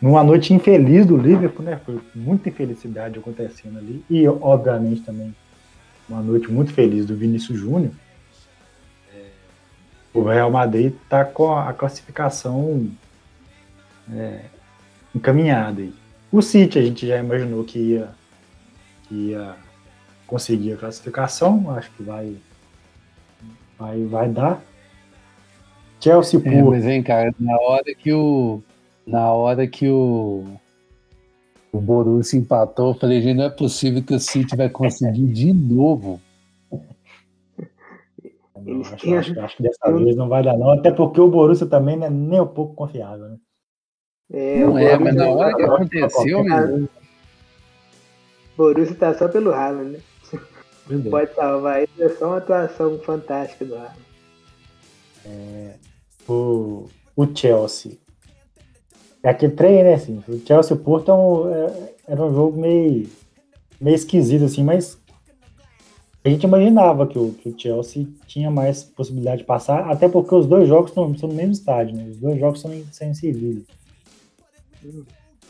numa 0.00 0.22
noite 0.24 0.54
infeliz 0.54 1.04
do 1.04 1.16
Liverpool, 1.16 1.64
né, 1.64 1.78
foi 1.84 2.00
muita 2.14 2.48
infelicidade 2.48 3.18
acontecendo 3.18 3.78
ali 3.78 4.02
e 4.08 4.26
obviamente 4.26 5.02
também 5.02 5.34
uma 6.08 6.22
noite 6.22 6.50
muito 6.50 6.72
feliz 6.72 7.04
do 7.04 7.16
Vinícius 7.16 7.58
Júnior. 7.58 7.92
É, 9.14 9.26
o 10.14 10.22
Real 10.22 10.50
Madrid 10.50 10.94
está 11.02 11.24
com 11.24 11.54
a 11.54 11.72
classificação 11.72 12.88
é, 14.12 14.40
encaminhada. 15.14 15.80
Aí. 15.80 15.92
O 16.32 16.40
City 16.40 16.78
a 16.78 16.82
gente 16.82 17.06
já 17.06 17.18
imaginou 17.18 17.64
que 17.64 17.78
ia, 17.78 18.10
que 19.08 19.14
ia 19.14 19.56
conseguir 20.26 20.74
a 20.74 20.76
classificação, 20.76 21.70
acho 21.70 21.90
que 21.92 22.02
vai, 22.02 22.36
vai, 23.78 24.04
vai 24.04 24.28
dar. 24.28 24.62
Chelsea 26.00 26.40
é, 26.40 26.42
por. 26.42 26.70
mas 26.70 26.84
vem, 26.84 27.02
cara, 27.02 27.34
na 27.38 27.56
hora 27.60 27.94
que 27.94 28.12
o. 28.12 28.62
Na 29.06 29.32
hora 29.32 29.66
que 29.66 29.88
o. 29.88 30.44
O 31.72 31.80
Borussia 31.80 32.38
empatou, 32.38 32.88
eu 32.88 32.98
falei, 32.98 33.22
gente, 33.22 33.36
não 33.36 33.44
é 33.44 33.50
possível 33.50 34.02
que 34.02 34.14
o 34.14 34.18
City 34.18 34.56
vai 34.56 34.68
conseguir 34.68 35.26
de 35.26 35.52
novo. 35.52 36.20
Não, 38.56 38.80
acho, 38.80 39.14
acho, 39.14 39.40
acho, 39.40 39.56
que 39.56 39.62
dessa 39.62 39.92
vez 39.92 40.16
não 40.16 40.28
vai 40.28 40.42
dar, 40.42 40.58
não. 40.58 40.70
Até 40.70 40.90
porque 40.90 41.20
o 41.20 41.28
Borussia 41.28 41.66
também 41.66 41.96
não 41.96 42.06
é 42.06 42.10
nem 42.10 42.40
um 42.40 42.46
pouco 42.46 42.74
confiável, 42.74 43.28
né? 43.28 43.36
É, 44.32 44.60
não 44.60 44.78
é, 44.78 44.96
mas 44.98 45.14
na 45.14 45.28
hora 45.28 45.56
que 45.56 45.62
aconteceu, 45.62 46.40
O 46.40 46.88
Borussia 48.56 48.94
tá 48.94 49.14
só 49.14 49.28
pelo 49.28 49.50
ralo, 49.50 49.84
né? 49.84 49.98
Verdade. 50.86 51.10
Pode 51.10 51.34
salvar 51.34 51.82
isso, 51.84 52.02
é 52.02 52.08
só 52.08 52.26
uma 52.26 52.36
atuação 52.38 52.98
fantástica 52.98 53.64
do 53.64 53.74
Haaland. 53.76 53.98
É, 55.24 55.74
o, 56.28 56.88
o 57.14 57.26
Chelsea 57.36 57.92
É 59.22 59.28
aquele 59.30 59.52
trem, 59.52 59.84
né? 59.84 59.94
Assim, 59.94 60.22
o 60.28 60.38
Chelsea 60.44 60.76
Porto 60.76 61.10
é 61.10 61.14
um, 61.14 61.54
é, 61.54 61.92
era 62.08 62.24
um 62.24 62.34
jogo 62.34 62.60
meio, 62.60 63.08
meio 63.80 63.94
esquisito, 63.94 64.44
assim, 64.44 64.64
mas 64.64 64.98
a 66.24 66.28
gente 66.28 66.44
imaginava 66.44 67.06
que 67.06 67.18
o, 67.18 67.32
que 67.32 67.48
o 67.48 67.58
Chelsea 67.58 68.06
tinha 68.26 68.50
mais 68.50 68.82
possibilidade 68.82 69.38
de 69.38 69.46
passar, 69.46 69.88
até 69.90 70.08
porque 70.08 70.34
os 70.34 70.46
dois 70.46 70.68
jogos 70.68 70.90
estão, 70.90 71.08
no 71.08 71.34
mesmo 71.34 71.52
estádio, 71.52 71.96
né? 71.96 72.08
Os 72.10 72.18
dois 72.18 72.38
jogos 72.38 72.60
são 72.60 72.74
em, 72.74 72.84
são 72.90 73.08
em 73.08 73.14
Sevilha. 73.14 73.62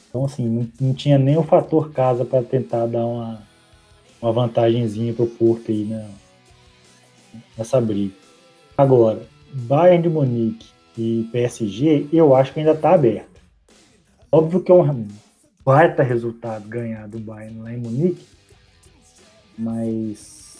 Então, 0.09 0.25
assim, 0.25 0.49
não, 0.49 0.69
não, 0.81 0.95
tinha 0.95 1.19
nem 1.19 1.37
o 1.37 1.43
fator 1.43 1.93
casa 1.93 2.25
para 2.25 2.43
tentar 2.43 2.87
dar 2.87 3.07
uma, 3.07 3.43
uma 4.21 4.33
vantagenzinha 4.33 5.15
pro 5.15 5.27
Porto 5.27 5.71
aí 5.71 5.85
né, 5.85 6.11
nessa 7.57 7.81
briga. 7.81 8.15
Agora, 8.77 9.23
Bayern 9.53 10.03
de 10.03 10.09
Munique 10.09 10.69
e 10.99 11.29
PSG, 11.31 12.09
eu 12.13 12.35
acho 12.35 12.53
que 12.53 12.61
ainda 12.61 12.73
está 12.73 12.95
aberto. 12.95 13.41
Óbvio 14.33 14.61
que 14.63 14.73
é 14.73 14.75
um 14.75 15.07
baita 15.65 16.03
resultado 16.03 16.69
ganhar 16.69 17.07
do 17.07 17.19
Bayern 17.19 17.61
lá 17.61 17.73
em 17.73 17.79
Munique, 17.79 18.27
mas 19.57 20.59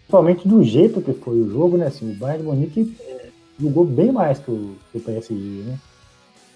principalmente 0.00 0.46
do 0.46 0.62
jeito 0.62 1.00
que 1.00 1.12
foi 1.12 1.40
o 1.40 1.50
jogo, 1.50 1.76
né? 1.76 1.86
Assim, 1.86 2.10
o 2.10 2.14
Bayern 2.14 2.42
de 2.42 2.48
Munique 2.48 2.96
é, 3.00 3.28
jogou 3.58 3.84
bem 3.84 4.10
mais 4.10 4.38
que 4.38 4.50
o, 4.50 4.76
que 4.90 4.98
o 4.98 5.00
PSG, 5.00 5.34
né? 5.34 5.78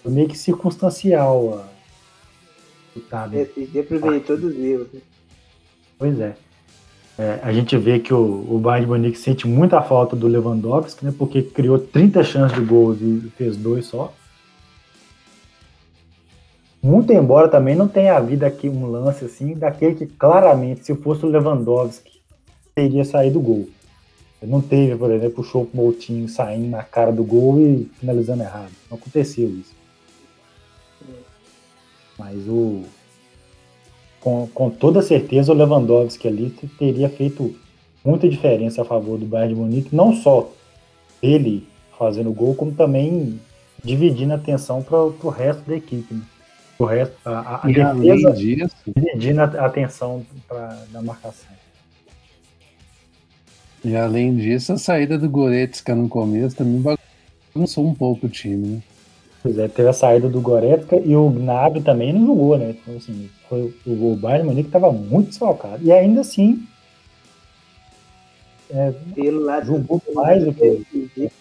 Foi 0.05 0.13
meio 0.13 0.27
que 0.27 0.37
circunstancial 0.37 1.65
a, 1.65 2.95
o 2.95 3.01
PSG 3.01 3.79
aproveitou 3.79 4.37
dos 4.37 4.55
erros, 4.55 4.85
né? 4.93 5.01
Pois 5.97 6.19
é. 6.19 6.35
é. 7.17 7.39
a 7.41 7.51
gente 7.51 7.75
vê 7.75 7.97
que 7.97 8.13
o, 8.13 8.45
o 8.47 8.59
Bayern 8.59 8.85
de 8.85 8.91
Munique 8.91 9.17
sente 9.17 9.47
muita 9.47 9.81
falta 9.81 10.15
do 10.15 10.27
Lewandowski, 10.27 11.03
né? 11.03 11.11
Porque 11.17 11.41
criou 11.41 11.79
30 11.79 12.23
chances 12.23 12.55
de 12.55 12.63
gol 12.63 12.93
e 12.93 13.31
fez 13.35 13.57
dois 13.57 13.87
só. 13.87 14.13
Muito 16.83 17.11
embora 17.11 17.47
também 17.47 17.73
não 17.75 17.87
tenha 17.87 18.15
havido 18.15 18.45
aqui 18.45 18.69
um 18.69 18.85
lance 18.85 19.25
assim, 19.25 19.55
daquele 19.55 19.95
que 19.95 20.05
claramente, 20.05 20.85
se 20.85 20.93
fosse 20.93 21.25
o 21.25 21.29
Lewandowski, 21.29 22.21
teria 22.75 23.03
saído 23.03 23.39
o 23.39 23.41
gol. 23.41 23.69
Não 24.43 24.61
teve, 24.61 24.95
por 24.95 25.09
exemplo, 25.09 25.41
o 25.41 25.43
Chopo 25.43 25.75
Moutinho 25.75 26.29
saindo 26.29 26.67
na 26.67 26.83
cara 26.83 27.11
do 27.11 27.23
gol 27.23 27.59
e 27.59 27.89
finalizando 27.99 28.43
errado. 28.43 28.69
Não 28.87 28.99
aconteceu 28.99 29.49
isso. 29.49 29.73
Mas 32.17 32.47
o. 32.47 32.83
Com, 34.19 34.47
com 34.47 34.69
toda 34.71 35.03
certeza 35.03 35.51
o 35.51 35.55
Lewandowski 35.55 36.27
ali 36.27 36.49
teria 36.79 37.07
feito 37.09 37.55
muita 38.03 38.27
diferença 38.27 38.81
a 38.81 38.85
favor 38.85 39.19
do 39.19 39.25
Bayern 39.25 39.53
de 39.53 39.59
Munique, 39.59 39.95
não 39.95 40.13
só 40.13 40.51
ele 41.21 41.67
fazendo 41.97 42.33
gol, 42.33 42.55
como 42.55 42.71
também 42.71 43.39
dividindo 43.83 44.33
a 44.33 44.35
atenção 44.35 44.81
para 44.81 44.97
o 44.97 45.29
resto 45.29 45.61
da 45.67 45.75
equipe. 45.75 46.13
Né? 46.13 46.21
O 46.77 46.85
resto, 46.85 47.15
a, 47.23 47.61
a 47.63 47.67
defesa 47.67 48.31
disso, 48.33 48.75
dividindo 48.85 49.41
a 49.41 49.65
atenção 49.65 50.25
pra, 50.47 50.83
da 50.91 51.01
marcação. 51.01 51.55
E 53.83 53.95
além 53.95 54.35
disso, 54.35 54.73
a 54.73 54.77
saída 54.77 55.17
do 55.17 55.29
Goretzka 55.29 55.93
no 55.93 56.09
começo 56.09 56.55
também 56.55 56.81
bagunçou 56.81 57.85
um 57.85 57.93
pouco 57.93 58.25
o 58.25 58.29
time, 58.29 58.67
né? 58.67 58.81
Pois 59.45 59.59
é, 59.59 59.67
teve 59.67 59.87
a 59.87 59.93
saída 59.93 60.27
do 60.27 60.41
Goretzka 60.41 60.95
e 60.95 61.15
o 61.15 61.29
Gnabry 61.29 61.79
também 61.79 62.11
não 62.11 62.25
jogou, 62.25 62.57
né? 62.57 62.71
Então, 62.71 62.97
assim, 62.97 63.29
foi, 63.47 63.71
o 63.85 64.15
Bayern 64.15 64.47
Munique 64.47 64.69
estava 64.69 64.91
muito 64.91 65.27
desfalcado. 65.27 65.85
E 65.85 65.91
ainda 65.91 66.21
assim, 66.21 66.65
é, 68.71 68.91
pelo 69.13 69.41
lado 69.41 69.67
jogou 69.67 70.01
mais 70.15 70.43
do 70.43 70.51
que... 70.51 71.31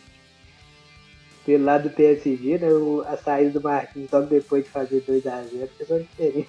Pelo 1.46 1.64
lado 1.64 1.84
do 1.84 1.94
PSG, 1.94 2.58
né, 2.58 2.68
a 3.06 3.16
saída 3.16 3.58
do 3.58 3.62
Marquinhos 3.62 4.10
logo 4.10 4.26
depois 4.26 4.64
de 4.64 4.70
fazer 4.70 5.02
2x0 5.08 5.68
fez 5.78 5.90
uma 5.90 6.00
diferença. 6.00 6.48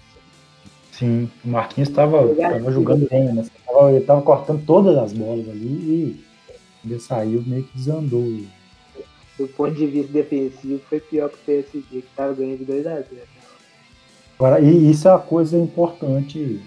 Sim, 0.92 1.32
o 1.46 1.48
Marquinhos 1.48 1.88
estava 1.88 2.36
jogando 2.70 3.08
bem, 3.10 3.32
né? 3.32 3.46
Ele 3.88 3.98
estava 4.00 4.22
cortando 4.22 4.66
todas 4.66 4.98
as 4.98 5.14
bolas 5.14 5.48
ali 5.48 5.66
e 5.66 6.26
ele 6.84 7.00
saiu 7.00 7.42
meio 7.48 7.64
que 7.64 7.78
desandou. 7.78 8.42
Do 9.38 9.48
ponto 9.50 9.74
de 9.74 9.86
vista 9.86 10.14
defensivo, 10.14 10.82
foi 10.90 11.00
pior 11.00 11.30
que 11.30 11.36
o 11.36 11.40
PSG, 11.46 11.82
que 11.90 11.98
estava 11.98 12.34
ganhando 12.34 12.66
de 12.66 12.72
2x0. 12.72 13.06
Agora, 14.38 14.62
e 14.62 14.92
isso 14.92 15.08
é 15.08 15.12
uma 15.12 15.20
coisa 15.20 15.58
importante 15.58 16.62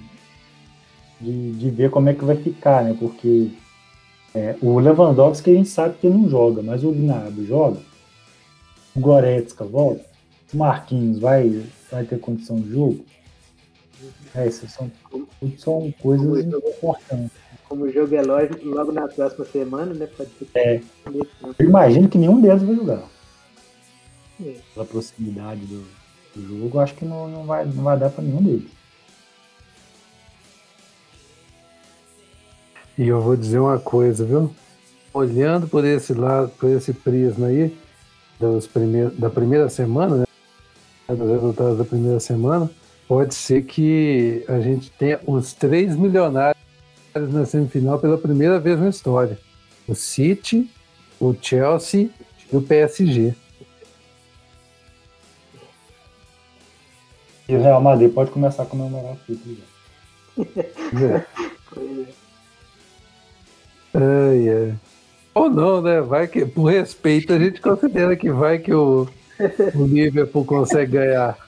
de, 1.20 1.52
de 1.52 1.70
ver 1.70 1.90
como 1.90 2.08
é 2.08 2.14
que 2.14 2.24
vai 2.24 2.36
ficar, 2.36 2.84
né? 2.84 2.96
Porque 2.98 3.50
é, 4.34 4.56
o 4.60 4.78
Lewandowski 4.78 5.50
a 5.50 5.54
gente 5.54 5.68
sabe 5.68 5.96
que 5.98 6.06
ele 6.06 6.16
não 6.16 6.28
joga, 6.28 6.62
mas 6.62 6.84
o 6.84 6.92
Gnabry 6.92 7.46
joga. 7.46 7.80
O 8.94 9.00
Goretzka 9.00 9.64
volta. 9.64 10.04
O 10.52 10.56
Marquinhos 10.56 11.18
vai, 11.18 11.64
vai 11.90 12.04
ter 12.04 12.18
condição 12.18 12.60
de 12.60 12.70
jogo. 12.70 13.04
É, 14.34 14.50
são, 14.50 14.90
são 15.58 15.92
coisas 16.00 16.44
importantes. 16.44 17.37
Como 17.68 17.84
o 17.84 17.92
jogo 17.92 18.14
é 18.14 18.22
logo, 18.22 18.54
logo 18.64 18.92
na 18.92 19.06
próxima 19.06 19.44
semana, 19.44 19.92
né? 19.92 20.06
Pode 20.06 20.30
ser 20.38 20.48
é. 20.54 20.80
Eu 21.58 21.66
imagino 21.66 22.08
que 22.08 22.16
nenhum 22.16 22.40
deles 22.40 22.62
vai 22.62 22.74
jogar. 22.74 23.02
É. 24.42 24.54
Pela 24.72 24.86
proximidade 24.86 25.60
do, 25.66 25.84
do 26.34 26.60
jogo, 26.60 26.78
acho 26.78 26.94
que 26.94 27.04
não, 27.04 27.28
não, 27.28 27.44
vai, 27.44 27.66
não 27.66 27.82
vai 27.82 27.98
dar 27.98 28.08
para 28.08 28.24
nenhum 28.24 28.42
deles. 28.42 28.70
E 32.96 33.06
eu 33.06 33.20
vou 33.20 33.36
dizer 33.36 33.58
uma 33.58 33.78
coisa, 33.78 34.24
viu? 34.24 34.50
Olhando 35.12 35.68
por 35.68 35.84
esse 35.84 36.14
lado, 36.14 36.50
por 36.58 36.70
esse 36.70 36.92
prisma 36.92 37.48
aí, 37.48 37.76
dos 38.40 38.66
primeiros, 38.66 39.16
da 39.16 39.28
primeira 39.28 39.68
semana, 39.68 40.16
né? 40.16 40.24
Dos 41.08 41.30
resultados 41.30 41.78
da 41.78 41.84
primeira 41.84 42.18
semana, 42.18 42.70
pode 43.06 43.34
ser 43.34 43.62
que 43.62 44.44
a 44.48 44.58
gente 44.60 44.90
tenha 44.90 45.20
os 45.26 45.52
três 45.52 45.94
milionários 45.96 46.57
na 47.14 47.44
semifinal 47.44 47.98
pela 47.98 48.18
primeira 48.18 48.58
vez 48.58 48.78
na 48.78 48.88
história: 48.88 49.38
o 49.86 49.94
City, 49.94 50.70
o 51.20 51.34
Chelsea 51.40 52.10
e 52.52 52.56
o 52.56 52.62
PSG. 52.62 53.34
E 57.48 57.56
o 57.56 57.62
Real 57.62 57.80
Madrid 57.80 58.12
pode 58.12 58.30
começar 58.30 58.64
a 58.64 58.66
comemorar 58.66 59.12
o 59.12 59.16
título. 59.26 59.56
É. 61.02 61.24
Ai, 63.94 64.48
ai. 64.48 64.74
Ou 65.34 65.48
não, 65.48 65.80
né? 65.80 66.00
Vai 66.00 66.28
que, 66.28 66.44
por 66.44 66.64
respeito, 66.64 67.32
a 67.32 67.38
gente 67.38 67.60
considera 67.60 68.14
que 68.16 68.30
vai 68.30 68.58
que 68.58 68.72
o, 68.72 69.08
o 69.74 69.86
Liverpool 69.86 70.44
consegue 70.44 70.92
ganhar. 70.92 71.47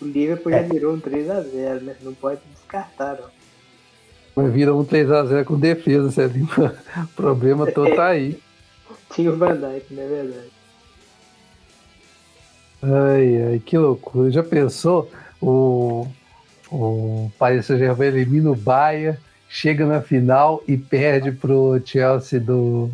O 0.00 0.04
Liverpool 0.04 0.52
já 0.52 0.62
virou 0.62 0.94
um 0.94 1.00
3x0, 1.00 1.80
né? 1.82 1.96
Não 2.02 2.14
pode 2.14 2.40
descartar, 2.54 3.16
não. 3.16 3.28
Mas 4.36 4.52
vira 4.52 4.74
um 4.74 4.84
3x0 4.84 5.44
com 5.44 5.58
defesa, 5.58 6.10
Celinho. 6.10 6.48
O 6.96 7.08
problema 7.16 7.70
todo 7.70 7.94
tá 7.96 8.06
aí. 8.06 8.40
Tinha 9.12 9.32
o 9.32 9.36
Van 9.36 9.56
Dijk, 9.56 9.94
não 9.94 10.02
é 10.02 10.06
verdade? 10.06 10.50
Ai, 12.82 13.42
ai, 13.42 13.62
que 13.64 13.76
loucura. 13.76 14.30
Já 14.30 14.42
pensou? 14.42 15.10
O, 15.40 16.06
o 16.70 17.30
Paris 17.38 17.66
Saint-Germain 17.66 18.08
elimina 18.08 18.50
o 18.50 18.56
Bahia, 18.56 19.18
chega 19.48 19.84
na 19.86 20.00
final 20.00 20.62
e 20.68 20.76
perde 20.76 21.32
pro 21.32 21.80
Chelsea 21.84 22.38
do, 22.38 22.90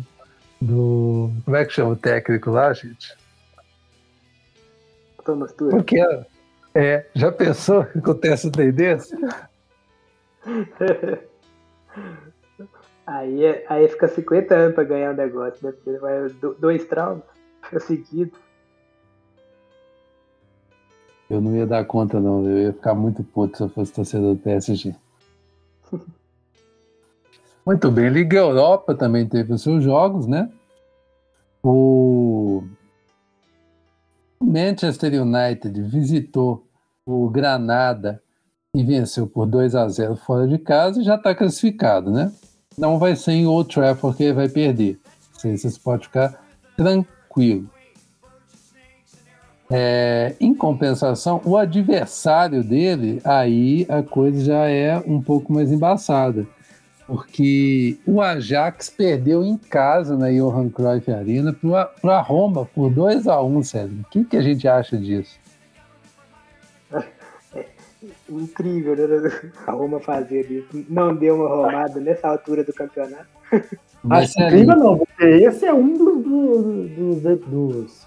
do. 0.59 1.31
Como 1.43 1.57
é 1.57 1.65
que 1.65 1.73
chama 1.73 1.91
o 1.91 1.95
técnico 1.95 2.49
lá, 2.49 2.73
gente? 2.73 3.15
Thomas 5.23 5.51
Tuchel. 5.53 5.77
Porque 5.77 5.99
é, 6.75 7.07
já 7.15 7.31
pensou 7.31 7.85
que 7.85 7.97
acontece 7.99 8.47
um 8.47 8.51
trem 8.51 8.71
desse? 8.71 9.15
aí, 13.07 13.45
é, 13.45 13.65
aí 13.69 13.87
fica 13.87 14.09
50 14.09 14.53
anos 14.53 14.75
pra 14.75 14.83
ganhar 14.83 15.11
o 15.11 15.13
um 15.13 15.17
negócio, 15.17 15.65
né? 15.65 15.71
Porque 15.71 15.97
vai 15.99 16.29
dois 16.59 16.85
traumas 16.85 17.23
seguidos. 17.87 18.37
Eu 21.29 21.41
não 21.41 21.55
ia 21.55 21.65
dar 21.65 21.85
conta, 21.85 22.19
não. 22.19 22.45
Eu 22.45 22.57
ia 22.59 22.73
ficar 22.73 22.93
muito 22.93 23.23
puto 23.23 23.57
se 23.57 23.63
eu 23.63 23.69
fosse 23.69 23.93
torcedor 23.93 24.35
do 24.35 24.41
PSG. 24.41 24.93
muito 27.65 27.89
bem. 27.89 28.09
Liga 28.09 28.37
Europa 28.37 28.93
também 28.93 29.27
teve 29.27 29.53
os 29.53 29.63
seus 29.63 29.83
jogos, 29.83 30.27
né? 30.27 30.51
O 31.63 32.63
Manchester 34.39 35.19
United 35.19 35.81
visitou 35.81 36.64
o 37.05 37.29
Granada 37.29 38.21
e 38.73 38.83
venceu 38.83 39.27
por 39.27 39.45
2 39.45 39.75
a 39.75 39.87
0 39.87 40.15
fora 40.15 40.47
de 40.47 40.57
casa 40.57 40.99
e 40.99 41.03
já 41.03 41.15
está 41.15 41.35
classificado, 41.35 42.11
né? 42.11 42.31
Não 42.77 42.97
vai 42.97 43.15
ser 43.15 43.33
em 43.33 43.45
Old 43.45 43.73
Trafford 43.73 44.17
que 44.17 44.23
ele 44.23 44.33
vai 44.33 44.49
perder. 44.49 44.99
Vocês 45.33 45.77
podem 45.77 46.03
ficar 46.05 46.43
tranquilo. 46.75 47.69
É, 49.71 50.35
em 50.39 50.53
compensação, 50.53 51.41
o 51.45 51.57
adversário 51.57 52.63
dele, 52.63 53.21
aí 53.23 53.85
a 53.89 54.03
coisa 54.03 54.43
já 54.43 54.67
é 54.67 54.97
um 55.07 55.21
pouco 55.21 55.53
mais 55.53 55.71
embaçada. 55.71 56.45
porque 57.07 57.99
o 58.05 58.19
Ajax 58.19 58.89
perdeu 58.89 59.43
em 59.43 59.57
casa 59.57 60.17
na 60.17 60.31
Johan 60.31 60.69
Cruyff 60.69 61.11
Arena 61.11 61.55
para 62.01 62.17
a 62.17 62.21
Roma 62.21 62.65
por 62.65 62.89
2 62.89 63.27
a 63.27 63.41
1 63.41 63.57
um, 63.57 63.63
Célio. 63.63 64.01
O 64.01 64.09
que, 64.09 64.23
que 64.23 64.35
a 64.35 64.41
gente 64.41 64.67
acha 64.67 64.97
disso? 64.97 65.37
É 68.29 68.33
incrível, 68.33 68.95
né? 68.95 69.31
A 69.67 69.71
Roma 69.71 69.99
fazer 69.99 70.49
isso. 70.51 70.85
Não 70.89 71.15
deu 71.15 71.35
uma 71.35 71.47
romada 71.47 71.99
nessa 71.99 72.27
altura 72.27 72.63
do 72.63 72.73
campeonato. 72.73 73.27
Mas 74.03 74.29
Acho 74.29 74.43
incrível 74.43 74.75
não, 74.75 74.97
porque 74.99 75.25
esse 75.25 75.65
é 75.65 75.73
um 75.73 75.93
dos, 75.93 76.23
dos, 76.23 77.21
dos, 77.21 77.37
dos 77.47 78.05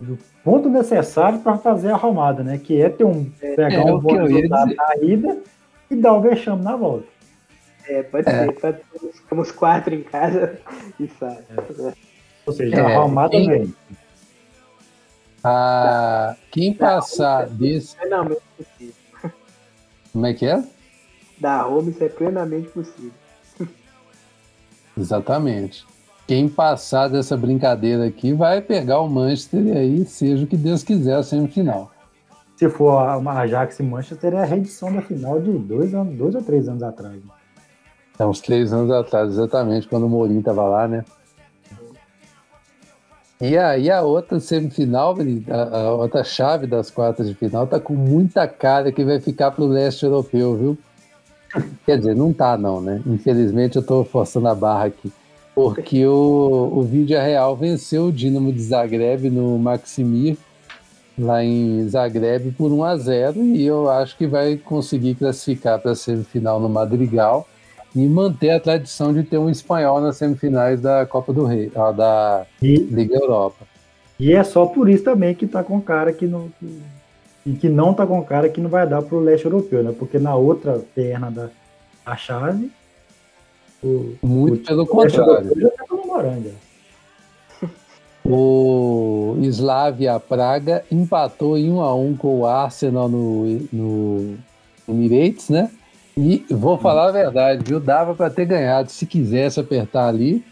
do 0.00 0.18
ponto 0.44 0.68
necessário 0.68 1.40
para 1.40 1.58
fazer 1.58 1.90
a 1.90 1.96
romada, 1.96 2.42
né? 2.42 2.58
Que 2.58 2.80
é 2.80 2.88
ter 2.88 3.04
um 3.04 3.30
é, 3.42 3.54
pegar 3.54 3.72
é, 3.72 3.92
um 3.92 3.98
bom 3.98 4.14
resultado 4.14 4.74
na 4.74 4.96
ida 5.02 5.38
e 5.90 5.96
dar 5.96 6.14
o 6.14 6.20
vexame 6.20 6.62
na 6.62 6.76
volta. 6.76 7.06
É, 7.88 8.02
pode 8.02 8.28
é. 8.28 8.52
ser. 8.52 8.80
Ficamos 9.14 9.50
quatro 9.50 9.94
em 9.94 10.02
casa 10.02 10.58
e 11.00 11.08
sai. 11.08 11.38
É. 11.50 11.92
Ou 12.46 12.52
seja, 12.52 12.76
é, 12.76 12.80
a 12.80 12.98
romada 13.00 13.30
quem, 13.30 13.48
vem. 13.48 13.74
Ah, 15.42 16.36
quem 16.50 16.74
passar 16.74 17.44
é 17.44 17.50
desse. 17.50 17.96
Plenamente 17.96 18.42
possível. 18.56 18.94
Como 20.12 20.26
é 20.26 20.34
que 20.34 20.46
é? 20.46 20.64
Da 21.38 21.62
Roma 21.62 21.90
isso 21.90 22.02
é 22.02 22.08
plenamente 22.08 22.68
possível. 22.68 23.12
Exatamente. 24.96 25.86
Quem 26.26 26.48
passar 26.48 27.08
dessa 27.08 27.36
brincadeira 27.36 28.06
aqui 28.06 28.32
vai 28.32 28.60
pegar 28.60 29.00
o 29.00 29.08
Manchester 29.08 29.64
e 29.64 29.72
aí 29.72 30.04
seja 30.04 30.44
o 30.44 30.46
que 30.46 30.56
Deus 30.56 30.82
quiser 30.82 31.16
a 31.16 31.22
semifinal. 31.22 31.90
Se 32.56 32.68
for 32.68 32.98
a 32.98 33.14
Ajax 33.40 33.78
e 33.78 33.82
Manchester, 33.84 34.34
é 34.34 34.42
a 34.42 34.44
reedição 34.44 34.92
da 34.92 35.00
final 35.00 35.40
de 35.40 35.52
dois, 35.52 35.94
anos, 35.94 36.18
dois 36.18 36.34
ou 36.34 36.42
três 36.42 36.68
anos 36.68 36.82
atrás. 36.82 37.14
Né? 37.14 37.30
É, 38.18 38.26
uns 38.26 38.40
três 38.40 38.72
anos 38.72 38.90
atrás, 38.90 39.30
exatamente, 39.30 39.86
quando 39.86 40.06
o 40.06 40.08
Mourinho 40.08 40.40
estava 40.40 40.64
lá, 40.64 40.88
né? 40.88 41.04
E 43.40 43.56
aí 43.56 43.88
a 43.88 44.02
outra 44.02 44.40
semifinal, 44.40 45.16
a, 45.48 45.78
a, 45.78 45.92
outra 45.92 46.24
chave 46.24 46.66
das 46.66 46.90
quartas 46.90 47.28
de 47.28 47.34
final, 47.34 47.68
tá 47.68 47.78
com 47.78 47.94
muita 47.94 48.48
cara 48.48 48.90
que 48.90 49.04
vai 49.04 49.20
ficar 49.20 49.52
pro 49.52 49.66
leste 49.66 50.04
europeu, 50.04 50.56
viu? 50.56 50.78
Quer 51.86 51.98
dizer, 51.98 52.16
não 52.16 52.32
tá 52.32 52.58
não, 52.58 52.80
né? 52.80 53.00
Infelizmente 53.06 53.76
eu 53.76 53.82
tô 53.82 54.04
forçando 54.04 54.48
a 54.48 54.54
barra 54.54 54.86
aqui. 54.86 55.12
Porque 55.54 56.04
o, 56.04 56.72
o 56.72 56.82
Vídeo 56.82 57.18
Real 57.18 57.56
venceu 57.56 58.06
o 58.06 58.12
Dinamo 58.12 58.52
de 58.52 58.62
Zagreb 58.62 59.30
no 59.30 59.56
Maximir, 59.58 60.36
lá 61.16 61.42
em 61.42 61.88
Zagreb, 61.88 62.52
por 62.52 62.72
1 62.72 62.84
a 62.84 62.96
0 62.96 63.42
e 63.42 63.64
eu 63.66 63.88
acho 63.88 64.16
que 64.16 64.26
vai 64.26 64.56
conseguir 64.56 65.14
classificar 65.14 65.78
para 65.80 65.92
a 65.92 65.96
semifinal 65.96 66.60
no 66.60 66.68
Madrigal 66.68 67.48
e 67.94 68.06
manter 68.06 68.50
a 68.50 68.60
tradição 68.60 69.12
de 69.12 69.22
ter 69.22 69.38
um 69.38 69.50
espanhol 69.50 70.00
nas 70.00 70.16
semifinais 70.16 70.80
da 70.80 71.06
Copa 71.06 71.32
do 71.32 71.44
Rei, 71.44 71.70
da 71.96 72.46
e, 72.62 72.76
Liga 72.76 73.16
Europa. 73.16 73.66
E 74.18 74.32
é 74.32 74.42
só 74.42 74.66
por 74.66 74.88
isso 74.88 75.04
também 75.04 75.34
que 75.34 75.46
tá 75.46 75.62
com 75.62 75.80
cara 75.80 76.12
que 76.12 76.26
não 76.26 76.48
que, 76.58 76.82
e 77.46 77.52
que 77.52 77.68
não 77.68 77.94
tá 77.94 78.06
com 78.06 78.22
cara 78.22 78.48
que 78.48 78.60
não 78.60 78.68
vai 78.68 78.86
dar 78.86 79.02
pro 79.02 79.20
leste 79.20 79.46
europeu, 79.46 79.82
né? 79.82 79.94
Porque 79.96 80.18
na 80.18 80.34
outra 80.34 80.80
perna 80.94 81.30
da 81.30 81.48
a 82.04 82.16
chave 82.16 82.70
o, 83.82 84.14
muito 84.22 84.62
o, 84.62 84.66
pelo 84.66 84.86
contrário. 84.86 85.50
Tá 87.60 87.68
o 88.24 89.36
Slavia 89.42 90.18
Praga 90.18 90.84
empatou 90.90 91.56
em 91.56 91.70
1 91.70 91.80
a 91.80 91.94
1 91.94 92.16
com 92.16 92.40
o 92.40 92.46
Arsenal 92.46 93.08
no, 93.08 93.46
no 93.72 94.36
Emirates, 94.88 95.48
né? 95.48 95.70
E 96.20 96.44
vou 96.50 96.76
falar 96.76 97.10
a 97.10 97.12
verdade, 97.12 97.62
viu? 97.64 97.78
Dava 97.78 98.12
para 98.12 98.28
ter 98.28 98.44
ganhado 98.44 98.90
se 98.90 99.06
quisesse 99.06 99.60
apertar 99.60 100.08
ali. 100.08 100.44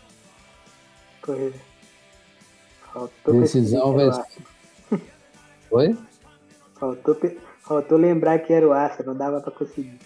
Faltou 2.93 3.41
Decisão 3.41 3.93
vai. 3.93 4.09
Oi? 5.73 5.97
Faltou, 6.79 7.19
faltou 7.62 7.99
lembrar 7.99 8.39
que 8.39 8.53
era 8.53 8.64
o 8.69 8.73
Arsenal, 8.73 9.12
não 9.12 9.19
dava 9.19 9.41
para 9.41 9.51
conseguir. 9.51 9.99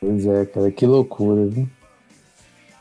pois 0.00 0.26
é, 0.26 0.46
cara, 0.46 0.70
que 0.70 0.86
loucura, 0.86 1.46
viu? 1.46 1.68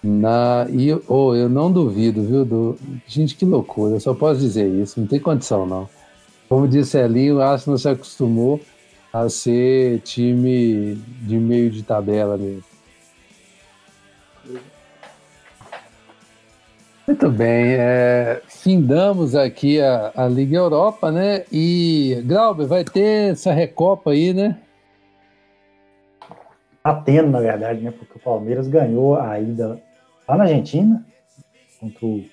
Na, 0.04 0.68
e 0.70 0.94
oh, 1.08 1.34
eu 1.34 1.50
não 1.50 1.72
duvido, 1.72 2.22
viu? 2.22 2.46
Do, 2.46 2.78
gente, 3.08 3.36
que 3.36 3.44
loucura, 3.44 3.96
eu 3.96 4.00
só 4.00 4.14
posso 4.14 4.40
dizer 4.40 4.68
isso, 4.68 5.00
não 5.00 5.08
tem 5.08 5.20
condição 5.20 5.66
não. 5.66 5.90
Como 6.48 6.68
disse 6.68 7.00
ali, 7.00 7.34
o 7.34 7.42
Arsenal 7.42 7.80
se 7.80 7.90
acostumou 7.90 8.62
a 9.16 9.30
ser 9.30 10.02
time 10.02 10.96
de 11.22 11.38
meio 11.38 11.70
de 11.70 11.82
tabela 11.84 12.38
mesmo. 12.38 12.66
Muito 17.08 17.30
bem, 17.32 17.76
é, 17.78 18.42
findamos 18.46 19.34
aqui 19.34 19.80
a, 19.80 20.12
a 20.14 20.28
Liga 20.28 20.58
Europa, 20.58 21.14
né? 21.14 21.46
E 21.50 22.22
Glauber, 22.26 22.66
vai 22.66 22.84
ter 22.84 23.32
essa 23.32 23.54
recopa 23.54 24.12
aí, 24.12 24.34
né? 24.34 24.58
Tá 26.84 26.96
tendo, 26.96 27.30
na 27.30 27.40
verdade, 27.40 27.80
né? 27.82 27.92
Porque 27.92 28.18
o 28.18 28.22
Palmeiras 28.22 28.68
ganhou 28.68 29.16
a 29.16 29.40
ida 29.40 29.82
lá 30.28 30.36
na 30.36 30.44
Argentina 30.44 31.06
contra 31.80 32.06
o 32.06 32.26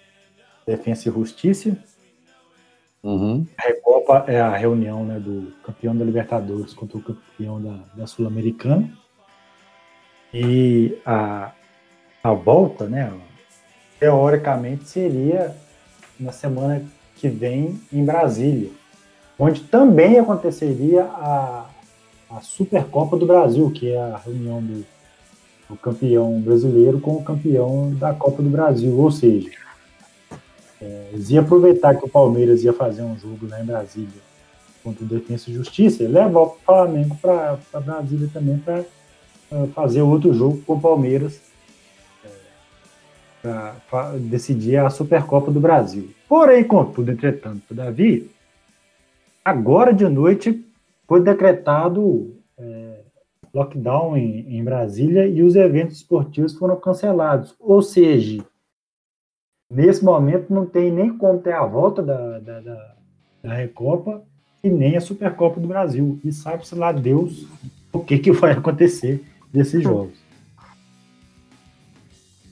Defensa 0.67 1.09
e 1.09 1.13
Justiça 1.13 1.77
Uhum. 3.03 3.45
A 3.59 3.63
Recopa 3.63 4.25
é 4.29 4.41
a 4.41 4.57
reunião 4.57 5.05
né, 5.05 5.19
do 5.19 5.53
campeão 5.65 5.97
da 5.97 6.05
Libertadores 6.05 6.73
contra 6.73 6.97
o 6.97 7.03
campeão 7.03 7.61
da, 7.61 7.79
da 7.95 8.07
Sul-Americana. 8.07 8.89
E 10.33 10.97
a, 11.05 11.53
a 12.23 12.33
volta, 12.33 12.87
né, 12.87 13.13
teoricamente, 13.99 14.89
seria 14.89 15.55
na 16.19 16.33
semana 16.33 16.83
que 17.17 17.29
vem 17.29 17.81
em 17.93 18.05
Brasília, 18.05 18.71
onde 19.39 19.63
também 19.63 20.19
aconteceria 20.19 21.05
a, 21.05 21.67
a 22.31 22.41
Supercopa 22.41 23.17
do 23.17 23.27
Brasil, 23.27 23.71
que 23.71 23.91
é 23.91 24.01
a 24.01 24.17
reunião 24.17 24.63
do, 24.63 24.85
do 25.69 25.77
campeão 25.77 26.41
brasileiro 26.41 27.01
com 27.01 27.17
o 27.17 27.25
campeão 27.25 27.93
da 27.95 28.15
Copa 28.15 28.43
do 28.43 28.49
Brasil. 28.49 28.97
Ou 28.97 29.11
seja, 29.11 29.51
é, 30.83 31.11
eles 31.13 31.31
iam 31.31 31.45
aproveitar 31.45 31.95
que 31.95 32.05
o 32.05 32.09
Palmeiras 32.09 32.65
ia 32.65 32.73
fazer 32.73 33.03
um 33.03 33.17
jogo 33.17 33.47
lá 33.49 33.61
em 33.61 33.65
Brasília 33.65 34.21
contra 34.83 35.05
o 35.05 35.07
Defensa 35.07 35.49
e 35.49 35.55
Justiça 35.55 36.03
e 36.03 36.09
levar 36.09 36.41
o 36.41 36.57
Flamengo 36.65 37.17
para 37.23 37.57
Brasília 37.81 38.29
também 38.33 38.59
para 38.59 38.85
fazer 39.75 40.03
outro 40.03 40.35
jogo 40.35 40.61
com 40.63 40.75
o 40.75 40.81
Palmeiras 40.81 41.41
é, 43.45 43.73
para 43.89 44.19
decidir 44.19 44.77
a 44.79 44.91
Supercopa 44.91 45.53
do 45.53 45.61
Brasil. 45.61 46.11
Porém, 46.29 46.65
contudo, 46.65 47.13
entretanto, 47.13 47.73
Davi, 47.73 48.31
agora 49.45 49.93
de 49.93 50.09
noite 50.09 50.65
foi 51.07 51.21
decretado 51.21 52.35
é, 52.59 53.01
lockdown 53.55 54.17
em, 54.17 54.59
em 54.59 54.65
Brasília 54.65 55.27
e 55.27 55.43
os 55.43 55.55
eventos 55.55 55.99
esportivos 55.99 56.55
foram 56.55 56.75
cancelados. 56.77 57.55
Ou 57.61 57.83
seja, 57.83 58.45
Nesse 59.73 60.05
momento 60.05 60.53
não 60.53 60.67
tem 60.67 60.93
nem 60.93 61.17
como 61.17 61.39
ter 61.39 61.55
a 61.55 61.65
volta 61.65 62.03
da, 62.03 62.39
da, 62.39 62.61
da, 62.61 62.95
da 63.43 63.55
Recopa 63.55 64.23
e 64.63 64.69
nem 64.69 64.97
a 64.97 65.01
Supercopa 65.01 65.59
do 65.59 65.67
Brasil. 65.67 66.21
E 66.23 66.31
sabe-se 66.31 66.75
lá 66.75 66.93
Deus 66.93 67.47
o 67.91 68.01
que, 68.01 68.19
que 68.19 68.33
vai 68.33 68.53
acontecer 68.53 69.25
desses 69.51 69.83
jogos. 69.83 70.13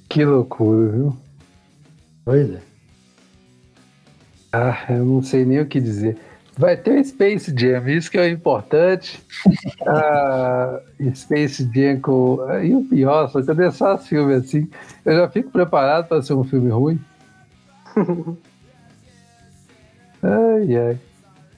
Que 0.08 0.24
loucura, 0.24 0.90
viu? 0.90 1.16
Pois 2.24 2.50
é. 2.50 2.60
Ah, 4.50 4.86
eu 4.88 5.04
não 5.04 5.22
sei 5.22 5.44
nem 5.44 5.60
o 5.60 5.66
que 5.66 5.78
dizer. 5.78 6.16
Vai 6.56 6.76
ter 6.76 6.98
o 6.98 7.04
Space 7.04 7.54
Jam, 7.56 7.88
isso 7.88 8.10
que 8.10 8.18
é 8.18 8.22
o 8.22 8.28
importante. 8.28 9.22
ah, 9.86 10.80
Space 11.14 11.70
Jam 11.72 12.00
com. 12.00 12.38
E 12.62 12.74
o 12.74 12.82
pior, 12.84 13.28
só 13.28 13.42
que 13.42 13.50
eu 13.50 13.54
deixo 13.54 13.76
só 13.76 13.98
filme 13.98 14.34
assim. 14.34 14.68
Eu 15.04 15.16
já 15.16 15.28
fico 15.28 15.50
preparado 15.50 16.08
para 16.08 16.22
ser 16.22 16.32
um 16.32 16.44
filme 16.44 16.70
ruim. 16.70 16.98
Ai, 20.22 20.76
ai. 20.76 20.98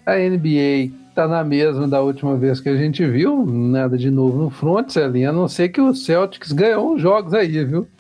A 0.05 0.17
NBA 0.17 0.91
tá 1.15 1.29
na 1.29 1.45
mesma 1.45 1.87
da 1.87 2.01
última 2.01 2.37
vez 2.37 2.61
que 2.61 2.69
a 2.69 2.77
gente 2.77 3.07
viu, 3.07 3.45
nada 3.47 3.97
de 3.97 4.11
novo 4.11 4.45
no 4.45 4.51
front, 4.51 4.91
Celinha, 4.91 5.31
a 5.31 5.33
não 5.33 5.49
ser 5.49 5.69
que 5.69 5.81
o 5.81 5.95
Celtics 5.95 6.53
ganhou 6.53 6.95
uns 6.95 7.01
jogos 7.01 7.35
aí, 7.35 7.65
viu? 7.65 7.87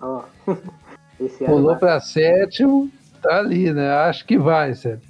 Oh. 0.00 0.22
Pulou 1.44 1.74
para 1.74 1.98
sétimo, 1.98 2.88
tá 3.20 3.40
ali, 3.40 3.72
né? 3.72 3.90
Acho 3.90 4.24
que 4.24 4.38
vai, 4.38 4.72
Sérgio. 4.72 5.02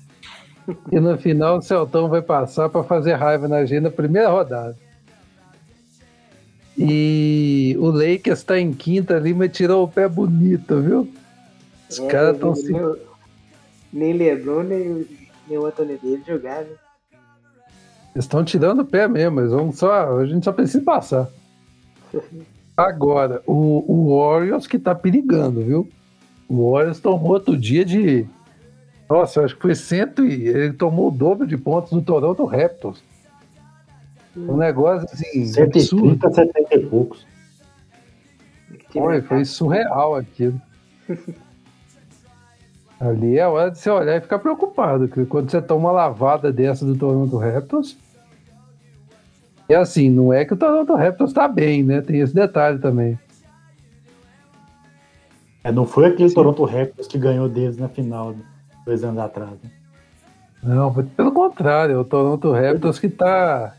E 0.90 0.98
no 0.98 1.16
final 1.18 1.58
o 1.58 1.62
Celtão 1.62 2.08
vai 2.08 2.22
passar 2.22 2.68
para 2.68 2.82
fazer 2.82 3.12
raiva 3.12 3.46
na 3.46 3.64
gente 3.64 3.82
na 3.82 3.90
primeira 3.90 4.30
rodada. 4.30 4.74
E 6.76 7.76
o 7.78 7.90
Lakers 7.90 8.38
está 8.38 8.58
em 8.58 8.72
quinta 8.72 9.16
ali, 9.16 9.34
mas 9.34 9.50
tirou 9.50 9.84
o 9.84 9.88
pé 9.88 10.08
bonito, 10.08 10.80
viu? 10.80 11.12
Os 11.88 11.98
é, 11.98 12.06
caras 12.06 12.34
estão 12.34 12.54
se. 12.54 12.72
Nem 13.92 14.12
Lebron, 14.12 14.62
nem, 14.62 15.06
nem 15.48 15.58
o 15.58 15.66
Anthony 15.66 15.98
Davis 16.02 16.26
jogaram. 16.26 16.66
Né? 16.66 16.76
Eles 18.14 18.24
estão 18.24 18.44
tirando 18.44 18.80
o 18.80 18.84
pé 18.84 19.08
mesmo, 19.08 19.36
mas 19.36 19.50
vamos 19.50 19.78
só, 19.78 20.18
a 20.18 20.26
gente 20.26 20.44
só 20.44 20.52
precisa 20.52 20.84
passar. 20.84 21.28
Agora, 22.76 23.42
o, 23.46 23.84
o 23.86 24.18
Warriors 24.18 24.66
que 24.66 24.78
tá 24.78 24.94
perigando, 24.94 25.62
viu? 25.62 25.88
O 26.48 26.72
Warriors 26.72 27.00
tomou 27.00 27.32
outro 27.32 27.56
dia 27.56 27.84
de. 27.84 28.26
Nossa, 29.08 29.44
acho 29.44 29.56
que 29.56 29.62
foi 29.62 29.74
cento 29.74 30.24
e. 30.24 30.46
Ele 30.48 30.72
tomou 30.72 31.08
o 31.08 31.10
dobro 31.10 31.46
de 31.46 31.56
pontos 31.56 31.90
do 31.90 32.02
Toronto 32.02 32.44
Raptors. 32.44 33.02
Um 34.36 34.56
negócio 34.56 35.08
assim. 35.12 35.44
130, 35.44 35.62
absurdo. 35.62 36.34
70 36.34 36.74
e 36.74 36.86
poucos. 36.86 37.26
Foi, 38.92 39.22
foi 39.22 39.44
surreal 39.44 40.14
aquilo. 40.14 40.60
Ali 43.00 43.38
é 43.38 43.46
hora 43.46 43.70
de 43.70 43.78
você 43.78 43.90
olhar 43.90 44.16
e 44.16 44.20
ficar 44.20 44.40
preocupado, 44.40 45.06
que 45.06 45.24
quando 45.24 45.50
você 45.50 45.62
toma 45.62 45.88
uma 45.88 45.92
lavada 45.92 46.52
dessa 46.52 46.84
do 46.84 46.96
Toronto 46.96 47.36
Raptors. 47.36 47.96
E 49.68 49.74
assim, 49.74 50.10
não 50.10 50.32
é 50.32 50.44
que 50.44 50.54
o 50.54 50.56
Toronto 50.56 50.94
Raptors 50.94 51.32
tá 51.32 51.46
bem, 51.46 51.82
né? 51.82 52.00
Tem 52.00 52.20
esse 52.20 52.34
detalhe 52.34 52.78
também. 52.78 53.18
É, 55.62 55.70
não 55.70 55.86
foi 55.86 56.06
aquele 56.06 56.28
Sim. 56.28 56.34
Toronto 56.34 56.64
Raptors 56.64 57.06
que 57.06 57.18
ganhou 57.18 57.48
deles 57.48 57.76
na 57.76 57.88
final, 57.88 58.34
dois 58.84 59.04
anos 59.04 59.20
atrás. 59.20 59.52
Né? 59.62 59.70
Não, 60.62 60.92
pelo 60.92 61.30
contrário, 61.30 61.94
é 61.94 61.98
o 61.98 62.04
Toronto 62.04 62.50
Raptors 62.50 62.98
que 62.98 63.08
tá 63.08 63.74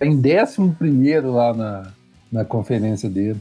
em 0.00 0.16
11 0.16 1.20
lá 1.24 1.52
na, 1.52 1.92
na 2.32 2.44
conferência 2.44 3.10
dele. 3.10 3.40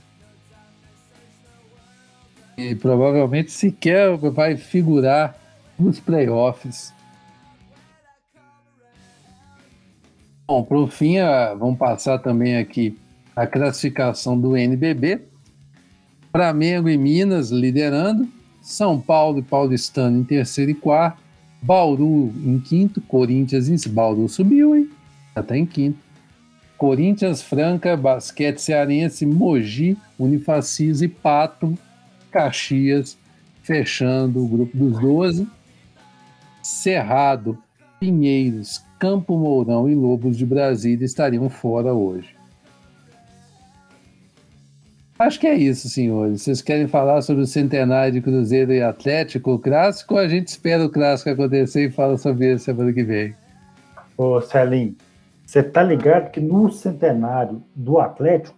E 2.57 2.75
provavelmente 2.75 3.51
sequer 3.51 4.15
vai 4.17 4.55
figurar 4.55 5.35
nos 5.77 5.99
playoffs. 5.99 6.93
Bom, 10.47 10.63
por 10.63 10.89
fim, 10.89 11.15
vamos 11.57 11.77
passar 11.77 12.19
também 12.19 12.57
aqui 12.57 12.97
a 13.35 13.47
classificação 13.47 14.39
do 14.39 14.55
NBB. 14.55 15.21
Flamengo 16.31 16.89
e 16.89 16.97
Minas 16.97 17.49
liderando, 17.49 18.27
São 18.61 18.99
Paulo 18.99 19.39
e 19.39 19.43
Paulistano 19.43 20.19
em 20.19 20.23
terceiro 20.23 20.71
e 20.71 20.73
quarto, 20.73 21.21
Bauru 21.61 22.33
em 22.43 22.59
quinto, 22.59 22.99
Corinthians 23.01 23.69
em 23.69 23.89
Bauru 23.89 24.27
subiu, 24.27 24.75
hein? 24.75 24.89
Já 25.35 25.43
tá 25.43 25.57
em 25.57 25.65
quinto. 25.65 25.97
Corinthians, 26.77 27.41
Franca, 27.41 27.95
Basquete 27.95 28.57
Cearense, 28.59 29.25
Mogi, 29.25 29.97
Unifacis 30.19 31.01
e 31.01 31.07
Pato, 31.07 31.77
Caxias, 32.33 33.17
fechando 33.61 34.43
o 34.43 34.47
grupo 34.47 34.75
dos 34.75 34.99
12. 34.99 35.47
Cerrado, 36.63 37.57
Pinheiros, 37.99 38.83
Campo 38.99 39.37
Mourão 39.37 39.87
e 39.87 39.93
Lobos 39.93 40.37
de 40.37 40.45
Brasília 40.45 41.05
estariam 41.05 41.49
fora 41.49 41.93
hoje. 41.93 42.35
Acho 45.19 45.39
que 45.39 45.47
é 45.47 45.53
isso, 45.53 45.87
senhores. 45.87 46.41
Vocês 46.41 46.61
querem 46.61 46.87
falar 46.87 47.21
sobre 47.21 47.43
o 47.43 47.47
centenário 47.47 48.13
de 48.13 48.21
Cruzeiro 48.21 48.73
e 48.73 48.81
Atlético, 48.81 49.53
o 49.53 49.59
clássico, 49.59 50.17
a 50.17 50.27
gente 50.27 50.47
espera 50.47 50.83
o 50.83 50.89
clássico 50.89 51.29
acontecer 51.29 51.85
e 51.85 51.91
fala 51.91 52.17
sobre 52.17 52.47
ele 52.47 52.59
semana 52.59 52.91
que 52.91 53.03
vem? 53.03 53.35
Ô, 54.17 54.41
Celim, 54.41 54.97
você 55.45 55.61
tá 55.61 55.83
ligado 55.83 56.31
que 56.31 56.41
no 56.41 56.71
centenário 56.71 57.63
do 57.75 57.99
Atlético, 57.99 58.57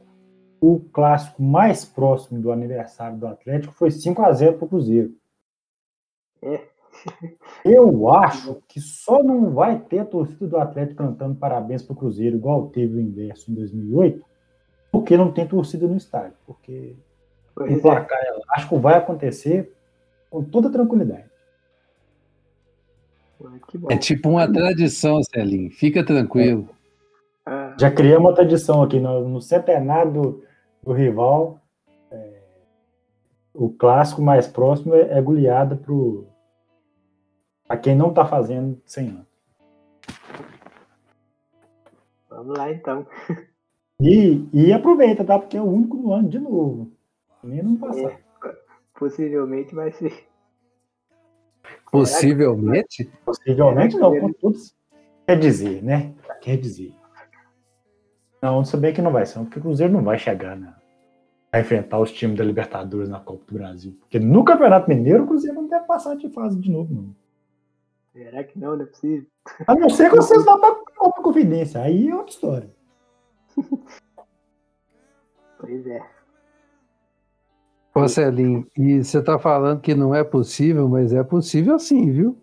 o 0.67 0.79
clássico 0.79 1.43
mais 1.43 1.85
próximo 1.85 2.41
do 2.41 2.51
aniversário 2.51 3.17
do 3.17 3.27
Atlético 3.27 3.71
foi 3.73 3.91
5 3.91 4.19
a 4.23 4.33
0 4.33 4.57
para 4.57 4.65
o 4.65 4.69
Cruzeiro. 4.69 5.13
É. 6.41 6.61
Eu 7.63 8.09
acho 8.09 8.63
que 8.67 8.79
só 8.79 9.21
não 9.21 9.51
vai 9.53 9.79
ter 9.79 9.99
a 9.99 10.05
torcida 10.05 10.47
do 10.47 10.57
Atlético 10.57 11.03
cantando 11.03 11.35
parabéns 11.35 11.83
para 11.83 11.93
o 11.93 11.95
Cruzeiro, 11.95 12.37
igual 12.37 12.69
teve 12.69 12.97
o 12.97 13.01
inverso 13.01 13.51
em 13.51 13.53
2008, 13.53 14.25
porque 14.91 15.15
não 15.15 15.31
tem 15.31 15.47
torcida 15.47 15.87
no 15.87 15.97
estádio. 15.97 16.35
Porque 16.47 16.95
pois 17.53 17.71
o 17.71 17.77
é. 17.77 17.81
placar 17.81 18.19
é. 18.23 18.29
elástico 18.29 18.79
vai 18.79 18.95
acontecer 18.95 19.71
com 20.31 20.43
toda 20.43 20.71
tranquilidade. 20.71 21.29
É 23.89 23.97
tipo 23.97 24.29
uma 24.29 24.51
tradição, 24.51 25.21
Celinho. 25.21 25.69
Fica 25.69 26.03
tranquilo. 26.03 26.69
Ah. 27.45 27.75
Já 27.79 27.91
criamos 27.91 28.29
uma 28.29 28.33
tradição 28.33 28.81
aqui 28.81 28.99
no, 28.99 29.27
no 29.27 29.41
centenário 29.41 30.41
do, 30.85 30.91
do 30.91 30.93
rival. 30.93 31.59
É, 32.11 32.41
o 33.53 33.69
clássico 33.69 34.21
mais 34.21 34.47
próximo 34.47 34.93
é, 34.93 35.17
é 35.17 35.21
goleada 35.21 35.79
para 37.67 37.77
quem 37.77 37.95
não 37.95 38.09
está 38.09 38.25
fazendo 38.25 38.79
100 38.85 39.09
anos. 39.09 39.35
Vamos 42.29 42.57
lá 42.57 42.71
então. 42.71 43.07
E, 43.99 44.45
e 44.53 44.73
aproveita, 44.73 45.23
tá? 45.23 45.39
Porque 45.39 45.55
é 45.55 45.61
o 45.61 45.65
único 45.65 45.95
no 45.95 46.11
ano 46.11 46.27
de 46.27 46.37
novo. 46.37 46.91
Nem 47.41 47.63
no 47.63 47.77
passado. 47.77 48.09
É, 48.09 48.19
possivelmente 48.99 49.73
vai 49.73 49.91
ser. 49.91 50.27
Possivelmente? 51.89 53.09
Possivelmente 53.25 53.97
não, 53.97 54.19
com 54.19 54.33
todos. 54.33 54.75
Quer 55.25 55.39
dizer, 55.39 55.81
né? 55.81 56.13
Quer 56.41 56.57
dizer. 56.57 56.93
Não, 58.41 58.63
se 58.63 58.77
bem 58.77 58.93
que 58.93 59.01
não 59.01 59.11
vai 59.11 59.25
ser, 59.25 59.39
porque 59.39 59.59
o 59.59 59.61
Cruzeiro 59.61 59.93
não 59.93 60.03
vai 60.03 60.17
chegar 60.17 60.55
né, 60.55 60.73
a 61.51 61.59
enfrentar 61.59 61.99
os 61.99 62.11
times 62.11 62.37
da 62.37 62.43
Libertadores 62.43 63.09
na 63.09 63.19
Copa 63.19 63.43
do 63.47 63.53
Brasil. 63.53 63.97
Porque 63.99 64.19
no 64.19 64.43
Campeonato 64.43 64.89
Mineiro 64.89 65.23
o 65.23 65.27
Cruzeiro 65.27 65.55
não 65.55 65.67
deve 65.67 65.85
passar 65.85 66.15
de 66.15 66.29
fase 66.29 66.59
de 66.59 66.69
novo, 66.69 66.93
não. 66.93 67.15
Será 68.13 68.43
que 68.43 68.57
não? 68.57 68.75
Não 68.77 68.83
é 68.83 68.87
possível. 68.87 69.25
A 69.67 69.75
não 69.75 69.89
ser 69.89 70.09
que 70.09 70.15
vocês 70.15 70.43
vão 70.45 70.59
para 70.59 70.75
Copa 70.97 71.21
Confidência. 71.21 71.81
Aí 71.81 72.09
é 72.09 72.15
outra 72.15 72.31
história. 72.31 72.69
pois 75.59 75.87
é. 75.87 76.01
Ô 77.93 78.07
Celinho, 78.07 78.67
e 78.77 79.03
você 79.03 79.19
está 79.19 79.39
falando 79.39 79.79
que 79.79 79.95
não 79.95 80.13
é 80.13 80.23
possível, 80.23 80.87
mas 80.89 81.13
é 81.13 81.23
possível 81.23 81.79
sim, 81.79 82.11
viu? 82.11 82.37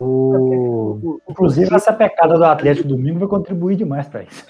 O... 0.00 1.20
Inclusive, 1.28 1.74
essa 1.74 1.92
pecada 1.92 2.36
do 2.36 2.44
Atlético 2.44 2.88
domingo 2.88 3.18
vai 3.18 3.28
contribuir 3.28 3.76
demais 3.76 4.08
para 4.08 4.22
isso. 4.22 4.46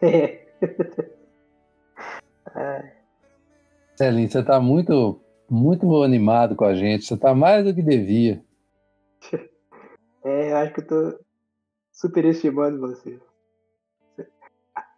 É. 2.56 2.92
Celinho, 3.94 4.28
você 4.28 4.40
está 4.40 4.58
muito, 4.58 5.20
muito 5.48 6.02
animado 6.02 6.56
com 6.56 6.64
a 6.64 6.74
gente. 6.74 7.04
Você 7.04 7.14
está 7.14 7.34
mais 7.34 7.64
do 7.64 7.74
que 7.74 7.82
devia. 7.82 8.42
É, 10.24 10.50
eu 10.50 10.56
acho 10.56 10.74
que 10.74 10.80
eu 10.80 10.86
tô 10.86 11.20
superestimando 11.92 12.80
você. 12.80 13.18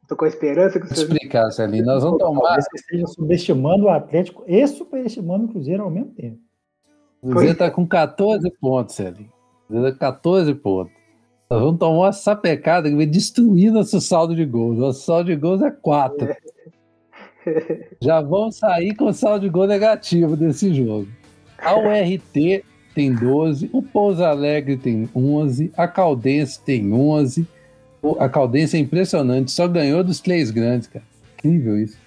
Tô 0.09 0.17
com 0.17 0.25
a 0.25 0.29
esperança 0.29 0.81
que 0.81 0.89
você. 0.89 1.07
Vou 1.07 1.15
explicar, 1.15 1.51
Celinho. 1.53 1.85
Nós 1.85 2.03
vamos 2.03 2.19
tomar. 2.19 2.61
Você 2.61 2.75
esteja 2.75 3.07
subestimando 3.07 3.85
o 3.85 3.91
Atlético 3.91 4.43
e 4.49 4.67
superestimando 4.67 5.45
o 5.45 5.49
Cruzeiro 5.49 5.85
ao 5.85 5.91
mesmo 5.91 6.13
tempo. 6.15 6.41
O 7.23 7.29
Cruzeiro 7.29 7.53
está 7.53 7.71
com 7.71 7.87
14 7.87 8.51
pontos, 8.59 8.97
Celinho. 8.97 9.31
14 9.99 10.55
pontos. 10.55 10.93
Nós 11.51 11.61
vamos 11.61 11.79
tomar 11.79 12.07
uma 12.07 12.13
sapecada 12.13 12.89
que 12.89 12.95
vai 12.95 13.07
destruir 13.07 13.73
nosso 13.73 14.01
saldo 14.01 14.37
de 14.37 14.45
gols. 14.45 14.79
Nosso 14.79 15.05
saldo 15.05 15.31
de 15.31 15.37
gols 15.37 15.63
é 15.63 15.71
4. 15.71 16.29
Já 18.01 18.21
vamos 18.21 18.57
sair 18.57 18.95
com 18.95 19.13
saldo 19.13 19.47
de 19.47 19.49
gol 19.49 19.67
negativo 19.67 20.37
desse 20.37 20.73
jogo. 20.73 21.09
A 21.59 21.75
URT 21.77 22.65
tem 22.95 23.15
12, 23.15 23.71
o 23.73 23.83
Pouso 23.83 24.23
Alegre 24.25 24.77
tem 24.77 25.09
11, 25.15 25.73
a 25.77 25.87
Caldense 25.89 26.61
tem 26.61 26.93
11. 26.93 27.47
A 28.19 28.29
Caldense 28.29 28.77
é 28.77 28.81
impressionante, 28.81 29.51
só 29.51 29.69
ganhou 29.69 30.03
dos 30.03 30.21
três 30.21 30.51
grandes, 30.51 30.89
cara. 30.89 31.05
Incrível 31.39 31.79
isso. 31.79 31.99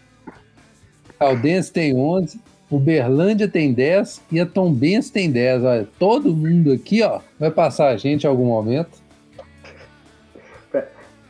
A 1.10 1.14
Caldense 1.20 1.72
tem 1.72 1.96
11, 1.96 2.40
Uberlândia 2.76 3.48
tem 3.48 3.72
10 3.72 4.22
e 4.32 4.40
a 4.40 4.46
Tombense 4.46 5.12
tem 5.12 5.32
10. 5.32 5.64
Olha, 5.64 5.88
todo 6.00 6.36
mundo 6.36 6.72
aqui, 6.72 7.04
ó, 7.04 7.20
vai 7.40 7.52
passar 7.52 7.90
a 7.90 7.98
gente 7.98 8.24
em 8.24 8.28
algum 8.28 8.46
momento. 8.46 9.04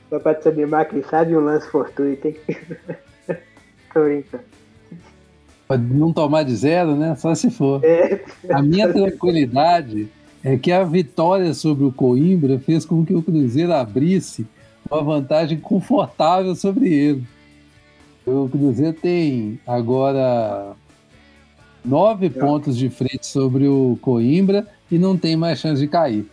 Só 0.10 0.20
pra 0.20 0.36
te 0.36 0.48
animar, 0.48 0.86
quem 0.86 1.02
sabe 1.04 1.36
um 1.36 1.40
lance 1.40 1.68
fortuito, 1.70 2.28
hein? 2.28 2.36
Tô 3.94 4.04
brincando. 4.04 4.44
Pode 5.68 5.84
não 5.84 6.14
tomar 6.14 6.44
de 6.44 6.56
zero, 6.56 6.96
né? 6.96 7.16
Só 7.16 7.34
se 7.34 7.50
for. 7.50 7.84
É. 7.84 8.24
A 8.50 8.62
minha 8.62 8.92
tranquilidade 8.92 10.08
é 10.44 10.58
que 10.58 10.72
a 10.72 10.84
vitória 10.84 11.54
sobre 11.54 11.84
o 11.86 11.92
Coimbra 11.92 12.60
fez 12.60 12.86
com 12.86 13.06
que 13.06 13.16
o 13.16 13.24
Cruzeiro 13.24 13.74
abrisse 13.74 14.46
uma 14.90 15.02
vantagem 15.02 15.60
confortável 15.60 16.56
sobre 16.56 16.94
ele. 16.94 17.24
O 18.26 18.48
Cruzeiro 18.50 18.94
tem 18.94 19.60
agora 19.66 20.76
nove 21.84 22.30
pontos 22.30 22.78
de 22.78 22.90
frente 22.90 23.26
sobre 23.26 23.68
o 23.68 23.98
Coimbra 24.02 24.68
e 24.90 24.98
não 24.98 25.18
tem 25.18 25.36
mais 25.36 25.60
chance 25.60 25.82
de 25.82 25.88
cair. 25.88 26.26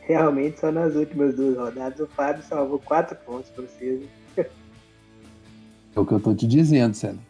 Realmente, 0.00 0.60
só 0.60 0.70
nas 0.70 0.94
últimas 0.94 1.34
duas 1.34 1.56
rodadas 1.56 1.98
o 2.00 2.06
Fábio 2.06 2.42
salvou 2.42 2.78
quatro 2.78 3.16
pontos 3.24 3.50
para 3.50 3.64
vocês. 3.64 4.02
É 4.36 6.00
o 6.00 6.04
que 6.04 6.12
eu 6.12 6.20
tô 6.20 6.34
te 6.34 6.46
dizendo, 6.46 6.94
Célio. 6.94 7.20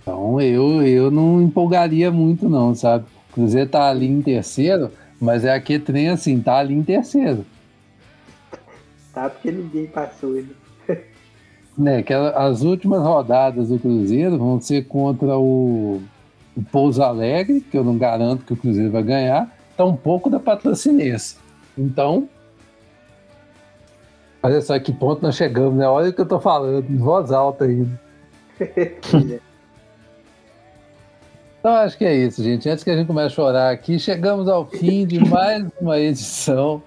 Então 0.00 0.40
eu, 0.40 0.82
eu 0.82 1.10
não 1.10 1.42
empolgaria 1.42 2.10
muito, 2.10 2.48
não, 2.48 2.74
sabe? 2.74 3.04
O 3.28 3.32
Cruzeiro 3.34 3.68
tá 3.68 3.90
ali 3.90 4.06
em 4.06 4.22
terceiro, 4.22 4.90
mas 5.20 5.44
é 5.44 5.52
aquele 5.52 5.82
trem 5.84 6.08
assim, 6.08 6.40
tá 6.40 6.58
ali 6.58 6.74
em 6.74 6.82
terceiro. 6.82 7.44
Tá 9.12 9.28
porque 9.28 9.50
ninguém 9.50 9.86
passou 9.86 10.36
ele. 10.36 10.56
né, 11.76 12.02
que 12.02 12.12
as 12.12 12.62
últimas 12.62 13.02
rodadas 13.02 13.68
do 13.68 13.78
Cruzeiro 13.78 14.38
vão 14.38 14.60
ser 14.60 14.86
contra 14.86 15.38
o, 15.38 16.02
o 16.56 16.62
Pouso 16.70 17.02
Alegre, 17.02 17.60
que 17.60 17.76
eu 17.76 17.84
não 17.84 17.96
garanto 17.96 18.44
que 18.44 18.52
o 18.52 18.56
Cruzeiro 18.56 18.90
vai 18.90 19.02
ganhar, 19.02 19.56
tá 19.76 19.84
um 19.84 19.96
pouco 19.96 20.28
da 20.28 20.38
patrocinense. 20.38 21.36
Então, 21.76 22.28
olha 24.42 24.60
só 24.60 24.78
que 24.78 24.92
ponto 24.92 25.22
nós 25.22 25.36
chegamos, 25.36 25.74
né? 25.74 25.88
Olha 25.88 26.10
o 26.10 26.12
que 26.12 26.20
eu 26.20 26.28
tô 26.28 26.40
falando, 26.40 26.90
em 26.90 26.96
voz 26.96 27.32
alta 27.32 27.64
ainda. 27.64 28.00
Então 31.60 31.74
acho 31.74 31.98
que 31.98 32.06
é 32.06 32.14
isso, 32.14 32.42
gente. 32.42 32.66
Antes 32.70 32.82
que 32.82 32.90
a 32.90 32.96
gente 32.96 33.06
comece 33.06 33.26
a 33.26 33.36
chorar 33.36 33.70
aqui, 33.70 33.98
chegamos 33.98 34.48
ao 34.48 34.64
fim 34.64 35.06
de 35.06 35.22
mais 35.28 35.66
uma 35.78 36.00
edição 36.00 36.82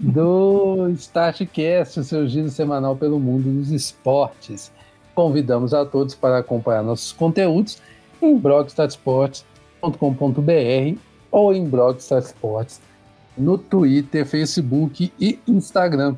do 0.00 0.88
StartCast, 0.94 2.00
o 2.00 2.04
seu 2.04 2.26
giro 2.26 2.48
semanal 2.48 2.96
pelo 2.96 3.20
mundo 3.20 3.52
dos 3.52 3.70
esportes. 3.70 4.72
Convidamos 5.14 5.74
a 5.74 5.84
todos 5.84 6.14
para 6.14 6.38
acompanhar 6.38 6.82
nossos 6.82 7.12
conteúdos 7.12 7.78
em 8.22 8.38
blogstatsports.com.br 8.38 10.98
ou 11.30 11.52
em 11.52 11.68
blogstatsports 11.68 12.80
no 13.36 13.58
Twitter, 13.58 14.26
Facebook 14.26 15.12
e 15.20 15.38
Instagram. 15.46 16.16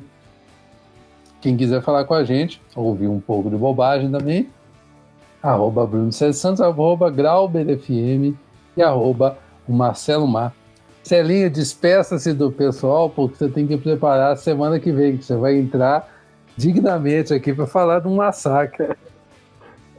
Quem 1.41 1.57
quiser 1.57 1.81
falar 1.81 2.05
com 2.05 2.13
a 2.13 2.23
gente, 2.23 2.61
ouvir 2.73 3.07
um 3.07 3.19
pouco 3.19 3.49
de 3.49 3.57
bobagem 3.57 4.09
também, 4.09 4.49
arroba 5.41 5.85
Bruno 5.85 6.11
Santos, 6.11 6.61
arroba 6.61 7.13
e 8.77 8.81
arroba 8.81 9.37
Marcelo 9.67 10.25
Mar. 10.25 10.55
Celinha, 11.03 11.49
despeça-se 11.49 12.33
do 12.33 12.51
pessoal, 12.51 13.09
porque 13.09 13.35
você 13.35 13.49
tem 13.49 13.67
que 13.67 13.77
preparar 13.77 14.31
a 14.31 14.35
semana 14.37 14.79
que 14.79 14.91
vem, 14.91 15.17
que 15.17 15.25
você 15.25 15.35
vai 15.35 15.55
entrar 15.55 16.09
dignamente 16.55 17.33
aqui 17.33 17.53
para 17.53 17.67
falar 17.67 17.99
de 17.99 18.07
um 18.07 18.15
massacre. 18.15 18.95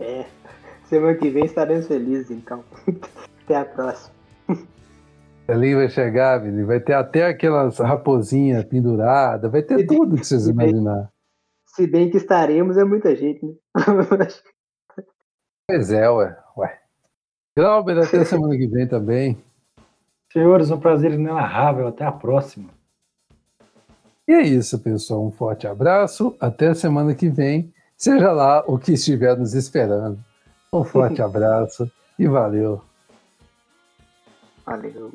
É, 0.00 0.26
semana 0.86 1.14
que 1.14 1.30
vem 1.30 1.44
estaremos 1.44 1.86
felizes, 1.86 2.28
então. 2.28 2.64
Até 3.44 3.55
a 3.55 3.64
próxima. 3.64 4.12
Celinha 5.46 5.76
vai 5.76 5.88
chegar, 5.88 6.44
ele 6.44 6.64
vai 6.64 6.80
ter 6.80 6.94
até 6.94 7.26
aquelas 7.26 7.78
raposinhas 7.78 8.64
penduradas, 8.64 9.50
vai 9.52 9.62
ter 9.62 9.86
tudo 9.86 10.16
que 10.16 10.24
vocês 10.24 10.48
imaginar. 10.48 11.12
Se 11.64 11.86
bem 11.86 12.11
que 12.11 12.16
estaremos, 12.16 12.76
é 12.76 12.84
muita 12.84 13.14
gente, 13.14 13.46
né? 13.46 13.52
pois 15.68 15.92
é, 15.92 16.11
ué. 16.11 16.36
ué. 16.57 16.78
Glauber, 17.57 17.98
até 17.98 18.24
semana 18.24 18.57
que 18.57 18.66
vem 18.66 18.88
também. 18.88 19.38
Senhores, 20.35 20.68
um 20.72 20.80
prazer 20.80 21.12
inenarrável. 21.12 21.87
Até 21.87 22.05
a 22.05 22.11
próxima. 22.11 22.68
E 24.26 24.32
é 24.32 24.43
isso, 24.43 24.76
pessoal. 24.80 25.24
Um 25.24 25.30
forte 25.30 25.64
abraço. 25.64 26.37
Até 26.41 26.68
a 26.68 26.74
semana 26.74 27.14
que 27.14 27.28
vem. 27.28 27.72
Seja 27.97 28.32
lá 28.32 28.64
o 28.66 28.76
que 28.76 28.95
estiver 28.95 29.37
nos 29.39 29.55
esperando. 29.55 30.18
Um 30.72 30.82
forte 30.82 31.22
abraço 31.22 31.89
e 32.18 32.26
valeu. 32.26 32.82
Valeu. 34.66 35.12